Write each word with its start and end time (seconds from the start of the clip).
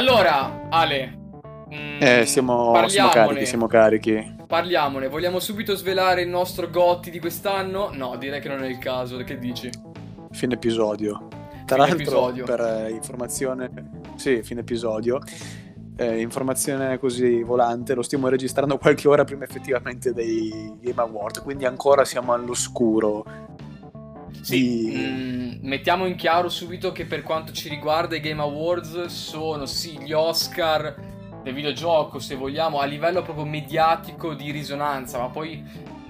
Allora, 0.00 0.66
Ale. 0.70 1.18
mm, 1.74 1.98
Eh, 2.00 2.24
siamo, 2.24 2.88
siamo 2.88 3.10
carichi, 3.10 3.44
siamo 3.44 3.66
carichi. 3.66 4.36
Parliamone, 4.46 5.08
vogliamo 5.08 5.38
subito 5.40 5.76
svelare 5.76 6.22
il 6.22 6.28
nostro 6.30 6.70
Gotti 6.70 7.10
di 7.10 7.20
quest'anno? 7.20 7.90
No, 7.92 8.16
direi 8.16 8.40
che 8.40 8.48
non 8.48 8.64
è 8.64 8.66
il 8.66 8.78
caso, 8.78 9.18
che 9.18 9.38
dici? 9.38 9.70
Fine 10.30 10.54
episodio. 10.54 11.28
Tra 11.66 11.84
Fine 11.84 11.88
l'altro, 11.96 11.96
episodio. 12.28 12.44
per 12.46 12.60
eh, 12.62 12.90
informazione, 12.92 13.70
sì, 14.16 14.42
fine 14.42 14.60
episodio. 14.60 15.20
Eh, 15.98 16.18
informazione 16.22 16.98
così 16.98 17.42
volante, 17.42 17.92
lo 17.92 18.00
stiamo 18.00 18.28
registrando 18.28 18.78
qualche 18.78 19.06
ora 19.06 19.24
prima 19.24 19.44
effettivamente 19.44 20.14
dei 20.14 20.78
Game 20.80 21.02
Award, 21.02 21.42
quindi 21.42 21.66
ancora 21.66 22.06
siamo 22.06 22.32
all'oscuro. 22.32 23.22
Sì, 24.40 24.58
di- 24.58 24.96
mm, 24.96 25.52
mettiamo 25.62 26.06
in 26.06 26.16
chiaro 26.16 26.48
subito 26.48 26.92
che 26.92 27.04
per 27.04 27.22
quanto 27.22 27.52
ci 27.52 27.68
riguarda 27.68 28.16
i 28.16 28.20
Game 28.20 28.40
Awards 28.40 29.04
sono 29.06 29.66
sì 29.66 29.98
gli 29.98 30.12
Oscar 30.12 30.94
del 31.42 31.54
videogioco, 31.54 32.18
se 32.18 32.34
vogliamo, 32.34 32.80
a 32.80 32.84
livello 32.84 33.22
proprio 33.22 33.44
mediatico 33.44 34.34
di 34.34 34.50
risonanza, 34.50 35.18
ma 35.18 35.28
poi 35.28 35.62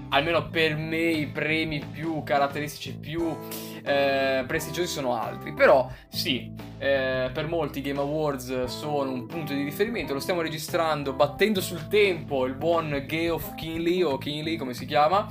almeno 0.09 0.49
per 0.49 0.75
me 0.75 0.97
i 0.97 1.27
premi 1.27 1.81
più 1.89 2.21
caratteristici, 2.23 2.97
più 2.97 3.35
eh, 3.83 4.43
prestigiosi 4.45 4.91
sono 4.91 5.15
altri. 5.15 5.53
Però 5.53 5.89
sì, 6.09 6.51
eh, 6.77 7.29
per 7.33 7.47
molti 7.47 7.79
i 7.79 7.81
Game 7.81 7.99
Awards 7.99 8.65
sono 8.65 9.11
un 9.11 9.25
punto 9.25 9.53
di 9.53 9.63
riferimento, 9.63 10.13
lo 10.13 10.19
stiamo 10.19 10.41
registrando 10.41 11.13
battendo 11.13 11.61
sul 11.61 11.87
tempo 11.87 12.45
il 12.45 12.55
buon 12.55 13.05
Geoff 13.07 13.55
Kinley 13.55 14.01
o 14.01 14.17
Kinley 14.17 14.57
come 14.57 14.73
si 14.73 14.85
chiama. 14.85 15.27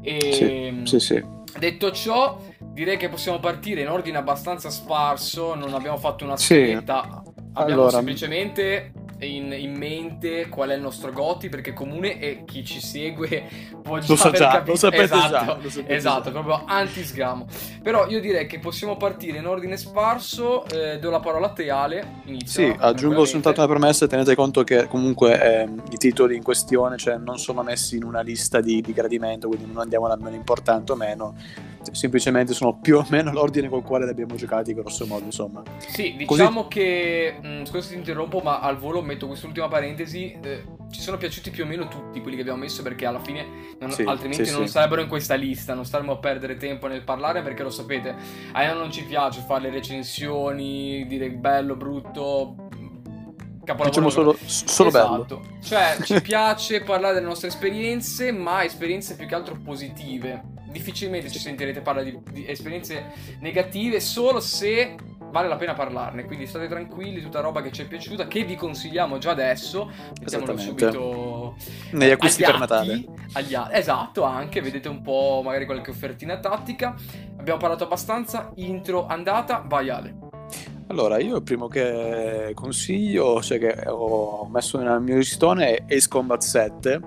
E, 0.00 0.80
Sì, 0.84 0.98
sì, 0.98 1.00
sì. 1.00 1.36
Detto 1.58 1.90
ciò, 1.90 2.38
direi 2.58 2.96
che 2.96 3.08
possiamo 3.08 3.40
partire 3.40 3.80
in 3.80 3.88
ordine 3.88 4.18
abbastanza 4.18 4.70
sparso. 4.70 5.54
Non 5.54 5.74
abbiamo 5.74 5.96
fatto 5.96 6.24
una 6.24 6.36
Sì. 6.36 6.44
scheda. 6.54 7.00
Abbiamo 7.54 7.82
Allora- 7.82 7.90
semplicemente 7.90 8.92
in, 9.20 9.52
in 9.52 9.74
mente 9.74 10.48
qual 10.48 10.70
è 10.70 10.74
il 10.74 10.80
nostro 10.80 11.12
Goti, 11.12 11.48
perché 11.48 11.72
comune 11.72 12.18
e 12.20 12.44
chi 12.44 12.64
ci 12.64 12.80
segue 12.80 13.48
può 13.82 13.98
già 13.98 14.14
Lo 14.14 14.20
aver 14.20 14.38
già, 14.38 14.50
capito. 14.50 14.70
lo 14.70 14.76
sapete 14.76 15.02
esatto, 15.02 15.28
già, 15.30 15.58
lo 15.60 15.70
sapete 15.70 15.94
esatto, 15.94 16.22
già. 16.24 16.30
proprio 16.30 16.62
anti-sgamo. 16.66 17.46
Però 17.82 18.06
io 18.08 18.20
direi 18.20 18.46
che 18.46 18.58
possiamo 18.58 18.96
partire 18.96 19.38
in 19.38 19.46
ordine 19.46 19.76
sparso. 19.76 20.64
Eh, 20.66 20.98
do 20.98 21.10
la 21.10 21.20
parola 21.20 21.46
a 21.46 21.50
te, 21.50 21.70
Ale. 21.70 22.20
Inizia, 22.24 22.64
Sì, 22.70 22.76
aggiungo 22.78 23.24
soltanto 23.24 23.60
una 23.60 23.68
premessa, 23.68 24.06
tenete 24.06 24.34
conto 24.34 24.64
che 24.64 24.86
comunque 24.86 25.62
ehm, 25.62 25.82
i 25.90 25.96
titoli 25.96 26.36
in 26.36 26.42
questione 26.42 26.96
cioè, 26.96 27.16
non 27.16 27.38
sono 27.38 27.62
messi 27.62 27.96
in 27.96 28.04
una 28.04 28.20
lista 28.20 28.60
di, 28.60 28.80
di 28.80 28.92
gradimento, 28.92 29.48
quindi 29.48 29.66
non 29.66 29.78
andiamo 29.78 30.08
da 30.08 30.16
meno 30.16 30.36
importante 30.36 30.92
o 30.92 30.96
meno, 30.96 31.34
semplicemente 31.92 32.52
sono 32.54 32.78
più 32.78 32.96
o 32.98 33.06
meno 33.10 33.32
l'ordine 33.32 33.68
col 33.68 33.82
quale 33.82 34.04
li 34.04 34.10
abbiamo 34.10 34.34
giocati, 34.34 34.74
grosso 34.74 35.06
modo, 35.06 35.24
insomma. 35.24 35.62
Sì, 35.78 36.12
Così- 36.24 36.40
diciamo 36.40 36.68
che, 36.68 37.36
mh, 37.40 37.64
scusa 37.64 37.80
se 37.82 37.92
ti 37.92 37.96
interrompo, 37.98 38.40
ma 38.40 38.60
al 38.60 38.76
volo 38.78 39.02
metto 39.02 39.26
quest'ultima 39.26 39.68
parentesi, 39.68 40.36
eh, 40.42 40.64
ci 40.90 41.00
sono 41.00 41.16
piaciuti 41.16 41.50
più 41.50 41.64
o 41.64 41.66
meno 41.66 41.88
tutti 41.88 42.20
quelli 42.20 42.36
che 42.36 42.42
abbiamo 42.42 42.60
messo 42.60 42.82
perché 42.82 43.04
alla 43.06 43.20
fine 43.20 43.46
non- 43.80 43.90
Sì, 43.90 44.02
altrimenti 44.02 44.46
sì, 44.46 44.52
non 44.52 44.66
sì. 44.66 44.72
sarebbero 44.72 45.02
in 45.02 45.08
questa 45.08 45.34
lista, 45.34 45.74
non 45.74 45.84
staremo 45.84 46.12
a 46.12 46.16
perdere 46.18 46.56
tempo 46.56 46.86
nel 46.86 47.02
parlare 47.02 47.42
perché 47.42 47.62
lo 47.62 47.70
sapete, 47.70 48.14
a 48.52 48.66
noi 48.66 48.76
non 48.78 48.90
ci 48.90 49.04
piace 49.04 49.42
fare 49.46 49.62
le 49.62 49.70
recensioni, 49.70 51.04
dire 51.06 51.30
bello, 51.30 51.76
brutto, 51.76 52.54
capolavoro. 53.64 53.88
Diciamo 53.88 54.08
solo, 54.10 54.36
solo 54.46 54.90
bello. 54.90 55.14
Esatto. 55.16 55.42
Cioè, 55.62 55.96
ci 56.02 56.20
piace 56.22 56.80
parlare 56.84 57.14
delle 57.14 57.26
nostre 57.26 57.48
esperienze, 57.48 58.32
ma 58.32 58.64
esperienze 58.64 59.14
più 59.16 59.26
che 59.26 59.34
altro 59.34 59.56
positive. 59.62 60.56
Difficilmente 60.78 61.28
ci 61.28 61.40
sentirete 61.40 61.80
parlare 61.80 62.08
di, 62.10 62.20
di 62.30 62.46
esperienze 62.46 63.12
negative 63.40 63.98
solo 63.98 64.38
se 64.38 64.94
vale 65.30 65.48
la 65.48 65.56
pena 65.56 65.74
parlarne. 65.74 66.24
Quindi 66.24 66.46
state 66.46 66.68
tranquilli, 66.68 67.20
tutta 67.20 67.40
roba 67.40 67.62
che 67.62 67.72
ci 67.72 67.82
è 67.82 67.86
piaciuta, 67.86 68.28
che 68.28 68.44
vi 68.44 68.54
consigliamo 68.54 69.18
già 69.18 69.32
adesso. 69.32 69.90
Mettiamolo 70.20 70.56
subito 70.56 71.56
Negli 71.90 72.10
acquisti 72.10 72.44
per 72.44 72.58
Natale. 72.60 73.04
agli 73.32 73.56
esatto, 73.72 74.22
anche, 74.22 74.60
vedete 74.60 74.88
un 74.88 75.02
po' 75.02 75.40
magari 75.44 75.66
qualche 75.66 75.90
offertina 75.90 76.38
tattica. 76.38 76.94
Abbiamo 77.38 77.58
parlato 77.58 77.82
abbastanza, 77.82 78.52
intro 78.54 79.06
andata, 79.06 79.64
vai 79.66 79.90
Ale. 79.90 80.14
Allora, 80.90 81.18
io 81.18 81.36
il 81.36 81.42
primo 81.42 81.66
che 81.66 82.52
consiglio, 82.54 83.42
cioè 83.42 83.58
che 83.58 83.88
ho 83.88 84.46
messo 84.46 84.78
nel 84.78 85.02
mio 85.02 85.16
listone 85.16 85.74
è 85.74 85.94
Ace 85.94 86.08
Combat 86.08 86.40
7. 86.40 87.00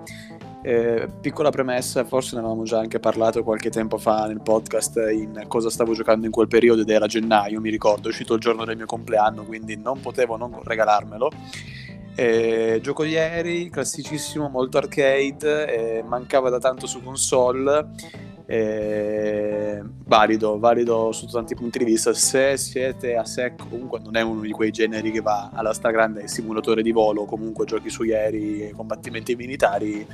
Eh, 0.63 1.09
piccola 1.19 1.49
premessa, 1.49 2.05
forse 2.05 2.35
ne 2.35 2.41
avevamo 2.41 2.63
già 2.63 2.77
anche 2.77 2.99
parlato 2.99 3.43
qualche 3.43 3.71
tempo 3.71 3.97
fa 3.97 4.27
nel 4.27 4.41
podcast 4.41 4.95
in 5.11 5.45
cosa 5.47 5.71
stavo 5.71 5.93
giocando 5.93 6.27
in 6.27 6.31
quel 6.31 6.47
periodo 6.47 6.81
ed 6.81 6.89
era 6.89 7.07
gennaio, 7.07 7.59
mi 7.59 7.71
ricordo, 7.71 8.07
è 8.07 8.11
uscito 8.11 8.35
il 8.35 8.39
giorno 8.39 8.63
del 8.63 8.77
mio 8.77 8.85
compleanno, 8.85 9.43
quindi 9.43 9.75
non 9.75 9.99
potevo 9.99 10.37
non 10.37 10.61
regalarmelo. 10.63 11.31
Eh, 12.13 12.79
gioco 12.83 13.03
ieri, 13.03 13.69
classicissimo, 13.69 14.49
molto 14.49 14.77
arcade, 14.77 15.97
eh, 15.97 16.03
mancava 16.03 16.49
da 16.49 16.59
tanto 16.59 16.85
su 16.85 17.01
console, 17.01 17.87
eh, 18.45 19.81
valido, 20.05 20.59
valido 20.59 21.11
su 21.13 21.25
tanti 21.27 21.55
punti 21.55 21.79
di 21.79 21.85
vista. 21.85 22.13
Se 22.13 22.57
siete 22.57 23.15
a 23.15 23.23
secco, 23.23 23.65
comunque 23.69 23.99
non 23.99 24.17
è 24.17 24.21
uno 24.21 24.41
di 24.41 24.51
quei 24.51 24.71
generi 24.71 25.09
che 25.09 25.21
va 25.21 25.49
alla 25.53 25.73
stragrande 25.73 26.27
simulatore 26.27 26.83
di 26.83 26.91
volo, 26.91 27.25
comunque 27.25 27.65
giochi 27.65 27.89
su 27.89 28.03
aerei, 28.03 28.71
combattimenti 28.75 29.35
militari, 29.35 30.05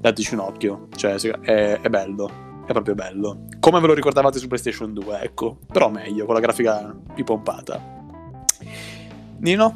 dateci 0.00 0.34
un 0.34 0.40
occhio, 0.40 0.88
cioè 0.94 1.14
è, 1.14 1.80
è 1.80 1.88
bello, 1.88 2.30
è 2.66 2.72
proprio 2.72 2.94
bello. 2.94 3.46
Come 3.60 3.80
ve 3.80 3.86
lo 3.86 3.94
ricordavate 3.94 4.38
su 4.38 4.46
PlayStation 4.46 4.92
2, 4.92 5.20
ecco, 5.20 5.58
però 5.72 5.88
meglio, 5.88 6.24
con 6.24 6.34
la 6.34 6.40
grafica 6.40 6.94
più 7.14 7.24
pompata. 7.24 7.80
Nino, 9.38 9.74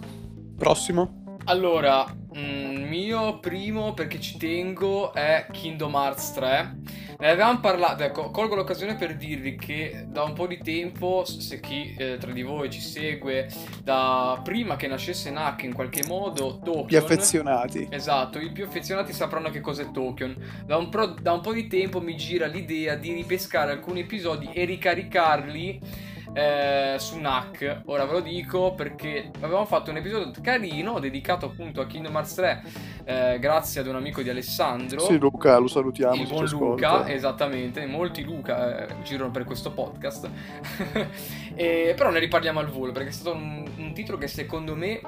prossimo? 0.56 1.38
Allora, 1.44 2.04
mm, 2.36 2.69
mio 2.90 3.38
primo 3.38 3.94
perché 3.94 4.18
ci 4.18 4.36
tengo 4.36 5.14
è 5.14 5.46
Kingdom 5.52 5.94
Hearts 5.94 6.32
3. 6.32 6.74
Ne 7.20 7.28
avevamo 7.28 7.60
parlato, 7.60 8.02
ecco, 8.02 8.30
colgo 8.30 8.56
l'occasione 8.56 8.96
per 8.96 9.14
dirvi 9.16 9.54
che 9.54 10.06
da 10.08 10.24
un 10.24 10.32
po' 10.32 10.48
di 10.48 10.58
tempo, 10.58 11.24
se 11.24 11.60
chi 11.60 11.94
eh, 11.96 12.16
tra 12.18 12.32
di 12.32 12.42
voi 12.42 12.68
ci 12.68 12.80
segue 12.80 13.48
da 13.84 14.40
prima 14.42 14.74
che 14.74 14.88
nascesse 14.88 15.30
NAC 15.30 15.62
in 15.62 15.74
qualche 15.74 16.02
modo, 16.08 16.58
Tokyo. 16.64 16.86
Gli 16.88 16.96
affezionati. 16.96 17.86
Esatto, 17.90 18.40
i 18.40 18.50
più 18.50 18.64
affezionati 18.64 19.12
sapranno 19.12 19.50
che 19.50 19.60
cos'è 19.60 19.90
Tokyo. 19.92 20.34
Da 20.64 20.76
un, 20.76 20.88
pro- 20.88 21.14
da 21.20 21.32
un 21.32 21.42
po' 21.42 21.52
di 21.52 21.68
tempo 21.68 22.00
mi 22.00 22.16
gira 22.16 22.46
l'idea 22.46 22.96
di 22.96 23.12
ripescare 23.12 23.70
alcuni 23.70 24.00
episodi 24.00 24.50
e 24.52 24.64
ricaricarli 24.64 26.08
eh, 26.32 26.94
su 26.98 27.18
NAC. 27.18 27.82
Ora 27.86 28.04
ve 28.04 28.12
lo 28.12 28.20
dico 28.20 28.72
perché 28.74 29.30
avevamo 29.40 29.64
fatto 29.66 29.90
un 29.90 29.96
episodio 29.96 30.30
carino 30.42 30.98
dedicato 30.98 31.46
appunto 31.46 31.80
a 31.80 31.86
Kingdom 31.86 32.14
Hearts 32.14 32.34
3 32.34 32.62
eh, 33.04 33.38
grazie 33.40 33.80
ad 33.80 33.86
un 33.86 33.96
amico 33.96 34.22
di 34.22 34.30
Alessandro. 34.30 35.00
Sì, 35.00 35.18
Luca, 35.18 35.58
lo 35.58 35.66
salutiamo. 35.68 36.14
Il 36.14 36.28
buon 36.28 36.44
Luca, 36.46 36.90
ascolta. 36.90 37.12
esattamente, 37.12 37.86
molti 37.86 38.22
Luca 38.22 38.86
eh, 38.86 39.02
girano 39.02 39.30
per 39.30 39.44
questo 39.44 39.72
podcast, 39.72 40.28
E- 41.54 41.94
però 41.96 42.10
ne 42.10 42.20
riparliamo 42.20 42.58
al 42.60 42.68
volo 42.68 42.92
perché 42.92 43.08
è 43.08 43.12
stato 43.12 43.34
un, 43.36 43.68
un 43.76 43.92
titolo 43.92 44.16
che 44.18 44.28
secondo 44.28 44.74
me 44.76 45.00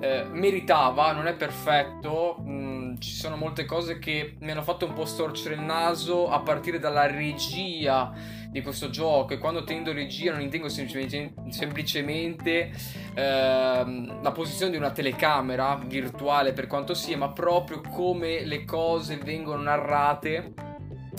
eh, 0.00 0.24
meritava, 0.30 1.12
non 1.12 1.26
è 1.26 1.34
perfetto, 1.34 2.36
mh, 2.38 2.98
ci 2.98 3.12
sono 3.12 3.36
molte 3.36 3.64
cose 3.64 3.98
che 3.98 4.36
mi 4.40 4.50
hanno 4.50 4.62
fatto 4.62 4.86
un 4.86 4.94
po' 4.94 5.04
storcere 5.04 5.54
il 5.54 5.60
naso 5.60 6.30
a 6.30 6.40
partire 6.40 6.78
dalla 6.78 7.06
regia 7.06 8.12
di 8.50 8.62
questo 8.62 8.90
gioco 8.90 9.34
e 9.34 9.38
quando 9.38 9.62
tendo 9.62 9.92
regia 9.92 10.32
non 10.32 10.40
intendo 10.40 10.68
semplicemente, 10.68 11.34
semplicemente 11.50 12.72
ehm, 13.14 14.22
la 14.22 14.32
posizione 14.32 14.72
di 14.72 14.76
una 14.76 14.90
telecamera 14.90 15.80
virtuale 15.86 16.52
per 16.52 16.66
quanto 16.66 16.94
sia, 16.94 17.16
ma 17.16 17.30
proprio 17.30 17.80
come 17.80 18.44
le 18.44 18.64
cose 18.64 19.18
vengono 19.18 19.62
narrate 19.62 20.52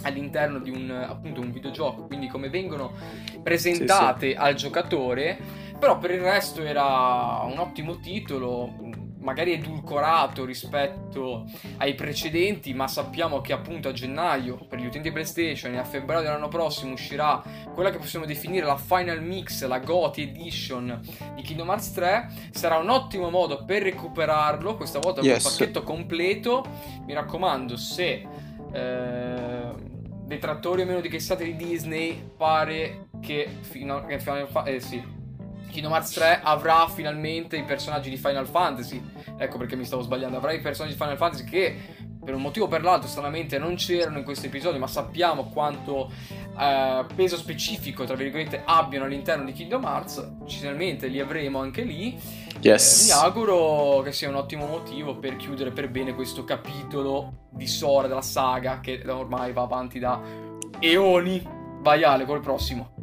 all'interno 0.03 0.59
di 0.59 0.71
un 0.71 0.89
appunto 0.89 1.41
un 1.41 1.51
videogioco, 1.51 2.05
quindi 2.07 2.27
come 2.27 2.49
vengono 2.49 2.91
presentate 3.43 4.35
al 4.35 4.55
giocatore, 4.55 5.37
però 5.81 5.97
per 5.97 6.11
il 6.11 6.21
resto 6.21 6.61
era 6.61 7.41
un 7.43 7.57
ottimo 7.57 7.97
titolo, 7.97 8.71
magari 9.17 9.53
edulcorato 9.53 10.45
rispetto 10.45 11.45
ai 11.77 11.95
precedenti, 11.95 12.71
ma 12.75 12.87
sappiamo 12.87 13.41
che 13.41 13.51
appunto 13.51 13.89
a 13.89 13.91
gennaio 13.91 14.57
per 14.69 14.77
gli 14.77 14.85
utenti 14.85 15.11
PlayStation 15.11 15.73
e 15.73 15.79
a 15.79 15.83
febbraio 15.83 16.21
dell'anno 16.21 16.49
prossimo 16.49 16.93
uscirà 16.93 17.41
quella 17.73 17.89
che 17.89 17.97
possiamo 17.97 18.27
definire 18.27 18.63
la 18.67 18.77
Final 18.77 19.23
Mix, 19.23 19.65
la 19.65 19.79
GOTY 19.79 20.21
Edition 20.21 20.99
di 21.33 21.41
Kingdom 21.41 21.69
Hearts 21.69 21.93
3. 21.93 22.29
Sarà 22.51 22.77
un 22.77 22.89
ottimo 22.91 23.31
modo 23.31 23.65
per 23.65 23.81
recuperarlo, 23.81 24.75
questa 24.75 24.99
volta 24.99 25.21
con 25.21 25.29
Yes. 25.29 25.43
un 25.43 25.49
pacchetto 25.49 25.81
completo. 25.81 26.63
Mi 27.07 27.13
raccomando, 27.13 27.75
se 27.75 28.27
eh, 28.71 29.71
detrattori 30.25 30.83
o 30.83 30.85
meno 30.85 31.01
di 31.01 31.09
che 31.09 31.19
siate 31.19 31.43
di 31.43 31.55
Disney, 31.55 32.23
pare 32.37 33.07
che, 33.19 33.49
fino, 33.61 34.05
Fa- 34.47 34.63
eh, 34.65 34.79
sì, 34.79 35.19
Kingdom 35.71 35.93
Hearts 35.93 36.11
3 36.11 36.41
avrà 36.43 36.87
finalmente 36.87 37.57
i 37.57 37.63
personaggi 37.63 38.09
di 38.09 38.17
Final 38.17 38.47
Fantasy. 38.47 39.01
Ecco 39.37 39.57
perché 39.57 39.75
mi 39.75 39.85
stavo 39.85 40.03
sbagliando. 40.03 40.37
Avrà 40.37 40.51
i 40.51 40.59
personaggi 40.59 40.93
di 40.93 40.99
Final 40.99 41.17
Fantasy 41.17 41.43
che 41.45 41.75
per 42.23 42.35
un 42.35 42.41
motivo 42.41 42.65
o 42.65 42.67
per 42.67 42.83
l'altro 42.83 43.09
stranamente 43.09 43.57
non 43.57 43.75
c'erano 43.75 44.19
in 44.19 44.23
questo 44.23 44.45
episodio, 44.45 44.79
ma 44.79 44.87
sappiamo 44.87 45.45
quanto 45.45 46.11
eh, 46.57 47.05
peso 47.15 47.35
specifico, 47.35 48.03
tra 48.03 48.15
virgolette, 48.15 48.61
abbiano 48.63 49.05
all'interno 49.05 49.45
di 49.45 49.53
Kingdom 49.53 49.83
Hearts. 49.83 50.23
Decisamente 50.43 51.07
li 51.07 51.19
avremo 51.19 51.59
anche 51.59 51.81
lì. 51.81 52.19
Yes. 52.61 53.09
Eh, 53.09 53.13
mi 53.13 53.19
auguro 53.19 54.01
che 54.01 54.11
sia 54.11 54.29
un 54.29 54.35
ottimo 54.35 54.67
motivo 54.67 55.15
per 55.15 55.35
chiudere 55.35 55.71
per 55.71 55.89
bene 55.89 56.13
questo 56.13 56.43
capitolo 56.43 57.47
di 57.49 57.65
Sora 57.65 58.07
della 58.07 58.21
saga 58.21 58.79
che 58.79 59.01
ormai 59.07 59.51
va 59.51 59.63
avanti 59.63 59.97
da 59.97 60.21
eoni. 60.79 61.59
Vai 61.81 62.03
Ale, 62.03 62.25
col 62.25 62.41
prossimo. 62.41 63.00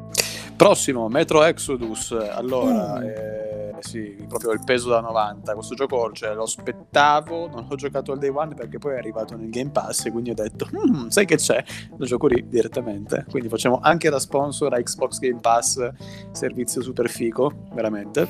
Prossimo, 0.59 1.09
Metro 1.09 1.45
Exodus. 1.45 2.11
Allora, 2.11 2.95
uh. 2.95 3.03
eh, 3.03 3.75
sì, 3.79 4.17
proprio 4.27 4.51
il 4.51 4.61
peso 4.65 4.89
da 4.89 4.99
90. 4.99 5.55
Questo 5.55 5.77
gioco 5.77 6.11
cioè, 6.13 6.35
lo 6.35 6.43
aspettavo, 6.43 7.47
non 7.47 7.67
l'ho 7.69 7.77
giocato 7.77 8.11
al 8.11 8.19
day 8.19 8.29
one 8.29 8.57
perché 8.57 8.79
poi 8.79 8.95
è 8.95 8.99
arrivato 8.99 9.37
nel 9.37 9.51
Game 9.51 9.71
Pass 9.71 10.07
e 10.07 10.11
quindi 10.11 10.31
ho 10.31 10.35
detto, 10.35 10.67
mm, 10.67 11.11
sai 11.11 11.27
che 11.27 11.37
c'è? 11.37 11.63
Lo 11.97 12.05
gioco 12.05 12.27
lì 12.27 12.45
direttamente. 12.49 13.25
Quindi 13.31 13.49
facciamo 13.49 13.79
anche 13.81 14.11
da 14.11 14.19
sponsor 14.19 14.75
a 14.75 14.83
Xbox 14.83 15.21
Game 15.21 15.39
Pass, 15.41 15.91
servizio 16.33 16.83
super 16.83 17.09
fico, 17.09 17.53
veramente. 17.73 18.27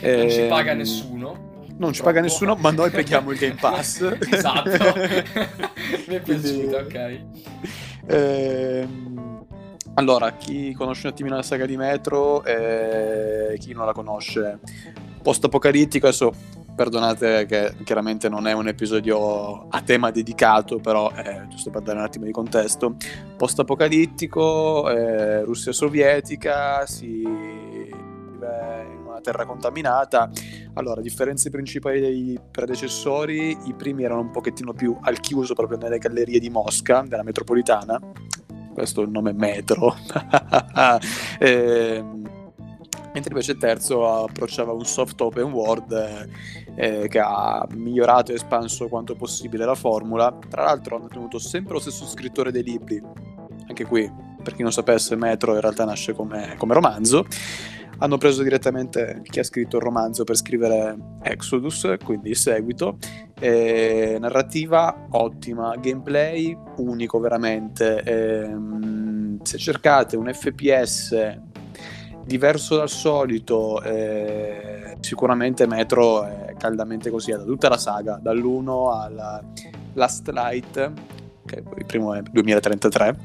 non 0.00 0.28
ci 0.28 0.46
paga 0.48 0.74
nessuno. 0.74 1.48
Non 1.76 1.92
ci 1.92 2.02
paga 2.02 2.20
nessuno, 2.20 2.56
ma 2.56 2.72
noi 2.72 2.90
paghiamo 2.90 3.30
il 3.30 3.38
Game 3.38 3.54
Pass. 3.60 4.00
esatto. 4.28 4.70
Mi 6.08 6.16
è 6.16 6.20
piaciuto, 6.20 6.78
ok. 6.78 7.20
Ehm 8.06 9.30
allora, 10.00 10.32
chi 10.32 10.72
conosce 10.72 11.06
un 11.06 11.12
attimino 11.12 11.36
la 11.36 11.42
saga 11.42 11.66
di 11.66 11.76
Metro 11.76 12.42
e 12.42 13.54
chi 13.58 13.74
non 13.74 13.84
la 13.84 13.92
conosce, 13.92 14.58
post-apocalittico, 15.22 16.06
adesso 16.06 16.32
perdonate 16.74 17.44
che 17.44 17.74
chiaramente 17.84 18.30
non 18.30 18.46
è 18.46 18.52
un 18.52 18.66
episodio 18.66 19.68
a 19.68 19.82
tema 19.82 20.10
dedicato, 20.10 20.78
però 20.78 21.12
è 21.12 21.44
giusto 21.48 21.68
per 21.68 21.82
dare 21.82 21.98
un 21.98 22.04
attimo 22.04 22.24
di 22.24 22.32
contesto, 22.32 22.96
post-apocalittico, 23.36 24.88
eh, 24.88 25.42
Russia 25.44 25.72
sovietica, 25.72 26.86
si 26.86 27.22
vive 27.22 28.86
in 28.90 29.04
una 29.06 29.20
terra 29.20 29.44
contaminata. 29.44 30.30
Allora, 30.74 31.02
differenze 31.02 31.50
principali 31.50 32.00
dei 32.00 32.40
predecessori, 32.50 33.54
i 33.64 33.74
primi 33.74 34.04
erano 34.04 34.22
un 34.22 34.30
pochettino 34.30 34.72
più 34.72 34.96
al 35.02 35.20
chiuso 35.20 35.52
proprio 35.52 35.76
nelle 35.76 35.98
gallerie 35.98 36.38
di 36.38 36.48
Mosca, 36.48 37.04
della 37.06 37.22
metropolitana, 37.22 38.00
questo 38.80 39.02
è 39.02 39.04
il 39.04 39.10
nome 39.10 39.32
Metro. 39.32 39.94
eh, 41.38 42.02
mentre 43.12 43.30
invece 43.30 43.52
il 43.52 43.58
terzo 43.58 44.24
approcciava 44.24 44.72
un 44.72 44.86
soft 44.86 45.20
open 45.20 45.52
world 45.52 46.28
eh, 46.74 47.06
che 47.08 47.18
ha 47.18 47.66
migliorato 47.74 48.32
e 48.32 48.36
espanso 48.36 48.88
quanto 48.88 49.14
possibile 49.14 49.66
la 49.66 49.74
formula. 49.74 50.34
Tra 50.48 50.64
l'altro 50.64 50.96
hanno 50.96 51.08
tenuto 51.08 51.38
sempre 51.38 51.74
lo 51.74 51.80
stesso 51.80 52.06
scrittore 52.06 52.50
dei 52.50 52.62
libri, 52.62 53.02
anche 53.68 53.84
qui, 53.84 54.10
per 54.42 54.54
chi 54.54 54.62
non 54.62 54.72
sapesse, 54.72 55.14
Metro 55.14 55.54
in 55.54 55.60
realtà 55.60 55.84
nasce 55.84 56.14
come, 56.14 56.54
come 56.56 56.72
romanzo 56.72 57.26
hanno 58.02 58.16
preso 58.16 58.42
direttamente 58.42 59.20
chi 59.24 59.40
ha 59.40 59.44
scritto 59.44 59.76
il 59.76 59.82
romanzo 59.82 60.24
per 60.24 60.34
scrivere 60.34 60.96
Exodus, 61.22 61.96
quindi 62.02 62.30
il 62.30 62.36
seguito. 62.36 62.96
E 63.40 64.18
narrativa 64.20 65.06
ottima, 65.10 65.74
gameplay 65.76 66.56
unico 66.76 67.18
veramente. 67.18 68.02
E, 68.02 68.12
ehm, 68.42 69.42
se 69.42 69.58
cercate 69.58 70.16
un 70.16 70.30
FPS 70.32 71.38
diverso 72.24 72.76
dal 72.76 72.88
solito, 72.88 73.82
eh, 73.82 74.96
sicuramente 75.00 75.66
Metro 75.66 76.24
è 76.24 76.54
caldamente 76.58 77.10
così, 77.10 77.32
da 77.32 77.42
tutta 77.42 77.68
la 77.68 77.78
saga, 77.78 78.20
dall'1 78.22 78.92
alla 78.92 79.42
Last 79.94 80.28
Light 80.28 80.92
che 81.50 81.62
il 81.78 81.84
primo 81.84 82.14
è 82.14 82.22
2033. 82.22 83.16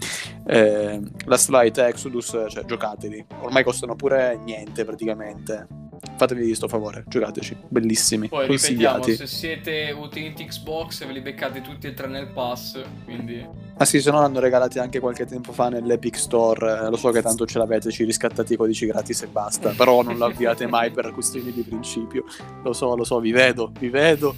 Eh, 0.47 1.01
Last 1.25 1.50
Light 1.50 1.77
Exodus, 1.77 2.45
cioè 2.47 2.65
giocateli, 2.65 3.23
ormai 3.41 3.63
costano 3.63 3.95
pure 3.95 4.39
niente 4.44 4.83
praticamente. 4.83 5.68
Fatevi 6.17 6.45
questo 6.45 6.67
favore, 6.67 7.03
giocateci, 7.07 7.57
bellissimi. 7.67 8.29
Poi 8.29 8.47
ripetiamo, 8.47 9.03
se 9.03 9.27
siete 9.27 9.94
utenti 9.97 10.45
Xbox 10.45 11.06
ve 11.06 11.12
li 11.12 11.19
beccate 11.19 11.62
tutti 11.62 11.88
e 11.88 11.94
tre 11.94 12.07
nel 12.07 12.27
pass, 12.27 12.81
quindi... 13.03 13.45
Ah 13.77 13.83
sì, 13.83 14.00
se 14.00 14.12
no 14.12 14.21
l'hanno 14.21 14.39
regalati 14.39 14.79
anche 14.79 15.00
qualche 15.00 15.25
tempo 15.25 15.51
fa 15.51 15.67
nell'Epic 15.67 16.17
Store, 16.17 16.85
eh, 16.85 16.89
lo 16.89 16.95
so 16.95 17.12
che 17.12 17.21
tanto 17.21 17.45
ce 17.45 17.57
l'avete, 17.57 17.91
ci 17.91 18.06
riscattate 18.06 18.53
i 18.53 18.57
codici 18.57 18.85
gratis 18.85 19.23
e 19.23 19.27
basta, 19.27 19.71
però 19.71 20.01
non 20.01 20.17
l'avviate 20.17 20.67
mai 20.67 20.91
per 20.91 21.12
questioni 21.12 21.51
di 21.51 21.63
principio. 21.63 22.23
Lo 22.63 22.71
so, 22.71 22.95
lo 22.95 23.03
so, 23.03 23.19
vi 23.19 23.31
vedo, 23.31 23.71
vi 23.77 23.89
vedo. 23.89 24.35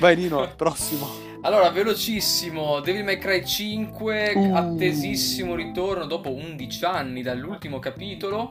Vai 0.00 0.16
Nino, 0.16 0.50
prossimo. 0.56 1.24
Allora, 1.42 1.68
velocissimo, 1.70 2.80
Devil 2.80 3.04
May 3.04 3.18
Cry 3.18 3.44
5, 3.44 4.32
uh. 4.34 4.54
attesissimo 4.56 5.54
ritorno 5.54 6.06
dopo 6.06 6.32
11 6.32 6.84
anni 6.86 7.22
dall'ultimo 7.22 7.78
capitolo. 7.78 8.50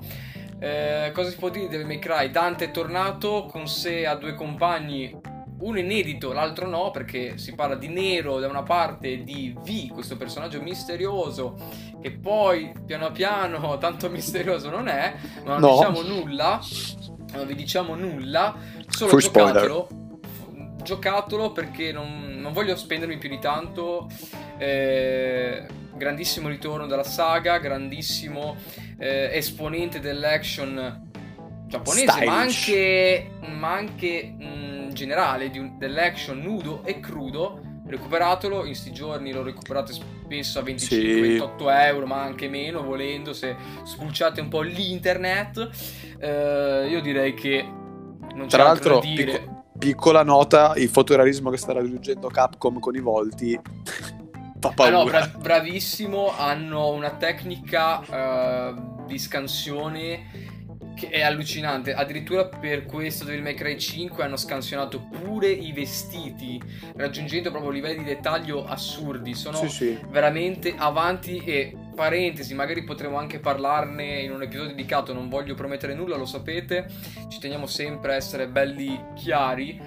Eh, 0.60 1.12
cosa 1.14 1.30
si 1.30 1.38
può 1.38 1.50
dire 1.50 1.66
di 1.66 1.72
Devil 1.72 1.88
May 1.88 2.00
Cry? 2.00 2.30
Dante 2.30 2.66
è 2.66 2.72
tornato 2.72 3.46
con 3.46 3.68
sé 3.68 4.06
a 4.06 4.16
due 4.16 4.34
compagni, 4.34 5.16
uno 5.60 5.80
inedito, 5.80 6.34
l'altro 6.34 6.68
no, 6.68 6.92
perché 6.92 7.38
si 7.38 7.54
parla 7.56 7.76
di 7.76 7.88
Nero 7.88 8.40
da 8.40 8.48
una 8.48 8.64
parte 8.64 9.12
e 9.12 9.24
di 9.24 9.56
V, 9.58 9.94
questo 9.94 10.18
personaggio 10.18 10.62
misterioso, 10.62 11.56
che 12.02 12.12
poi 12.12 12.72
piano 12.86 13.12
piano 13.12 13.78
tanto 13.80 14.10
misterioso 14.10 14.70
non 14.70 14.88
è, 14.88 15.14
ma 15.44 15.58
non 15.58 15.62
no. 15.62 15.72
diciamo 15.76 16.02
nulla, 16.02 16.60
non 17.34 17.46
vi 17.48 17.56
diciamo 17.56 17.96
nulla, 17.96 18.56
solo 18.88 19.10
Full 19.12 19.20
giocatelo. 19.20 19.88
Spoiler 19.90 20.02
giocatelo 20.84 21.52
perché 21.52 21.92
non, 21.92 22.36
non, 22.40 22.52
voglio 22.54 22.76
spendermi 22.76 23.18
più 23.18 23.30
di 23.30 23.40
tanto. 23.40 24.08
Eh, 24.58 25.66
grandissimo 26.04 26.50
ritorno 26.50 26.86
della 26.86 27.04
saga, 27.04 27.58
grandissimo 27.60 28.58
eh, 29.00 29.30
esponente 29.32 30.02
dell'action 30.02 31.12
giapponese, 31.68 32.26
ma 32.26 32.40
anche, 32.40 33.32
ma 33.48 33.74
anche 33.74 34.36
in 34.38 34.90
generale 34.92 35.50
un, 35.56 35.78
dell'action 35.78 36.40
nudo 36.40 36.84
e 36.84 37.00
crudo. 37.00 37.72
Recuperatelo, 37.86 38.66
in 38.66 38.76
sti 38.76 38.92
giorni 38.92 39.32
l'ho 39.32 39.44
recuperato 39.44 39.94
spesso 39.94 40.60
a 40.60 40.64
25-28 40.64 40.78
sì. 40.88 41.66
euro, 41.68 42.06
ma 42.06 42.22
anche 42.22 42.48
meno 42.48 42.82
volendo, 42.84 43.34
se 43.34 43.56
spulciate 43.84 44.42
un 44.42 44.50
po' 44.50 44.62
l'internet. 44.62 45.70
Eh, 46.20 46.88
io 46.90 47.02
direi 47.02 47.34
che 47.34 47.62
non 48.34 48.48
c'è 48.48 48.56
Tra 48.56 48.64
l'altro, 48.64 48.96
da 48.96 49.00
dire. 49.02 49.40
Picco- 49.40 49.52
piccola 49.78 50.24
nota, 50.24 50.74
il 50.78 50.88
fotorealismo 50.88 51.50
che 51.50 51.58
sta 51.58 51.74
raggiungendo 51.74 52.30
Capcom 52.30 52.80
con 52.80 52.96
i 52.96 53.02
volti 53.02 53.60
fa 54.63 54.69
paura. 54.69 54.95
Ah 54.95 55.04
no, 55.04 55.04
bra- 55.06 55.27
bravissimo, 55.27 56.33
hanno 56.38 56.92
una 56.92 57.12
tecnica 57.12 58.00
uh, 58.00 59.06
di 59.06 59.19
scansione 59.19 60.51
che 60.95 61.10
è 61.10 61.21
allucinante. 61.21 61.94
Addirittura 61.94 62.45
per 62.45 62.85
questo 62.85 63.26
Devil 63.26 63.42
May 63.42 63.56
Cry 63.56 63.78
5 63.78 64.23
hanno 64.23 64.38
scansionato 64.38 65.02
pure 65.02 65.49
i 65.49 65.73
vestiti, 65.73 66.61
raggiungendo 66.95 67.49
proprio 67.49 67.71
livelli 67.71 67.99
di 67.99 68.04
dettaglio 68.06 68.66
assurdi. 68.66 69.33
Sono 69.33 69.57
sì, 69.57 69.69
sì. 69.69 69.99
veramente 70.09 70.73
avanti 70.78 71.44
e 71.44 71.76
parentesi, 71.95 72.54
magari 72.54 72.83
potremo 72.83 73.18
anche 73.18 73.40
parlarne 73.40 74.21
in 74.21 74.31
un 74.31 74.42
episodio 74.44 74.69
dedicato, 74.69 75.14
non 75.14 75.30
voglio 75.30 75.56
promettere 75.56 75.94
nulla, 75.94 76.16
lo 76.16 76.26
sapete, 76.26 76.88
ci 77.28 77.40
teniamo 77.40 77.68
sempre 77.68 78.14
a 78.14 78.16
essere 78.16 78.47
belli 78.47 78.99
chiari, 79.16 79.80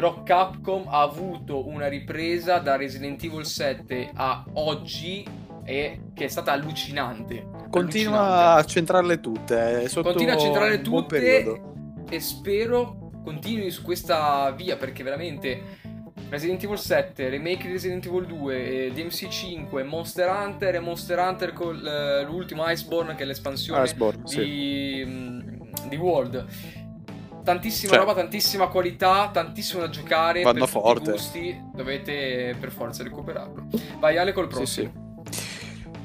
però 0.00 0.22
Capcom 0.22 0.86
ha 0.88 1.02
avuto 1.02 1.68
una 1.68 1.86
ripresa 1.86 2.56
da 2.56 2.76
Resident 2.76 3.22
Evil 3.22 3.44
7 3.44 4.12
a 4.14 4.46
oggi 4.54 5.26
e 5.62 6.00
che 6.14 6.24
è 6.24 6.28
stata 6.28 6.52
allucinante. 6.52 7.46
Continua 7.68 8.20
allucinante. 8.20 8.60
a 8.60 8.64
centrarle 8.64 9.20
tutte, 9.20 9.82
eh, 9.82 9.90
Continua 9.90 10.32
a 10.32 10.38
centrarle 10.38 10.80
tutte 10.80 11.60
e 12.08 12.18
spero 12.18 13.10
continui 13.22 13.70
su 13.70 13.82
questa 13.82 14.50
via 14.52 14.78
perché 14.78 15.02
veramente 15.02 15.60
Resident 16.30 16.64
Evil 16.64 16.78
7, 16.78 17.28
remake 17.28 17.66
di 17.66 17.72
Resident 17.72 18.06
Evil 18.06 18.24
2, 18.24 18.92
DMC 18.94 19.28
5, 19.28 19.82
Monster 19.82 20.30
Hunter 20.30 20.76
e 20.76 20.80
Monster 20.80 21.18
Hunter 21.18 21.52
con 21.52 21.78
l'ultimo 22.24 22.66
Iceborne 22.66 23.14
che 23.16 23.24
è 23.24 23.26
l'espansione 23.26 23.84
Iceborne, 23.84 24.22
di, 24.22 24.30
sì. 24.30 25.04
Mm, 25.04 25.40
di 25.88 25.96
World. 25.96 26.46
Tantissima 27.42 27.92
cioè, 27.92 28.00
roba, 28.00 28.14
tantissima 28.14 28.68
qualità, 28.68 29.30
tantissimo 29.32 29.80
da 29.80 29.88
giocare. 29.88 30.42
Vanno 30.42 30.66
forte. 30.66 31.12
Gusti, 31.12 31.60
dovete 31.74 32.56
per 32.58 32.70
forza 32.70 33.02
recuperarlo. 33.02 33.68
Vai 33.98 34.18
Ale 34.18 34.32
col 34.32 34.48
prossimo. 34.48 34.66
Sì, 34.66 34.72
sì. 34.92 35.08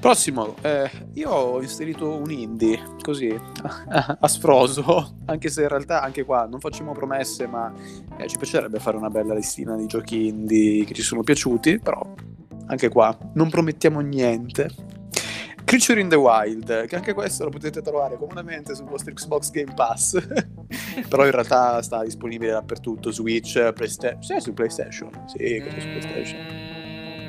Prossimo, 0.06 0.56
eh, 0.62 0.88
io 1.14 1.32
ho 1.32 1.62
inserito 1.64 2.16
un 2.16 2.30
indie, 2.30 2.80
così, 3.02 3.28
a 3.90 4.28
sfroso, 4.28 5.16
anche 5.26 5.50
se 5.50 5.64
in 5.64 5.68
realtà 5.68 6.04
anche 6.04 6.24
qua 6.24 6.46
non 6.46 6.60
facciamo 6.60 6.92
promesse, 6.92 7.48
ma 7.48 7.74
eh, 8.18 8.28
ci 8.28 8.38
piacerebbe 8.38 8.78
fare 8.78 8.98
una 8.98 9.10
bella 9.10 9.34
listina 9.34 9.76
di 9.76 9.88
giochi 9.88 10.28
indie 10.28 10.86
che 10.86 10.94
ci 10.94 11.02
sono 11.02 11.24
piaciuti, 11.24 11.80
però 11.80 12.00
anche 12.68 12.90
qua 12.90 13.18
non 13.34 13.50
promettiamo 13.50 14.00
niente. 14.02 14.70
Creature 15.76 16.00
in 16.00 16.08
the 16.08 16.16
Wild, 16.16 16.88
che 16.88 16.96
anche 16.96 17.14
questo 17.14 17.44
lo 17.44 17.50
potete 17.50 17.82
trovare 17.82 18.16
comunemente 18.16 18.74
sul 18.76 18.86
vostro 18.86 19.12
Xbox 19.12 19.52
Game 19.52 19.74
Pass, 19.74 20.18
però 21.10 21.26
in 21.26 21.32
realtà 21.32 21.82
sta 21.82 22.02
disponibile 22.02 22.52
dappertutto, 22.52 23.12
Switch, 23.12 23.74
PlayStation, 23.74 24.22
sì, 24.22 24.40
su 24.40 24.54
PlayStation, 24.54 25.10
sì, 25.26 25.62
mm, 25.62 25.68
su 25.68 25.88
PlayStation 25.88 26.74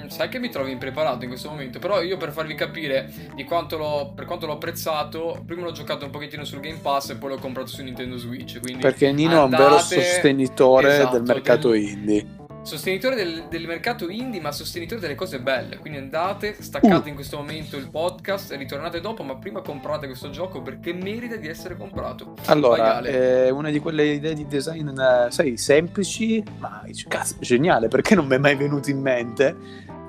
sai 0.08 0.28
che 0.28 0.38
mi 0.38 0.48
trovi 0.48 0.70
impreparato 0.70 1.24
in 1.24 1.30
questo 1.30 1.48
momento, 1.48 1.80
però 1.80 2.00
io 2.00 2.16
per 2.16 2.30
farvi 2.30 2.54
capire 2.54 3.12
di 3.34 3.42
quanto 3.42 3.76
l'ho, 3.76 4.12
per 4.14 4.24
quanto 4.24 4.46
l'ho 4.46 4.52
apprezzato, 4.52 5.42
prima 5.44 5.62
l'ho 5.62 5.72
giocato 5.72 6.04
un 6.04 6.12
pochettino 6.12 6.44
sul 6.44 6.60
Game 6.60 6.78
Pass 6.78 7.10
e 7.10 7.16
poi 7.16 7.30
l'ho 7.30 7.38
comprato 7.38 7.66
su 7.66 7.82
Nintendo 7.82 8.16
Switch. 8.16 8.60
Perché 8.78 9.10
Nino 9.10 9.42
andate... 9.42 9.62
è 9.62 9.64
un 9.64 9.70
vero 9.70 9.82
sostenitore 9.82 10.94
esatto, 10.94 11.14
del 11.14 11.22
mercato 11.22 11.70
del... 11.70 11.80
indie 11.80 12.26
sostenitore 12.66 13.14
del, 13.14 13.44
del, 13.49 13.64
mercato 13.66 14.11
indie, 14.11 14.40
ma 14.40 14.50
sostenitore 14.50 15.00
delle 15.00 15.14
cose 15.14 15.40
belle. 15.40 15.78
Quindi 15.78 15.99
andate, 15.99 16.56
staccate 16.58 17.06
uh. 17.06 17.08
in 17.08 17.14
questo 17.14 17.37
momento 17.37 17.76
il 17.76 17.88
podcast 17.88 18.50
e 18.52 18.56
ritornate 18.56 19.00
dopo, 19.00 19.23
ma 19.23 19.37
prima 19.37 19.62
comprate 19.62 20.06
questo 20.06 20.30
gioco 20.30 20.61
perché 20.61 20.92
merita 20.92 21.37
di 21.37 21.46
essere 21.46 21.76
comprato. 21.76 22.35
Allora, 22.46 23.00
è 23.00 23.50
una 23.50 23.70
di 23.70 23.78
quelle 23.78 24.04
idee 24.06 24.35
di 24.35 24.46
design, 24.49 24.88
eh, 24.88 25.30
sai, 25.30 25.56
semplici, 25.56 26.42
ma 26.58 26.82
cazzo, 27.06 27.37
geniale, 27.38 27.87
perché 27.88 28.16
non 28.16 28.26
mi 28.26 28.35
è 28.35 28.38
mai 28.38 28.56
venuto 28.56 28.90
in 28.90 29.00
mente? 29.00 29.56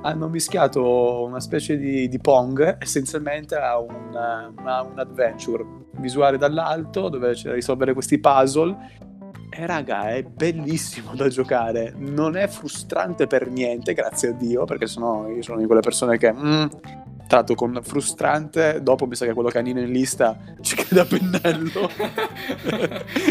Hanno 0.02 0.28
mischiato 0.28 1.24
una 1.24 1.40
specie 1.40 1.78
di, 1.78 2.08
di 2.08 2.20
Pong 2.20 2.78
essenzialmente 2.80 3.56
a 3.56 3.80
un, 3.80 3.94
una, 4.10 4.82
un 4.82 4.98
adventure 4.98 5.64
visuale 5.98 6.38
dall'alto 6.38 7.10
dove 7.10 7.34
c'è 7.34 7.50
da 7.50 7.54
risolvere 7.54 7.94
questi 7.94 8.20
puzzle 8.20 9.06
e 9.58 9.66
raga, 9.66 10.10
è 10.10 10.22
bellissimo 10.22 11.16
da 11.16 11.28
giocare, 11.30 11.92
non 11.98 12.38
è 12.38 12.48
frustrante 12.48 13.26
per 13.26 13.50
niente, 13.50 13.94
grazie 13.94 14.30
a 14.30 14.32
Dio, 14.34 14.66
perché 14.66 14.86
sennò 14.86 15.28
io 15.30 15.42
sono 15.42 15.58
di 15.58 15.66
quelle 15.66 15.82
persone 15.82 16.20
che 16.20 16.32
mm, 16.32 16.66
tratto 17.28 17.56
con 17.56 17.80
frustrante, 17.82 18.84
dopo 18.84 19.08
mi 19.08 19.16
sa 19.16 19.26
che 19.26 19.34
quello 19.34 19.50
canino 19.50 19.80
in 19.80 19.92
lista 19.92 20.38
ci 20.62 20.76
crede 20.76 21.02
a 21.02 21.06
pennello. 21.06 21.90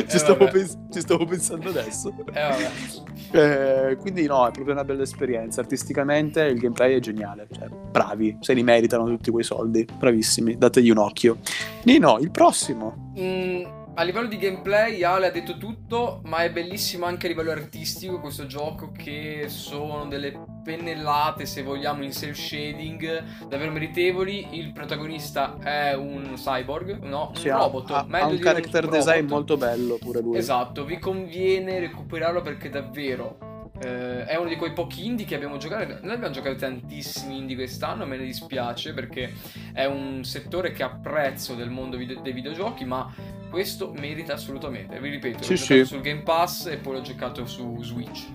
ci, 0.09 0.17
eh, 0.17 0.19
stavo 0.19 0.49
pens- 0.49 0.79
ci, 0.91 1.01
stavo 1.01 1.25
pensando 1.27 1.69
adesso. 1.69 2.13
Eh, 2.33 3.39
eh, 3.39 3.97
quindi 3.97 4.27
no, 4.27 4.49
è 4.49 4.51
proprio 4.51 4.75
una 4.75 4.85
bella 4.85 5.03
esperienza. 5.03 5.61
Artisticamente 5.61 6.43
il 6.43 6.59
gameplay 6.59 6.97
è 6.97 6.99
geniale, 6.99 7.47
cioè, 7.53 7.69
bravi, 7.69 8.37
se 8.41 8.53
li 8.53 8.65
meritano 8.65 9.05
tutti 9.05 9.31
quei 9.31 9.45
soldi, 9.45 9.87
bravissimi, 9.97 10.59
dategli 10.59 10.91
un 10.91 10.99
occhio. 10.99 11.39
Nino, 11.85 12.19
il 12.19 12.33
prossimo. 12.33 13.13
Mm 13.17 13.76
a 13.99 14.03
livello 14.03 14.27
di 14.27 14.37
gameplay 14.37 15.03
Ale 15.03 15.29
ha 15.29 15.31
detto 15.31 15.57
tutto, 15.57 16.21
ma 16.25 16.43
è 16.45 16.51
bellissimo 16.51 17.07
anche 17.07 17.27
a 17.27 17.29
livello 17.31 17.51
artistico 17.51 18.21
questo 18.21 18.47
gioco 18.47 18.93
che 18.93 19.47
sono 19.49 20.05
delle 20.05 20.39
pennellate, 20.63 21.47
se 21.47 21.63
vogliamo, 21.63 22.05
in 22.05 22.13
cel 22.13 22.37
shading 22.37 23.47
davvero 23.49 23.71
meritevoli. 23.71 24.59
Il 24.59 24.73
protagonista 24.73 25.57
è 25.63 25.95
un 25.95 26.35
cyborg, 26.35 26.99
no? 27.05 27.33
Sì, 27.37 27.49
un 27.49 27.57
robot. 27.57 27.91
Ha, 27.91 28.07
ha 28.11 28.27
un 28.27 28.39
character 28.39 28.85
un 28.85 28.91
design 28.91 29.27
molto 29.27 29.57
bello 29.57 29.97
pure 29.97 30.21
lui. 30.21 30.37
Esatto, 30.37 30.85
vi 30.85 30.99
conviene 30.99 31.79
recuperarlo 31.79 32.43
perché 32.43 32.69
davvero 32.69 33.71
eh, 33.81 34.25
è 34.25 34.37
uno 34.37 34.49
di 34.49 34.57
quei 34.57 34.73
pochi 34.73 35.07
indie 35.07 35.25
che 35.25 35.35
abbiamo 35.35 35.57
giocato. 35.57 35.99
Noi 36.03 36.15
abbiamo 36.15 36.35
giocato 36.35 36.57
tantissimi 36.57 37.39
indie 37.39 37.57
quest'anno, 37.57 38.07
me 38.07 38.17
ne 38.17 38.25
dispiace 38.25 38.93
perché 38.93 39.33
è 39.73 39.85
un 39.85 40.25
settore 40.25 40.73
che 40.73 40.83
apprezzo 40.83 41.55
del 41.55 41.71
mondo 41.71 41.97
video- 41.97 42.21
dei 42.21 42.33
videogiochi, 42.33 42.85
ma 42.85 43.11
questo 43.51 43.93
merita 43.93 44.35
assolutamente. 44.35 44.99
Vi 45.01 45.09
ripeto, 45.09 45.43
sì, 45.43 45.53
l'ho 45.53 45.59
sì. 45.59 45.85
sul 45.85 46.01
Game 46.01 46.23
Pass 46.23 46.67
e 46.67 46.77
poi 46.77 46.95
l'ho 46.95 47.01
giocato 47.03 47.47
su 47.47 47.83
Switch. 47.83 48.27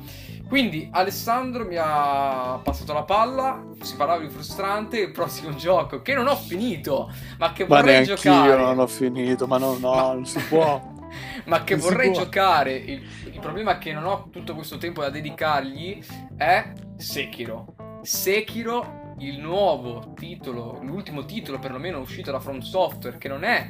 Quindi 0.47 0.89
Alessandro 0.91 1.65
mi 1.65 1.77
ha 1.77 2.59
passato 2.61 2.91
la 2.91 3.03
palla, 3.03 3.63
si 3.79 3.95
parlava 3.95 4.21
di 4.21 4.29
frustrante, 4.29 4.99
il 4.99 5.11
prossimo 5.11 5.53
gioco 5.55 6.01
che 6.01 6.13
non 6.13 6.27
ho 6.27 6.35
finito, 6.35 7.09
ma 7.37 7.53
che 7.53 7.63
vorrei 7.63 7.99
ma 7.99 8.05
giocare. 8.05 8.49
Io 8.49 8.57
non 8.57 8.79
ho 8.79 8.87
finito, 8.87 9.47
ma 9.47 9.57
no, 9.57 9.77
no, 9.77 9.93
ma... 9.93 10.13
non 10.13 10.25
si 10.25 10.39
può. 10.49 10.91
ma 11.45 11.63
che 11.63 11.75
non 11.75 11.83
vorrei 11.83 12.11
giocare. 12.11 12.75
Il, 12.75 13.01
il 13.31 13.39
problema 13.39 13.75
è 13.75 13.77
che 13.77 13.93
non 13.93 14.05
ho 14.05 14.27
tutto 14.29 14.53
questo 14.53 14.77
tempo 14.77 15.01
da 15.01 15.09
dedicargli 15.09 16.03
è 16.35 16.73
Sekiro. 16.97 17.99
Sekiro, 18.01 19.13
il 19.19 19.39
nuovo 19.39 20.13
titolo, 20.15 20.79
l'ultimo 20.81 21.25
titolo 21.25 21.59
perlomeno 21.59 21.99
uscito 21.99 22.31
da 22.31 22.39
From 22.39 22.59
Software, 22.59 23.17
che 23.17 23.27
non 23.27 23.43
è 23.43 23.69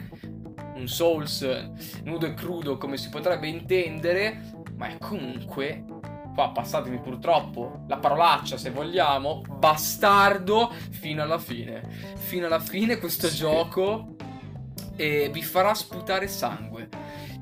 un 0.82 0.88
Souls 0.88 1.42
nudo 2.04 2.26
e 2.26 2.34
crudo 2.34 2.78
come 2.78 2.98
si 2.98 3.10
potrebbe 3.10 3.48
intendere, 3.48 4.52
ma 4.76 4.88
è 4.88 4.98
comunque 4.98 5.86
qua 6.34 6.52
passatemi 6.52 7.00
purtroppo 7.00 7.84
la 7.88 7.98
parolaccia 7.98 8.58
se 8.58 8.70
vogliamo, 8.72 9.42
bastardo 9.48 10.74
fino 10.90 11.22
alla 11.22 11.40
fine. 11.40 11.88
Fino 12.16 12.48
alla 12.48 12.60
fine 12.60 12.98
questo 12.98 13.28
sì. 13.28 13.38
gioco 13.38 14.16
eh, 14.96 15.30
vi 15.32 15.44
farà 15.44 15.74
sputare 15.74 16.28
sangue. 16.28 16.90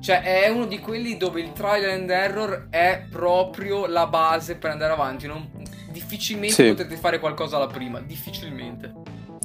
Cioè, 0.00 0.22
è 0.22 0.48
uno 0.48 0.64
di 0.64 0.78
quelli 0.78 1.18
dove 1.18 1.42
il 1.42 1.52
trial 1.52 1.90
and 1.90 2.10
error 2.10 2.68
è 2.70 3.04
proprio 3.10 3.86
la 3.86 4.06
base 4.06 4.56
per 4.56 4.70
andare 4.70 4.92
avanti. 4.92 5.26
Non... 5.26 5.46
difficilmente 5.90 6.54
sì. 6.54 6.68
potrete 6.68 6.96
fare 6.96 7.18
qualcosa 7.18 7.56
alla 7.56 7.66
prima. 7.66 8.00
Difficilmente. 8.00 8.99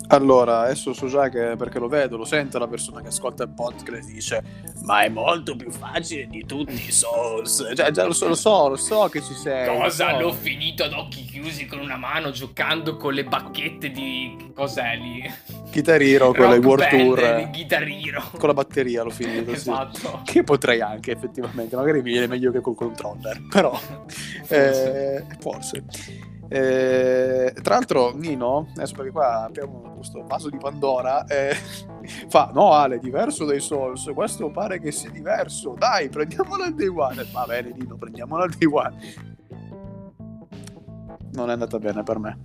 Allora, 0.08 0.62
adesso 0.62 0.94
so 0.94 1.08
già 1.08 1.30
che 1.30 1.56
perché 1.58 1.80
lo 1.80 1.88
vedo, 1.88 2.18
lo 2.18 2.26
sento 2.26 2.60
la 2.60 2.68
persona 2.68 3.02
che 3.02 3.08
ascolta 3.08 3.44
il 3.44 3.50
podcast 3.50 4.10
dice 4.10 4.44
ma 4.84 5.02
è 5.02 5.10
molto 5.10 5.56
più 5.56 5.72
facile 5.72 6.28
di 6.28 6.46
tutti 6.46 6.74
i 6.74 6.92
Souls. 6.92 7.72
Cioè, 7.76 7.92
già 7.92 8.06
lo 8.06 8.14
so, 8.14 8.28
lo 8.28 8.36
so, 8.36 8.70
lo 8.70 8.76
so 8.76 9.08
che 9.10 9.22
ci 9.22 9.34
sei. 9.34 9.68
Cosa? 9.68 10.12
So. 10.12 10.20
L'ho 10.20 10.34
finito 10.34 10.84
ad 10.84 10.94
occhi 10.94 11.26
chiusi 11.26 11.66
con 11.66 11.80
una 11.80 11.98
mano 11.98 12.32
giocando 12.32 12.96
con 12.98 13.14
le 13.14 13.24
bacchette 13.26 13.90
di... 13.90 14.52
cos'è 14.54 14.96
lì? 14.98 15.24
Guitar 15.72 16.02
Hero, 16.02 16.34
con 16.34 16.50
le 16.50 16.58
World 16.58 16.88
Tour. 16.90 17.20
Hero. 17.20 18.24
Con 18.38 18.48
la 18.48 18.54
batteria 18.54 19.04
l'ho 19.04 19.10
finito, 19.10 19.52
esatto. 19.52 20.22
Sì. 20.24 20.34
Che 20.34 20.44
potrei 20.44 20.82
anche 20.82 21.12
effettivamente, 21.12 21.76
magari 21.76 22.02
mi 22.02 22.12
viene 22.12 22.28
meglio 22.28 22.52
che 22.52 22.62
col 22.62 22.76
controller, 22.76 23.42
però... 23.50 23.78
Eh, 24.48 25.24
forse. 25.40 25.84
Eh, 26.48 27.54
tra 27.62 27.75
l'altro, 27.75 28.14
Nino, 28.16 28.68
adesso 28.75 28.94
perché 28.96 29.12
qua 29.12 29.46
apriamo 29.46 29.96
questo 29.96 30.24
vaso 30.25 30.50
di 30.50 30.58
Pandora, 30.58 31.25
eh, 31.25 31.56
fa: 32.30 32.52
No, 32.54 32.72
Ale, 32.72 33.00
diverso 33.00 33.46
dai 33.46 33.60
Souls. 33.60 34.10
Questo 34.14 34.50
pare 34.52 34.80
che 34.80 34.92
sia 34.92 35.10
diverso. 35.10 35.75
Dai, 35.78 36.10
prendiamolo 36.10 36.64
al 36.64 36.74
day 36.74 36.88
one. 36.88 37.25
Va 37.32 37.46
bene, 37.48 37.74
Nino, 37.75 37.96
prendiamolo 37.96 38.44
al 38.44 38.50
day 38.50 38.68
one. 38.72 38.96
Non 41.34 41.50
è 41.50 41.54
andata 41.54 41.80
bene 41.80 42.04
per 42.04 42.20
me. 42.20 42.40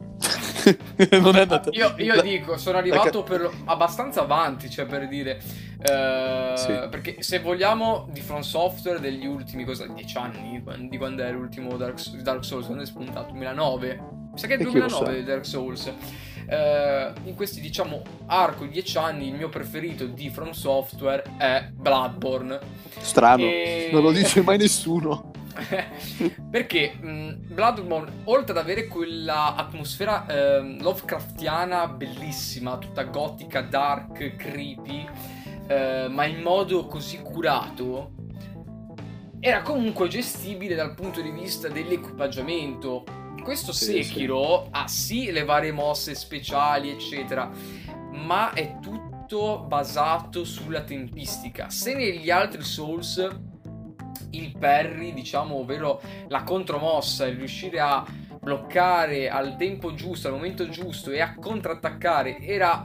non 1.21 1.37
è 1.37 1.40
andata 1.40 1.71
Io, 1.73 1.95
io 1.97 2.14
La... 2.16 2.23
dico, 2.23 2.59
sono 2.59 2.76
arrivato 2.76 3.23
per 3.23 3.40
lo... 3.40 3.52
abbastanza 3.64 4.23
avanti, 4.23 4.69
cioè 4.71 4.87
per 4.87 5.09
dire. 5.09 5.40
Eh, 5.82 6.52
sì. 6.56 6.88
Perché 6.90 7.22
se 7.22 7.40
vogliamo 7.40 8.06
di 8.10 8.20
Front 8.20 8.44
Software 8.44 9.00
degli 9.00 9.26
ultimi 9.26 9.64
cosa, 9.64 9.87
10 9.87 10.16
anni, 10.18 10.62
di 10.88 10.99
quando 10.99 11.25
è 11.25 11.30
l'ultimo 11.32 11.76
Dark, 11.76 12.04
Dark 12.16 12.44
Souls, 12.44 12.66
quando 12.66 12.82
è 12.82 12.87
spuntato? 12.87 13.32
2009? 13.32 14.00
Mi 14.32 14.38
sa 14.38 14.46
che 14.46 14.54
è 14.54 14.56
il 14.56 14.62
2009 14.64 15.25
Dark 15.25 15.46
Souls. 15.46 15.92
Eh, 16.46 17.12
in 17.25 17.34
questi 17.34 17.60
diciamo 17.60 18.02
arco 18.26 18.64
di 18.64 18.70
10 18.70 18.99
anni 18.99 19.28
il 19.28 19.34
mio 19.34 19.49
preferito 19.49 20.06
di 20.06 20.30
From 20.30 20.50
Software 20.50 21.22
è 21.38 21.68
Bloodborne. 21.72 22.58
Strano, 22.99 23.44
e... 23.44 23.88
non 23.92 24.02
lo 24.02 24.12
dice 24.12 24.42
mai 24.42 24.58
nessuno. 24.58 25.30
perché 26.50 26.92
mh, 26.92 27.54
Bloodborne, 27.54 28.22
oltre 28.25 28.52
ad 28.52 28.58
avere 28.58 28.87
quella 28.87 29.54
atmosfera 29.54 30.26
eh, 30.26 30.76
Lovecraftiana 30.80 31.88
bellissima, 31.88 32.78
tutta 32.78 33.02
gotica, 33.04 33.60
dark, 33.62 34.37
creepy, 34.37 35.06
eh, 35.70 36.08
ma 36.08 36.24
in 36.24 36.42
modo 36.42 36.86
così 36.86 37.22
curato, 37.22 38.10
era 39.38 39.62
comunque 39.62 40.08
gestibile 40.08 40.74
dal 40.74 40.94
punto 40.94 41.20
di 41.22 41.30
vista 41.30 41.68
dell'equipaggiamento. 41.68 43.04
Questo 43.40 43.70
sì, 43.70 44.02
Sekiro 44.02 44.64
sì. 44.64 44.68
ha 44.72 44.88
sì 44.88 45.30
le 45.30 45.44
varie 45.44 45.70
mosse 45.70 46.16
speciali, 46.16 46.90
eccetera, 46.90 47.48
ma 48.10 48.52
è 48.52 48.80
tutto 48.80 49.64
basato 49.66 50.42
sulla 50.42 50.82
tempistica. 50.82 51.70
Se 51.70 51.94
negli 51.94 52.30
altri 52.30 52.62
Souls 52.62 53.28
il 54.30 54.56
parry, 54.58 55.14
diciamo, 55.14 55.54
ovvero 55.54 56.02
la 56.26 56.42
contromossa, 56.42 57.26
il 57.26 57.36
riuscire 57.36 57.78
a 57.78 58.04
bloccare 58.40 59.28
al 59.28 59.54
tempo 59.56 59.94
giusto, 59.94 60.26
al 60.26 60.34
momento 60.34 60.68
giusto 60.68 61.12
e 61.12 61.20
a 61.20 61.36
contrattaccare 61.36 62.40
era, 62.40 62.82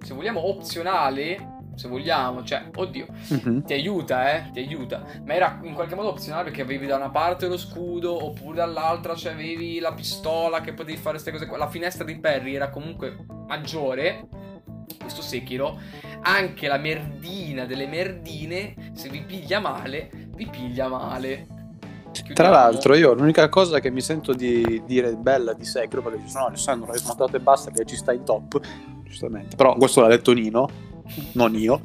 se 0.00 0.14
vogliamo, 0.14 0.48
opzionale. 0.48 1.54
Se 1.78 1.86
vogliamo, 1.86 2.42
cioè, 2.42 2.70
oddio, 2.74 3.06
uh-huh. 3.28 3.62
ti 3.62 3.72
aiuta, 3.72 4.34
eh, 4.34 4.50
ti 4.50 4.58
aiuta. 4.58 5.04
Ma 5.24 5.32
era 5.32 5.60
in 5.62 5.74
qualche 5.74 5.94
modo 5.94 6.08
opzionale 6.08 6.44
perché 6.44 6.62
avevi 6.62 6.86
da 6.86 6.96
una 6.96 7.10
parte 7.10 7.46
lo 7.46 7.56
scudo, 7.56 8.24
oppure 8.24 8.56
dall'altra 8.56 9.14
cioè, 9.14 9.32
avevi 9.32 9.78
la 9.78 9.92
pistola 9.92 10.60
che 10.60 10.72
potevi 10.72 10.96
fare 10.96 11.12
queste 11.12 11.30
cose 11.30 11.46
qua. 11.46 11.56
La 11.56 11.68
finestra 11.68 12.04
di 12.04 12.18
Perry 12.18 12.54
era 12.54 12.68
comunque 12.68 13.16
maggiore. 13.46 14.26
Questo 14.98 15.22
Sekiro 15.22 15.78
anche 16.22 16.66
la 16.66 16.78
merdina 16.78 17.64
delle 17.64 17.86
merdine, 17.86 18.90
se 18.92 19.08
vi 19.08 19.22
piglia 19.22 19.60
male, 19.60 20.10
vi 20.34 20.46
piglia 20.46 20.88
male. 20.88 21.46
Chiudiamo. 22.10 22.34
Tra 22.34 22.48
l'altro, 22.48 22.94
io 22.96 23.12
l'unica 23.12 23.48
cosa 23.48 23.78
che 23.78 23.90
mi 23.90 24.00
sento 24.00 24.32
di 24.32 24.82
dire 24.84 25.14
bella 25.14 25.52
di 25.52 25.64
Sekiro, 25.64 26.02
perché 26.02 26.22
ci 26.24 26.30
sono 26.30 26.46
Alessandro, 26.46 26.90
hai 26.90 26.98
smontato 26.98 27.36
e 27.36 27.40
basta 27.40 27.70
che 27.70 27.84
ci 27.84 27.94
sta 27.94 28.12
in 28.12 28.24
top, 28.24 28.58
giustamente. 29.04 29.54
Però 29.54 29.76
questo 29.76 30.00
l'ha 30.00 30.08
detto 30.08 30.32
Nino, 30.32 30.68
non 31.32 31.54
io. 31.54 31.80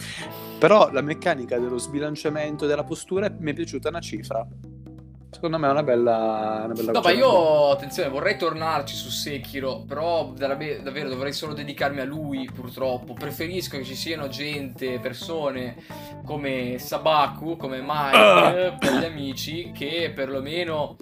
Però 0.60 0.90
la 0.92 1.02
meccanica 1.02 1.58
dello 1.58 1.78
sbilanciamento 1.78 2.66
della 2.66 2.84
postura 2.84 3.30
mi 3.38 3.52
è 3.52 3.54
piaciuta 3.54 3.90
una 3.90 4.00
cifra. 4.00 4.48
secondo 5.30 5.58
me 5.58 5.68
è 5.68 5.72
una 5.72 5.84
bella, 5.84 6.62
una 6.66 6.74
bella 6.74 6.92
No, 6.94 7.02
ma 7.02 7.12
io, 7.12 7.72
attenzione, 7.72 8.08
vorrei 8.08 8.38
tornarci 8.38 8.96
su 8.96 9.10
Sekiro, 9.10 9.84
però 9.86 10.32
davvero 10.32 11.10
dovrei 11.10 11.34
solo 11.34 11.54
dedicarmi 11.54 12.00
a 12.00 12.06
lui, 12.06 12.50
purtroppo. 12.54 13.14
Preferisco 13.14 13.78
che 13.78 13.84
ci 13.84 13.96
siano 13.96 14.30
gente, 14.30 15.00
persone 15.00 15.76
come 16.24 16.78
Sabaku, 16.80 17.58
come 17.58 17.82
Mike, 17.86 18.78
per 18.80 18.94
gli 18.94 19.04
amici, 19.04 19.72
che 19.74 20.14
perlomeno 20.16 20.96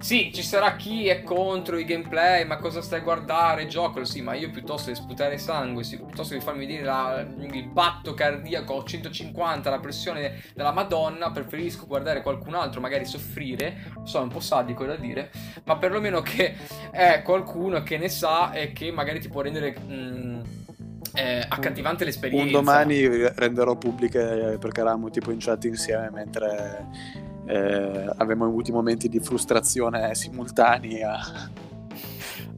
sì, 0.00 0.32
ci 0.32 0.42
sarà 0.42 0.76
chi 0.76 1.08
è 1.08 1.22
contro 1.22 1.76
i 1.76 1.84
gameplay, 1.84 2.46
ma 2.46 2.56
cosa 2.56 2.80
stai 2.80 3.00
a 3.00 3.02
guardare? 3.02 3.66
Gioco, 3.66 4.02
sì, 4.04 4.22
ma 4.22 4.34
io 4.34 4.50
piuttosto 4.50 4.88
di 4.88 4.96
sputare 4.96 5.36
sangue, 5.36 5.84
sì, 5.84 5.98
piuttosto 5.98 6.32
di 6.32 6.40
farmi 6.40 6.64
dire 6.64 7.28
il 7.38 7.68
batto 7.68 8.14
cardiaco 8.14 8.80
a 8.80 8.84
150, 8.84 9.68
la 9.68 9.78
pressione 9.78 10.42
della 10.54 10.72
Madonna, 10.72 11.30
preferisco 11.30 11.86
guardare 11.86 12.22
qualcun 12.22 12.54
altro, 12.54 12.80
magari 12.80 13.04
soffrire, 13.04 13.92
so, 14.04 14.20
è 14.20 14.22
un 14.22 14.30
po' 14.30 14.40
sadico 14.40 14.86
da 14.86 14.96
dire, 14.96 15.30
ma 15.64 15.76
perlomeno 15.76 16.22
che 16.22 16.56
è 16.90 17.20
qualcuno 17.22 17.82
che 17.82 17.98
ne 17.98 18.08
sa 18.08 18.52
e 18.52 18.72
che 18.72 18.90
magari 18.90 19.20
ti 19.20 19.28
può 19.28 19.42
rendere... 19.42 19.76
Mm, 19.78 20.59
eh, 21.14 21.44
accattivante 21.48 22.04
l'esperienza. 22.04 22.46
Un 22.46 22.52
domani 22.52 23.06
renderò 23.34 23.76
pubbliche 23.76 24.56
perché 24.60 24.80
eravamo 24.80 25.10
tipo 25.10 25.30
in 25.30 25.38
chat 25.38 25.64
insieme 25.64 26.10
mentre 26.10 26.86
eh, 27.46 28.12
abbiamo 28.16 28.44
avuto 28.44 28.72
momenti 28.72 29.08
di 29.08 29.18
frustrazione 29.20 30.14
simultanei 30.14 31.02
a, 31.02 31.20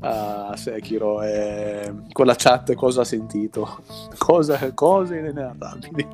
a 0.00 0.56
Sekiro 0.56 1.22
e 1.22 1.92
con 2.12 2.26
la 2.26 2.34
chat 2.36 2.74
cosa 2.74 3.02
ha 3.02 3.04
sentito? 3.04 3.82
Cosa, 4.18 4.72
cose 4.74 5.18
inenarrabili. 5.18 6.06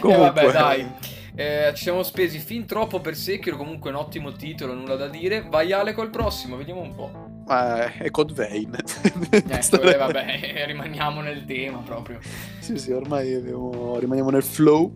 Comunque. 0.00 0.14
eh, 0.14 0.16
vabbè 0.16 0.52
dai. 0.52 0.92
Eh, 1.38 1.72
ci 1.74 1.82
siamo 1.82 2.02
spesi 2.02 2.38
fin 2.38 2.64
troppo 2.64 3.00
per 3.00 3.14
Sekiro 3.14 3.56
comunque 3.56 3.90
un 3.90 3.96
ottimo 3.96 4.32
titolo 4.32 4.72
nulla 4.72 4.96
da 4.96 5.08
dire. 5.08 5.46
Vai 5.48 5.72
Ale 5.72 5.92
col 5.92 6.10
prossimo 6.10 6.56
vediamo 6.56 6.80
un 6.80 6.94
po' 6.94 7.25
Ah, 7.46 7.92
è 7.92 8.10
Code 8.10 8.32
Vein. 8.32 8.76
ecco, 9.30 9.80
eh, 9.82 9.96
vabbè, 9.96 10.64
rimaniamo 10.66 11.20
nel 11.20 11.44
tema 11.44 11.78
proprio. 11.78 12.18
Sì, 12.58 12.76
sì, 12.76 12.90
ormai 12.92 13.34
abbiamo, 13.34 13.98
rimaniamo 13.98 14.30
nel 14.30 14.42
flow. 14.42 14.92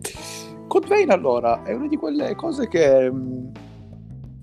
Code 0.67 0.87
Vein 0.87 1.11
allora 1.11 1.63
è 1.63 1.73
una 1.73 1.87
di 1.87 1.97
quelle 1.97 2.33
cose 2.35 2.67
che 2.67 3.11
mm, 3.11 3.47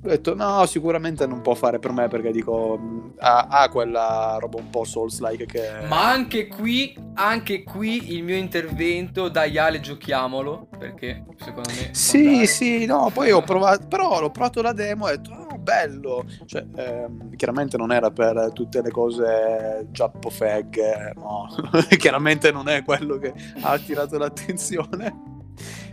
ho 0.05 0.09
detto 0.09 0.35
no 0.35 0.65
sicuramente 0.67 1.27
non 1.27 1.41
può 1.41 1.55
fare 1.55 1.79
per 1.79 1.91
me 1.93 2.09
perché 2.09 2.31
dico 2.33 2.79
mm, 2.79 3.09
ha, 3.19 3.47
ha 3.49 3.69
quella 3.71 4.37
roba 4.39 4.59
un 4.59 4.69
po' 4.69 4.85
Souls-like 4.85 5.47
che 5.47 5.87
ma 5.87 6.11
anche 6.11 6.47
qui 6.47 6.95
anche 7.15 7.63
qui 7.63 8.15
il 8.15 8.25
mio 8.25 8.37
intervento 8.37 9.29
dai 9.29 9.57
Ale 9.57 9.81
giochiamolo 9.81 10.69
perché 10.79 11.25
secondo 11.39 11.71
me 11.71 11.89
sì 11.93 12.47
sì 12.47 12.85
no 12.85 13.11
poi 13.13 13.31
ho 13.31 13.41
provato 13.41 13.87
però 13.89 14.21
l'ho 14.21 14.31
provato 14.31 14.61
la 14.61 14.73
demo 14.73 15.09
e 15.09 15.13
ho 15.13 15.17
detto 15.17 15.38
bello. 15.69 16.25
Cioè 16.47 16.65
ehm, 16.75 17.37
chiaramente 17.37 17.77
non 17.77 17.93
era 17.93 18.11
per 18.11 18.53
tutte 18.55 18.81
le 18.81 18.91
cose 18.91 19.87
giappo 19.91 20.31
fag 20.31 21.15
no 21.17 21.47
chiaramente 21.99 22.51
non 22.51 22.69
è 22.69 22.83
quello 22.83 23.19
che 23.19 23.35
ha 23.61 23.71
attirato 23.73 24.17
l'attenzione. 24.17 25.37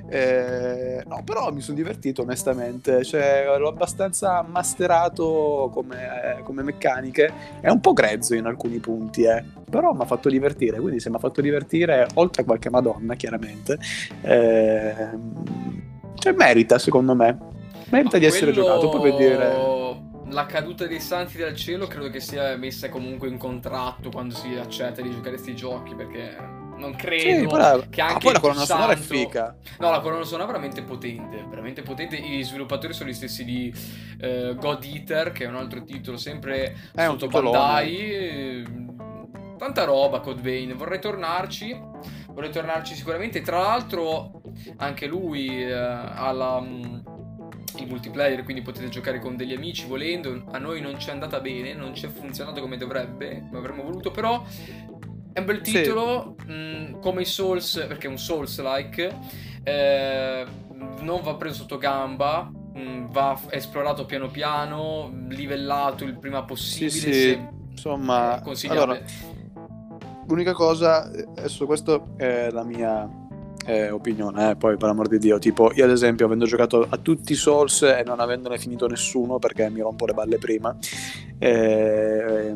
Eh, 0.07 1.03
no, 1.07 1.23
però 1.23 1.51
mi 1.51 1.61
sono 1.61 1.75
divertito 1.75 2.21
onestamente, 2.21 3.03
cioè, 3.03 3.43
l'ho 3.57 3.67
abbastanza 3.67 4.43
masterato 4.43 5.71
come, 5.73 6.37
eh, 6.37 6.43
come, 6.43 6.61
meccaniche, 6.61 7.33
è 7.59 7.69
un 7.69 7.79
po' 7.79 7.93
grezzo 7.93 8.35
in 8.35 8.45
alcuni 8.45 8.77
punti, 8.77 9.23
eh. 9.23 9.43
però 9.67 9.93
mi 9.93 10.03
ha 10.03 10.05
fatto 10.05 10.29
divertire, 10.29 10.79
quindi 10.79 10.99
se 10.99 11.09
mi 11.09 11.15
ha 11.15 11.19
fatto 11.19 11.41
divertire, 11.41 12.05
oltre 12.13 12.43
a 12.43 12.45
qualche 12.45 12.69
madonna 12.69 13.15
chiaramente, 13.15 13.79
eh, 14.21 15.09
cioè 16.13 16.33
merita 16.33 16.77
secondo 16.77 17.15
me, 17.15 17.54
merita 17.89 18.17
di 18.17 18.25
essere 18.25 18.51
giocato, 18.51 18.89
poi 18.89 19.01
per 19.01 19.15
dire 19.15 20.03
la 20.29 20.45
caduta 20.45 20.87
dei 20.87 20.99
santi 20.99 21.37
dal 21.37 21.55
cielo 21.55 21.87
credo 21.87 22.09
che 22.09 22.19
sia 22.19 22.55
messa 22.57 22.89
comunque 22.89 23.27
in 23.27 23.37
contratto 23.37 24.09
quando 24.09 24.33
si 24.33 24.55
accetta 24.55 25.01
di 25.01 25.11
giocare 25.11 25.35
questi 25.35 25.55
giochi 25.55 25.93
perché 25.93 26.35
non 26.77 26.93
credo 26.95 27.39
sì, 27.39 27.47
però... 27.47 27.79
che 27.89 28.01
anche 28.01 28.15
ah, 28.15 28.19
poi 28.19 28.33
la 28.33 28.39
colonna 28.39 28.65
sonora 28.65 28.93
è 28.93 28.97
fica 28.97 29.55
no 29.79 29.91
la 29.91 29.99
colonna 29.99 30.23
sonora 30.23 30.43
è 30.43 30.51
veramente 30.51 30.81
potente 30.81 31.45
veramente 31.47 31.81
potente. 31.83 32.15
I 32.15 32.43
sviluppatori 32.43 32.93
sono 32.93 33.09
gli 33.09 33.13
stessi 33.13 33.45
di 33.45 33.73
uh, 34.21 34.55
God 34.55 34.83
Eater 34.83 35.31
che 35.31 35.45
è 35.45 35.47
un 35.47 35.55
altro 35.55 35.83
titolo 35.83 36.17
sempre 36.17 36.75
è 36.93 37.05
sotto 37.05 37.27
Bandai. 37.27 38.83
Tanta 39.57 39.85
roba 39.85 40.19
Code 40.19 40.41
Vein. 40.41 40.75
Vorrei 40.75 40.99
tornarci 40.99 41.79
vorrei 42.29 42.51
tornarci 42.51 42.93
sicuramente. 42.93 43.41
Tra 43.41 43.59
l'altro 43.59 44.41
anche 44.77 45.07
lui 45.07 45.63
uh, 45.63 45.73
ha 45.73 46.31
la 46.31 46.55
um, 46.55 47.14
il 47.85 47.91
multiplayer, 47.91 48.43
quindi 48.43 48.61
potete 48.61 48.89
giocare 48.89 49.19
con 49.19 49.35
degli 49.37 49.53
amici 49.53 49.85
volendo. 49.87 50.43
A 50.51 50.57
noi 50.57 50.81
non 50.81 50.99
ci 50.99 51.09
è 51.09 51.11
andata 51.11 51.39
bene, 51.39 51.73
non 51.73 51.95
ci 51.95 52.05
è 52.05 52.09
funzionato 52.09 52.61
come 52.61 52.77
dovrebbe, 52.77 53.43
come 53.47 53.57
avremmo 53.57 53.83
voluto, 53.83 54.11
però 54.11 54.43
è 55.31 55.39
un 55.39 55.45
bel 55.45 55.61
titolo, 55.61 56.35
sì. 56.39 56.51
Mm, 56.51 56.83
mh, 56.83 56.99
come 56.99 57.21
i 57.21 57.25
Souls, 57.25 57.85
perché 57.87 58.07
è 58.07 58.09
un 58.09 58.17
Souls-like, 58.17 59.17
eh, 59.63 60.45
non 61.01 61.21
va 61.21 61.35
preso 61.35 61.61
sotto 61.61 61.77
gamba, 61.77 62.43
mh, 62.43 62.79
mm, 62.79 63.05
va 63.11 63.39
esplorato 63.49 64.05
piano 64.05 64.29
piano, 64.29 65.11
livellato 65.29 66.03
il 66.03 66.17
prima 66.17 66.43
possibile. 66.43 66.89
Sì, 66.89 67.13
sì. 67.13 67.47
Insomma, 67.71 68.41
allora, 68.69 68.97
l'unica 70.27 70.53
cosa, 70.53 71.03
adesso 71.03 71.65
questa 71.65 72.01
è 72.15 72.49
la 72.49 72.63
mia 72.63 73.23
eh, 73.65 73.89
opinione, 73.89 74.51
eh, 74.51 74.55
poi 74.55 74.77
per 74.77 74.89
amor 74.89 75.07
di 75.07 75.17
Dio, 75.17 75.39
tipo 75.39 75.71
io 75.73 75.85
ad 75.85 75.91
esempio 75.91 76.25
avendo 76.25 76.45
giocato 76.45 76.85
a 76.87 76.97
tutti 76.97 77.33
i 77.33 77.35
Souls 77.35 77.81
e 77.81 78.03
non 78.05 78.19
avendone 78.19 78.57
finito 78.57 78.87
nessuno 78.87 79.39
perché 79.39 79.69
mi 79.69 79.81
rompo 79.81 80.05
le 80.05 80.13
balle 80.13 80.37
prima 80.37 80.75
eh, 81.39 82.55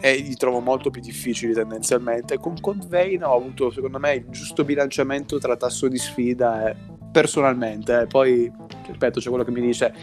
e 0.00 0.16
li 0.16 0.36
trovo 0.36 0.60
molto 0.60 0.90
più 0.90 1.00
difficili 1.00 1.54
tendenzialmente, 1.54 2.38
con 2.38 2.60
Convein 2.60 3.24
ho 3.24 3.34
avuto 3.34 3.70
secondo 3.70 3.98
me 3.98 4.14
il 4.14 4.26
giusto 4.28 4.64
bilanciamento 4.64 5.38
tra 5.38 5.56
tasso 5.56 5.88
di 5.88 5.98
sfida 5.98 6.68
e 6.68 6.76
personalmente, 7.10 8.02
eh, 8.02 8.06
poi 8.06 8.50
ripeto 8.86 9.20
c'è 9.20 9.28
quello 9.28 9.44
che 9.44 9.50
mi 9.50 9.60
dice 9.60 9.94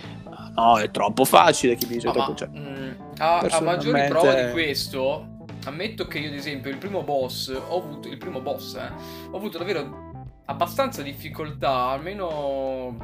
no 0.55 0.79
è 0.79 0.89
troppo 0.89 1.25
facile, 1.25 1.75
chi 1.75 1.85
mi 1.87 1.93
dice 1.93 2.07
no, 2.07 2.13
troppo... 2.13 2.31
Ma, 2.31 2.37
cioè, 2.37 2.47
mh, 2.47 2.59
mm, 2.59 2.91
a, 3.19 3.39
a 3.39 3.61
maggiori 3.61 4.07
prova 4.07 4.33
di 4.33 4.51
questo 4.51 5.37
ammetto 5.65 6.07
che 6.07 6.19
io 6.19 6.29
ad 6.29 6.35
esempio 6.35 6.71
il 6.71 6.77
primo 6.77 7.03
boss 7.03 7.49
ho 7.49 7.77
avuto 7.77 8.07
il 8.07 8.17
primo 8.17 8.39
boss 8.39 8.75
eh, 8.75 8.91
ho 9.29 9.35
avuto 9.35 9.57
davvero 9.57 10.08
abbastanza 10.49 11.03
difficoltà, 11.03 11.89
almeno 11.89 12.97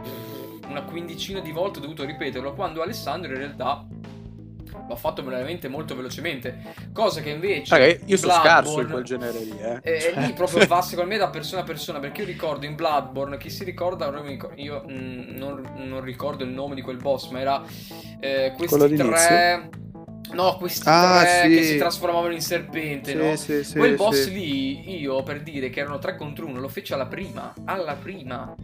una 0.68 0.82
quindicina 0.82 1.40
di 1.40 1.52
volte 1.52 1.78
ho 1.78 1.82
dovuto 1.82 2.04
ripeterlo, 2.04 2.54
quando 2.54 2.82
Alessandro 2.82 3.32
in 3.32 3.38
realtà 3.38 3.86
l'ha 4.88 4.96
fatto 4.96 5.24
veramente 5.24 5.68
molto 5.68 5.96
velocemente. 5.96 6.74
Cosa 6.92 7.22
che 7.22 7.30
invece. 7.30 7.74
Okay, 7.74 8.02
io 8.06 8.18
sono 8.18 8.34
scarso 8.34 8.82
in 8.82 8.90
quel 8.90 9.04
genere 9.04 9.40
lì, 9.40 9.58
eh. 9.60 9.80
E, 9.84 10.14
lì 10.18 10.34
proprio 10.34 10.66
va 10.68 10.82
secondo 10.82 11.12
me 11.12 11.18
da 11.18 11.30
persona 11.30 11.62
a 11.62 11.66
persona. 11.66 12.00
Perché 12.00 12.22
io 12.22 12.28
ricordo 12.28 12.66
in 12.66 12.76
Bloodborne, 12.76 13.38
chi 13.38 13.52
si 13.52 13.64
ricorda, 13.64 14.12
io 14.56 14.84
mm, 14.90 15.36
non, 15.38 15.72
non, 15.76 16.02
ricordo 16.02 16.44
il 16.44 16.50
nome 16.50 16.74
di 16.74 16.82
quel 16.82 16.98
boss, 16.98 17.30
ma 17.30 17.40
era 17.40 17.64
eh, 18.20 18.54
questi 18.58 18.96
tre. 18.96 19.84
No, 20.32 20.58
questi 20.58 20.88
ah, 20.88 21.22
tre 21.22 21.42
sì. 21.44 21.56
che 21.56 21.64
si 21.64 21.78
trasformavano 21.78 22.34
in 22.34 22.42
serpente, 22.42 23.12
sì, 23.12 23.18
no? 23.18 23.36
Sì, 23.36 23.64
sì, 23.64 23.78
Quel 23.78 23.96
boss 23.96 24.30
lì, 24.30 25.00
io 25.00 25.24
per 25.24 25.42
dire 25.42 25.70
che 25.70 25.80
erano 25.80 26.00
3 26.00 26.16
contro 26.16 26.46
1, 26.46 26.60
lo 26.60 26.68
fece 26.68 26.94
alla 26.94 27.06
prima. 27.06 27.54
Alla 27.66 27.94
prima. 27.94 28.56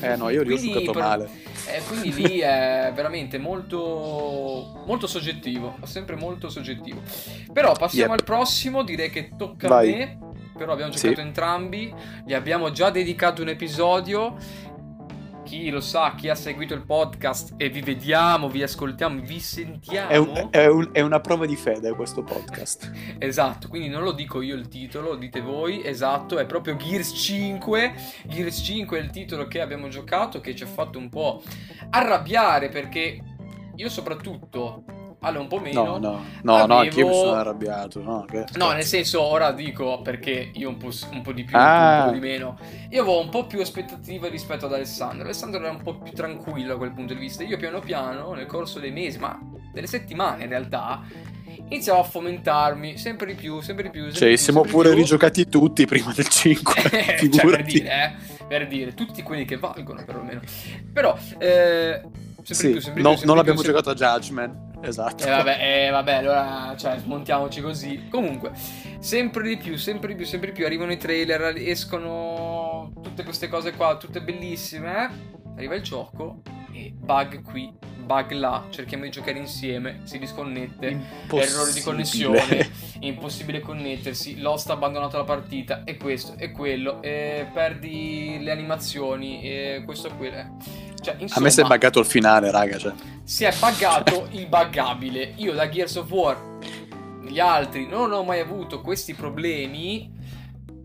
Eh 0.00 0.16
no, 0.16 0.28
io 0.28 0.44
quindi, 0.44 0.70
ho 0.70 0.80
giocato 0.80 0.98
male. 0.98 1.30
Eh, 1.66 1.82
quindi 1.86 2.12
lì 2.12 2.38
è 2.40 2.92
veramente 2.94 3.38
molto, 3.38 4.82
molto 4.86 5.06
soggettivo. 5.06 5.78
Sempre 5.84 6.16
molto 6.16 6.50
soggettivo. 6.50 7.00
Però 7.52 7.72
passiamo 7.72 8.12
yep. 8.12 8.20
al 8.20 8.24
prossimo, 8.24 8.82
direi 8.82 9.10
che 9.10 9.30
tocca 9.36 9.68
Vai. 9.68 9.92
a 9.92 9.96
me. 9.96 10.18
Però 10.58 10.72
abbiamo 10.72 10.90
giocato 10.90 11.20
entrambi, 11.20 11.94
gli 12.26 12.34
abbiamo 12.34 12.72
già 12.72 12.90
dedicato 12.90 13.42
un 13.42 13.48
episodio 13.48 14.36
chi 15.48 15.70
lo 15.70 15.80
sa, 15.80 16.14
chi 16.14 16.28
ha 16.28 16.34
seguito 16.34 16.74
il 16.74 16.82
podcast 16.82 17.54
e 17.56 17.70
vi 17.70 17.80
vediamo, 17.80 18.50
vi 18.50 18.62
ascoltiamo, 18.62 19.22
vi 19.22 19.40
sentiamo. 19.40 20.10
È, 20.10 20.16
un, 20.18 20.48
è, 20.50 20.66
un, 20.66 20.90
è 20.92 21.00
una 21.00 21.20
prova 21.20 21.46
di 21.46 21.56
fede 21.56 21.94
questo 21.94 22.22
podcast. 22.22 22.92
esatto, 23.18 23.68
quindi 23.68 23.88
non 23.88 24.02
lo 24.02 24.12
dico 24.12 24.42
io 24.42 24.54
il 24.54 24.68
titolo, 24.68 25.12
lo 25.12 25.16
dite 25.16 25.40
voi, 25.40 25.82
esatto, 25.82 26.38
è 26.38 26.44
proprio 26.44 26.76
Gears 26.76 27.14
5. 27.14 27.94
Gears 28.26 28.58
5 28.62 28.98
è 28.98 29.02
il 29.02 29.08
titolo 29.08 29.46
che 29.46 29.62
abbiamo 29.62 29.88
giocato, 29.88 30.38
che 30.40 30.54
ci 30.54 30.64
ha 30.64 30.66
fatto 30.66 30.98
un 30.98 31.08
po' 31.08 31.42
arrabbiare 31.88 32.68
perché 32.68 33.18
io 33.74 33.88
soprattutto 33.88 34.84
Ale 35.20 35.38
un 35.38 35.48
po' 35.48 35.58
meno. 35.58 35.82
No, 35.82 35.98
no, 35.98 36.24
no, 36.42 36.54
avevo... 36.54 36.66
no 36.66 36.76
anche 36.78 37.00
io 37.00 37.08
mi 37.08 37.14
sono 37.14 37.32
arrabbiato. 37.32 38.02
No, 38.02 38.24
che... 38.24 38.44
no, 38.54 38.70
nel 38.70 38.84
senso, 38.84 39.20
ora 39.20 39.50
dico 39.50 40.00
perché 40.00 40.50
io 40.54 40.68
un 40.68 40.76
po', 40.76 40.90
un 41.10 41.22
po 41.22 41.32
di 41.32 41.42
più, 41.42 41.56
ah. 41.56 42.04
un 42.04 42.06
po' 42.06 42.12
di 42.12 42.20
meno. 42.20 42.58
Io 42.90 43.02
avevo 43.02 43.20
un 43.20 43.28
po' 43.28 43.46
più 43.46 43.60
aspettative 43.60 44.28
rispetto 44.28 44.66
ad 44.66 44.74
Alessandro. 44.74 45.24
Alessandro 45.24 45.60
era 45.60 45.70
un 45.70 45.82
po' 45.82 45.98
più 45.98 46.12
tranquillo 46.12 46.68
da 46.68 46.76
quel 46.76 46.92
punto 46.92 47.14
di 47.14 47.20
vista. 47.20 47.42
Io 47.42 47.56
piano 47.56 47.80
piano, 47.80 48.32
nel 48.32 48.46
corso 48.46 48.78
dei 48.78 48.92
mesi, 48.92 49.18
ma 49.18 49.36
delle 49.72 49.88
settimane 49.88 50.44
in 50.44 50.50
realtà, 50.50 51.02
iniziavo 51.68 51.98
a 51.98 52.04
fomentarmi 52.04 52.96
sempre 52.96 53.26
di 53.26 53.34
più, 53.34 53.60
sempre 53.60 53.84
di 53.84 53.90
più. 53.90 54.02
Sempre 54.02 54.18
cioè, 54.20 54.28
più, 54.28 54.38
siamo 54.38 54.60
pure 54.62 54.94
rigiocati 54.94 55.48
tutti 55.48 55.84
prima 55.84 56.12
del 56.14 56.28
5. 56.28 56.74
cioè, 57.28 57.46
per 57.46 57.64
dire, 57.64 57.88
eh, 57.88 58.44
per 58.46 58.68
dire, 58.68 58.94
tutti 58.94 59.20
quelli 59.22 59.44
che 59.44 59.56
valgono 59.56 60.04
perlomeno. 60.04 60.42
Però, 60.92 61.18
eh 61.38 62.02
sempre 62.54 62.54
sì, 62.54 62.70
più, 62.70 62.80
sempre 62.80 63.02
no, 63.02 63.08
più, 63.10 63.18
sempre 63.18 63.34
non 63.34 63.44
più, 63.44 63.54
sempre- 63.54 63.72
giocato 63.72 63.90
a 63.90 63.94
Judgment, 63.94 64.67
esatto. 64.82 65.24
Eh 65.24 65.30
vabbè, 65.30 65.86
eh, 65.86 65.90
vabbè, 65.90 66.12
allora, 66.14 66.74
cioè, 66.76 66.98
smontiamoci 66.98 67.60
così. 67.60 68.08
Comunque, 68.08 68.52
sempre 68.98 69.48
di 69.48 69.56
più, 69.56 69.76
sempre 69.76 70.08
di 70.08 70.14
più, 70.14 70.24
sempre 70.24 70.48
di 70.50 70.54
più. 70.54 70.64
Arrivano 70.66 70.92
i 70.92 70.96
trailer, 70.96 71.54
escono 71.56 72.92
tutte 73.02 73.24
queste 73.24 73.48
cose 73.48 73.72
qua, 73.72 73.96
tutte 73.96 74.20
bellissime. 74.20 75.04
eh. 75.04 75.36
Arriva 75.56 75.74
il 75.74 75.82
gioco 75.82 76.42
e 76.72 76.92
bug 76.96 77.42
qui, 77.42 77.72
bug 78.04 78.30
là. 78.32 78.64
Cerchiamo 78.70 79.04
di 79.04 79.10
giocare 79.10 79.38
insieme, 79.38 80.00
si 80.04 80.18
disconnette. 80.18 80.86
Errore 81.30 81.72
di 81.72 81.80
connessione, 81.80 82.70
impossibile 83.00 83.60
connettersi, 83.60 84.40
Lost 84.40 84.70
ha 84.70 84.74
abbandonato 84.74 85.16
la 85.16 85.24
partita, 85.24 85.82
e 85.84 85.96
questo, 85.96 86.34
e 86.38 86.52
quello, 86.52 87.02
e 87.02 87.46
perdi 87.52 88.38
le 88.40 88.52
animazioni, 88.52 89.42
e 89.42 89.82
questo 89.84 90.08
e 90.08 90.16
quello. 90.16 90.56
Cioè, 91.00 91.14
A 91.14 91.16
insomma, 91.20 91.46
me 91.46 91.50
si 91.50 91.60
è 91.60 91.64
buggato 91.64 92.00
il 92.00 92.06
finale, 92.06 92.50
raga. 92.50 92.76
Cioè. 92.78 92.92
si 93.24 93.44
è 93.44 93.52
buggato 93.58 94.28
il 94.30 94.46
buggabile. 94.46 95.32
Io 95.36 95.52
da 95.52 95.68
Gears 95.68 95.96
of 95.96 96.10
War, 96.10 96.36
gli 97.22 97.38
altri, 97.38 97.86
non 97.86 98.12
ho 98.12 98.22
mai 98.24 98.40
avuto 98.40 98.80
questi 98.80 99.14
problemi. 99.14 100.16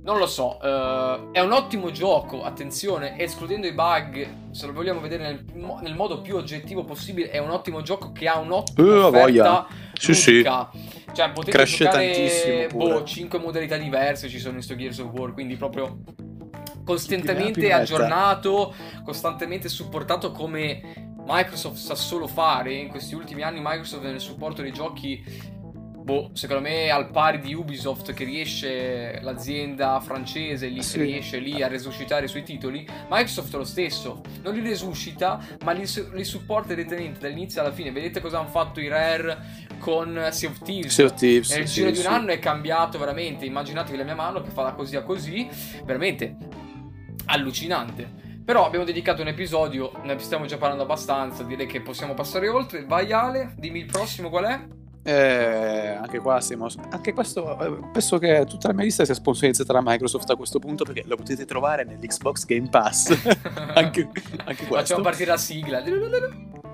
Non 0.06 0.18
lo 0.18 0.28
so, 0.28 0.60
eh, 0.62 1.30
è 1.32 1.40
un 1.40 1.54
ottimo 1.54 1.90
gioco, 1.90 2.44
attenzione, 2.44 3.18
escludendo 3.18 3.68
i 3.68 3.72
bug, 3.72 4.52
se 4.52 4.66
lo 4.66 4.74
vogliamo 4.74 5.00
vedere 5.00 5.24
nel, 5.24 5.46
nel 5.82 5.96
modo 5.96 6.20
più 6.20 6.36
oggettivo 6.36 6.84
possibile, 6.84 7.30
è 7.30 7.38
un 7.38 7.52
ottimo 7.52 7.82
gioco 7.82 8.12
che 8.12 8.28
ha 8.28 8.38
un'ottima 8.38 8.86
Eh, 8.86 8.92
offerta 8.92 9.18
voglia. 9.22 9.68
Sì, 9.94 10.14
sì. 10.14 10.44
Cioè, 10.44 11.32
potete 11.32 11.52
Cresce 11.58 11.86
giocare 11.86 12.68
boh, 12.74 13.04
5 13.06 13.40
modalità 13.40 13.78
diverse 13.78 14.28
ci 14.28 14.40
sono 14.40 14.58
in 14.58 14.62
sto 14.64 14.76
Gears 14.76 14.98
of 14.98 15.10
War, 15.14 15.32
quindi 15.32 15.56
proprio 15.56 16.00
costantemente 16.84 17.72
aggiornato, 17.72 18.74
costantemente 19.04 19.70
supportato 19.70 20.32
come 20.32 21.12
Microsoft 21.26 21.78
sa 21.78 21.96
solo 21.96 22.28
fare. 22.28 22.74
In 22.74 22.90
questi 22.90 23.16
ultimi 23.16 23.42
anni 23.44 23.60
Microsoft 23.62 24.04
nel 24.04 24.20
supporto 24.20 24.62
dei 24.62 24.72
giochi 24.74 25.62
Boh, 26.04 26.32
secondo 26.34 26.62
me 26.62 26.90
al 26.90 27.12
pari 27.12 27.40
di 27.40 27.54
Ubisoft 27.54 28.12
che 28.12 28.26
riesce 28.26 29.20
l'azienda 29.22 30.02
francese 30.02 30.68
lì 30.68 30.84
Sì. 30.84 30.98
che 30.98 31.04
riesce 31.06 31.38
lì 31.40 31.64
a 31.64 31.70
resuscitare 31.70 32.26
i 32.26 32.28
suoi 32.28 32.44
titoli, 32.44 32.86
Microsoft 33.10 33.54
è 33.54 33.58
lo 33.58 33.64
stesso, 33.64 34.22
non 34.42 34.54
li 34.54 34.60
resuscita, 34.60 35.40
ma 35.64 35.72
li, 35.72 35.86
li 36.12 36.26
supporta 36.26 36.74
direttamente 36.74 37.22
dall'inizio 37.22 37.62
alla 37.62 37.72
fine. 37.72 37.94
Vedete 37.94 38.20
cosa 38.20 38.40
hanno 38.40 38.50
fatto 38.50 38.82
i 38.82 38.90
Rare 38.90 39.66
con 39.80 40.28
Sea 40.32 40.50
of 40.50 40.60
Thieves? 40.62 40.94
Sea 40.94 41.06
of 41.06 41.14
Thieves, 41.14 41.56
Nel 41.56 41.68
sì, 41.70 41.74
giro 41.76 41.90
di 41.90 41.96
sì. 41.96 42.06
un 42.06 42.12
anno 42.12 42.32
è 42.32 42.40
cambiato 42.40 42.98
veramente. 42.98 43.46
Immaginatevi 43.46 43.98
la 43.98 44.04
mia 44.04 44.16
mano 44.16 44.42
che 44.42 44.50
fa 44.50 44.64
da 44.64 44.74
così 44.74 44.98
a 44.98 45.04
così, 45.04 45.48
veramente 45.86 46.36
allucinante. 47.26 48.22
Però 48.44 48.66
abbiamo 48.66 48.84
dedicato 48.84 49.22
un 49.22 49.30
episodio, 49.30 49.94
ne 50.04 50.20
stiamo 50.20 50.46
già 50.46 50.58
parlando 50.58 50.84
abbastanza, 50.84 51.44
direi 51.44 51.66
che 51.66 51.82
possiamo 51.82 52.14
passare 52.14 52.50
oltre. 52.50 52.86
Vai 52.86 53.12
Ale, 53.14 53.54
dimmi 53.58 53.80
il 53.80 53.86
prossimo 53.86 54.30
qual 54.30 54.46
è? 54.46 54.83
Eh, 55.06 55.98
anche 56.00 56.20
qua 56.20 56.40
siamo. 56.40 56.68
Anche 56.92 57.14
questo. 57.14 57.60
eh, 57.60 57.90
Penso 57.92 58.18
che 58.20 58.46
tutta 58.48 58.70
la 58.70 58.74
mia 58.74 58.86
lista 58.86 59.04
sia 59.04 59.14
sponsorizzata 59.14 59.74
da 59.74 59.82
Microsoft 59.84 60.30
a 60.30 60.36
questo 60.36 60.60
punto 60.60 60.86
perché 60.86 61.04
lo 61.06 61.18
potete 61.18 61.44
trovare 61.46 61.84
nell'Xbox 61.84 62.46
Game 62.46 62.70
Pass. 62.70 63.10
anche, 63.76 64.10
anche 64.46 64.66
questo. 64.66 64.76
Facciamo 64.76 65.04
partire 65.04 65.32
la 65.32 65.38
sigla. 65.38 65.84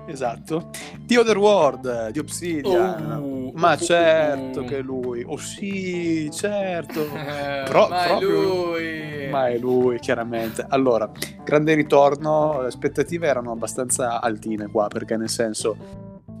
Esatto. 0.06 0.70
The 1.00 1.18
Other 1.18 1.38
World 1.38 2.10
di 2.10 2.18
Obsidian. 2.20 3.12
Oh, 3.12 3.52
Ma 3.54 3.70
oh, 3.70 3.74
oh, 3.74 3.76
certo 3.76 4.60
oh. 4.60 4.64
che 4.64 4.78
lui. 4.80 5.24
Oh 5.26 5.36
sì, 5.36 6.28
certo. 6.32 7.06
Pro- 7.66 7.88
ma 7.88 8.04
è 8.04 8.08
proprio- 8.08 8.40
lui. 8.42 9.28
Ma 9.28 9.48
è 9.48 9.58
lui, 9.58 9.98
chiaramente. 9.98 10.64
Allora, 10.68 11.10
grande 11.44 11.74
ritorno, 11.74 12.60
le 12.62 12.68
aspettative 12.68 13.26
erano 13.26 13.50
abbastanza 13.52 14.20
altine 14.20 14.68
qua, 14.68 14.86
perché 14.88 15.16
nel 15.16 15.28
senso 15.28 15.76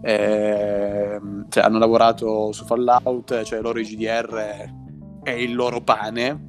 ehm, 0.02 1.46
cioè, 1.48 1.62
hanno 1.64 1.78
lavorato 1.78 2.52
su 2.52 2.64
Fallout, 2.64 3.42
cioè 3.42 3.60
loro 3.60 3.80
GDR 3.80 4.68
è 5.22 5.30
il 5.30 5.54
loro 5.54 5.80
pane. 5.80 6.48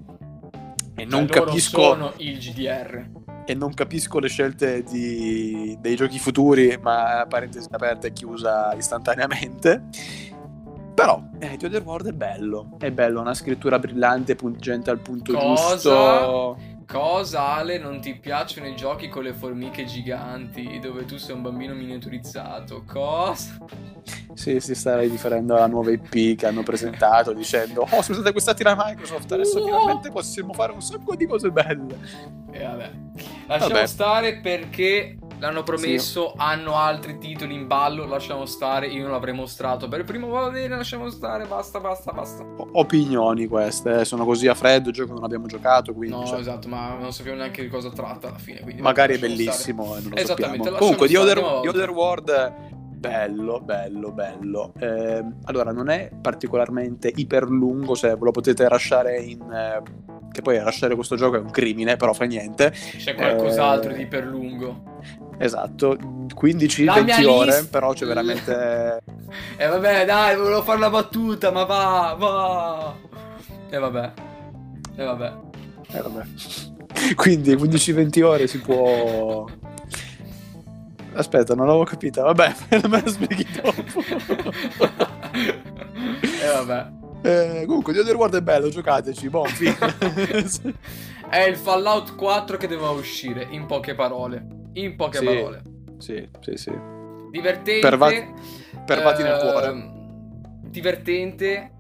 E 0.95 1.05
non, 1.05 1.27
Cioè, 1.27 1.43
capisco, 1.43 1.81
sono 1.81 2.13
il 2.17 2.37
GDR. 2.37 3.09
e 3.45 3.53
non 3.55 3.73
capisco 3.73 4.19
le 4.19 4.27
scelte 4.27 4.83
di- 4.83 5.77
dei 5.81 5.95
giochi 5.95 6.19
futuri, 6.19 6.77
ma 6.81 7.25
parentesi 7.27 7.67
aperta 7.71 8.07
e 8.07 8.13
chiusa 8.13 8.73
istantaneamente. 8.75 9.83
Però 10.93 11.23
eh, 11.39 11.57
The 11.57 11.65
Other 11.67 11.81
World 11.83 12.09
è 12.09 12.11
bello, 12.11 12.71
è 12.77 12.91
bello, 12.91 13.21
una 13.21 13.33
scrittura 13.33 13.79
brillante, 13.79 14.35
pungente 14.35 14.89
al 14.91 14.99
punto 14.99 15.33
Cosa? 15.33 15.71
giusto. 15.73 16.57
Cosa, 16.91 17.54
Ale, 17.54 17.77
non 17.77 18.01
ti 18.01 18.15
piacciono 18.15 18.67
i 18.67 18.75
giochi 18.75 19.08
con 19.08 19.23
le 19.23 19.32
formiche 19.34 19.86
giganti 19.86 20.77
dove 20.82 21.06
tu 21.06 21.15
sei 21.17 21.36
un 21.36 21.41
bambino 21.41 21.73
miniaturizzato? 21.73 22.84
Cosa? 22.86 23.58
Sì, 24.34 24.60
si 24.60 24.75
sta 24.75 24.99
riferendo 24.99 25.56
alla 25.56 25.67
nuova 25.67 25.91
IP 25.91 26.36
che 26.38 26.47
hanno 26.47 26.63
presentato 26.63 27.32
dicendo 27.32 27.82
Oh, 27.84 27.88
siamo 28.01 28.15
stati 28.15 28.27
acquistati 28.27 28.63
da 28.63 28.75
Microsoft, 28.77 29.32
adesso 29.32 29.60
Oh. 29.60 29.65
finalmente 29.65 30.12
possiamo 30.12 30.51
fare 30.54 30.73
un 30.73 30.82
sacco 30.82 31.15
di 31.15 31.25
cose 31.25 31.49
belle. 31.49 31.97
E 32.51 32.62
vabbè. 32.62 32.91
Lasciamo 33.47 33.73
Vabbè. 33.73 33.88
stare 33.88 34.39
perché 34.41 35.17
l'hanno 35.41 35.63
promesso, 35.63 36.34
hanno 36.38 36.75
altri 36.75 37.17
titoli 37.17 37.54
in 37.56 37.67
ballo, 37.67 38.06
lasciamo 38.06 38.45
stare, 38.45 38.88
io 38.88 39.01
non 39.01 39.12
l'avrei 39.12 39.34
mostrato. 39.34 39.88
Per 39.88 39.99
il 39.99 40.06
primo 40.06 40.27
va 40.27 40.49
bene, 40.49 40.75
lasciamo 40.75 41.10
stare, 41.10 41.45
basta, 41.45 41.80
basta, 41.80 42.12
basta. 42.12 42.43
O- 42.43 42.69
Opinioni 42.73 43.47
queste, 43.47 44.01
eh, 44.01 44.06
sono 44.06 44.23
così 44.23 44.47
a 44.47 44.54
freddo, 44.54 44.91
gioco 44.91 45.13
non 45.13 45.23
abbiamo 45.23 45.47
giocato, 45.47 45.93
quindi 45.93 46.15
No, 46.15 46.25
cioè, 46.25 46.39
esatto, 46.39 46.67
ma 46.67 46.95
non 46.99 47.12
sappiamo 47.12 47.39
neanche 47.39 47.63
di 47.63 47.67
cosa 47.67 47.89
tratta 47.89 48.30
alla 48.30 48.38
fine. 48.38 48.62
Quindi 48.62 48.82
magari 48.82 49.15
è 49.15 49.19
bellissimo 49.19 49.95
e 49.97 50.01
non 50.01 50.12
lo 50.12 50.15
Esattamente, 50.15 50.58
sappiamo. 50.58 50.77
Comunque, 50.77 51.08
The 51.08 51.17
Other, 51.17 51.38
The. 51.62 51.67
Other 51.67 51.89
World, 51.89 52.54
bello, 53.01 53.60
bello, 53.62 54.12
bello. 54.12 54.73
Ehm, 54.80 55.38
allora, 55.45 55.71
non 55.71 55.89
è 55.89 56.12
particolarmente 56.21 57.12
iperlungo, 57.13 57.95
se 57.95 58.10
ve 58.10 58.17
lo 58.21 58.32
potete 58.32 58.67
lasciare 58.69 59.17
in... 59.19 59.41
eh, 59.51 59.82
che 60.32 60.41
poi 60.41 60.58
lasciare 60.60 60.95
questo 60.95 61.17
gioco 61.17 61.36
è 61.36 61.39
un 61.39 61.49
crimine, 61.49 61.97
però 61.97 62.13
fa 62.13 62.23
niente. 62.23 62.71
C'è 62.71 63.15
qualcos'altro 63.15 63.91
Eh, 63.91 63.95
di 63.97 64.06
per 64.06 64.23
lungo. 64.25 64.99
Esatto, 65.41 65.97
15-20 66.39 66.84
La 66.84 67.01
mia 67.01 67.32
ore, 67.32 67.45
lista- 67.47 67.67
però 67.71 67.93
c'è 67.93 68.06
veramente... 68.06 69.01
E 69.58 69.65
vabbè, 69.65 70.06
dai, 70.06 70.36
volevo 70.36 70.62
fare 70.62 70.77
la 70.77 70.91
battuta, 70.91 71.49
ma 71.49 71.63
va, 71.63 72.15
va. 72.15 72.95
E 73.67 73.77
vabbè. 73.80 74.12
E 74.97 75.04
vabbè. 75.04 75.34
Eh, 75.93 75.99
vabbè. 75.99 76.25
Quindi 77.15 77.56
15-20 77.56 78.23
ore 78.23 78.45
si 78.45 78.60
può... 78.60 79.47
Aspetta, 81.13 81.56
non 81.56 81.65
l'avevo 81.65 81.86
capita. 81.86 82.21
Vabbè, 82.21 82.56
me 82.88 83.01
la 83.04 83.10
spieghi 83.10 83.47
dopo. 83.51 83.73
e 86.21 86.51
vabbè. 86.54 86.88
Eh, 87.23 87.63
comunque, 87.65 87.93
The 87.93 88.01
Other 88.01 88.15
World 88.15 88.36
è 88.36 88.41
bello, 88.41 88.69
giocateci. 88.69 89.27
Boh, 89.27 89.45
fine. 89.45 89.75
È 91.32 91.39
il 91.39 91.56
Fallout 91.56 92.15
4 92.15 92.58
che 92.58 92.67
doveva 92.67 92.89
uscire, 92.91 93.47
in 93.49 93.65
poche 93.65 93.95
parole. 93.95 94.60
In 94.73 94.95
poche 94.95 95.17
Sì. 95.19 95.25
parole. 95.25 95.62
sì, 95.97 96.27
sì, 96.39 96.55
sì. 96.55 96.71
Divertente. 97.29 97.79
Perva- 97.81 98.12
pervati 98.86 99.23
nel 99.23 99.34
ehm, 99.34 99.39
cuore. 99.39 99.91
Divertente. 100.69 101.71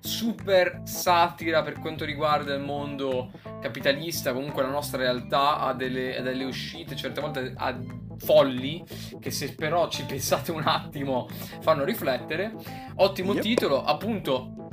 Super 0.00 0.82
satira 0.84 1.62
per 1.62 1.78
quanto 1.80 2.04
riguarda 2.04 2.54
il 2.54 2.62
mondo 2.62 3.30
capitalista. 3.60 4.32
Comunque 4.32 4.62
la 4.62 4.70
nostra 4.70 4.98
realtà 4.98 5.58
ha 5.58 5.74
delle, 5.74 6.16
ha 6.18 6.22
delle 6.22 6.44
uscite, 6.44 6.94
certe 6.96 7.20
volte 7.20 7.52
ha 7.56 7.76
folli. 8.18 8.82
Che 9.18 9.30
se 9.30 9.54
però 9.54 9.88
ci 9.88 10.04
pensate 10.06 10.52
un 10.52 10.62
attimo 10.64 11.28
fanno 11.60 11.84
riflettere. 11.84 12.54
Ottimo 12.96 13.32
Yep. 13.34 13.42
titolo, 13.42 13.82
appunto. 13.84 14.67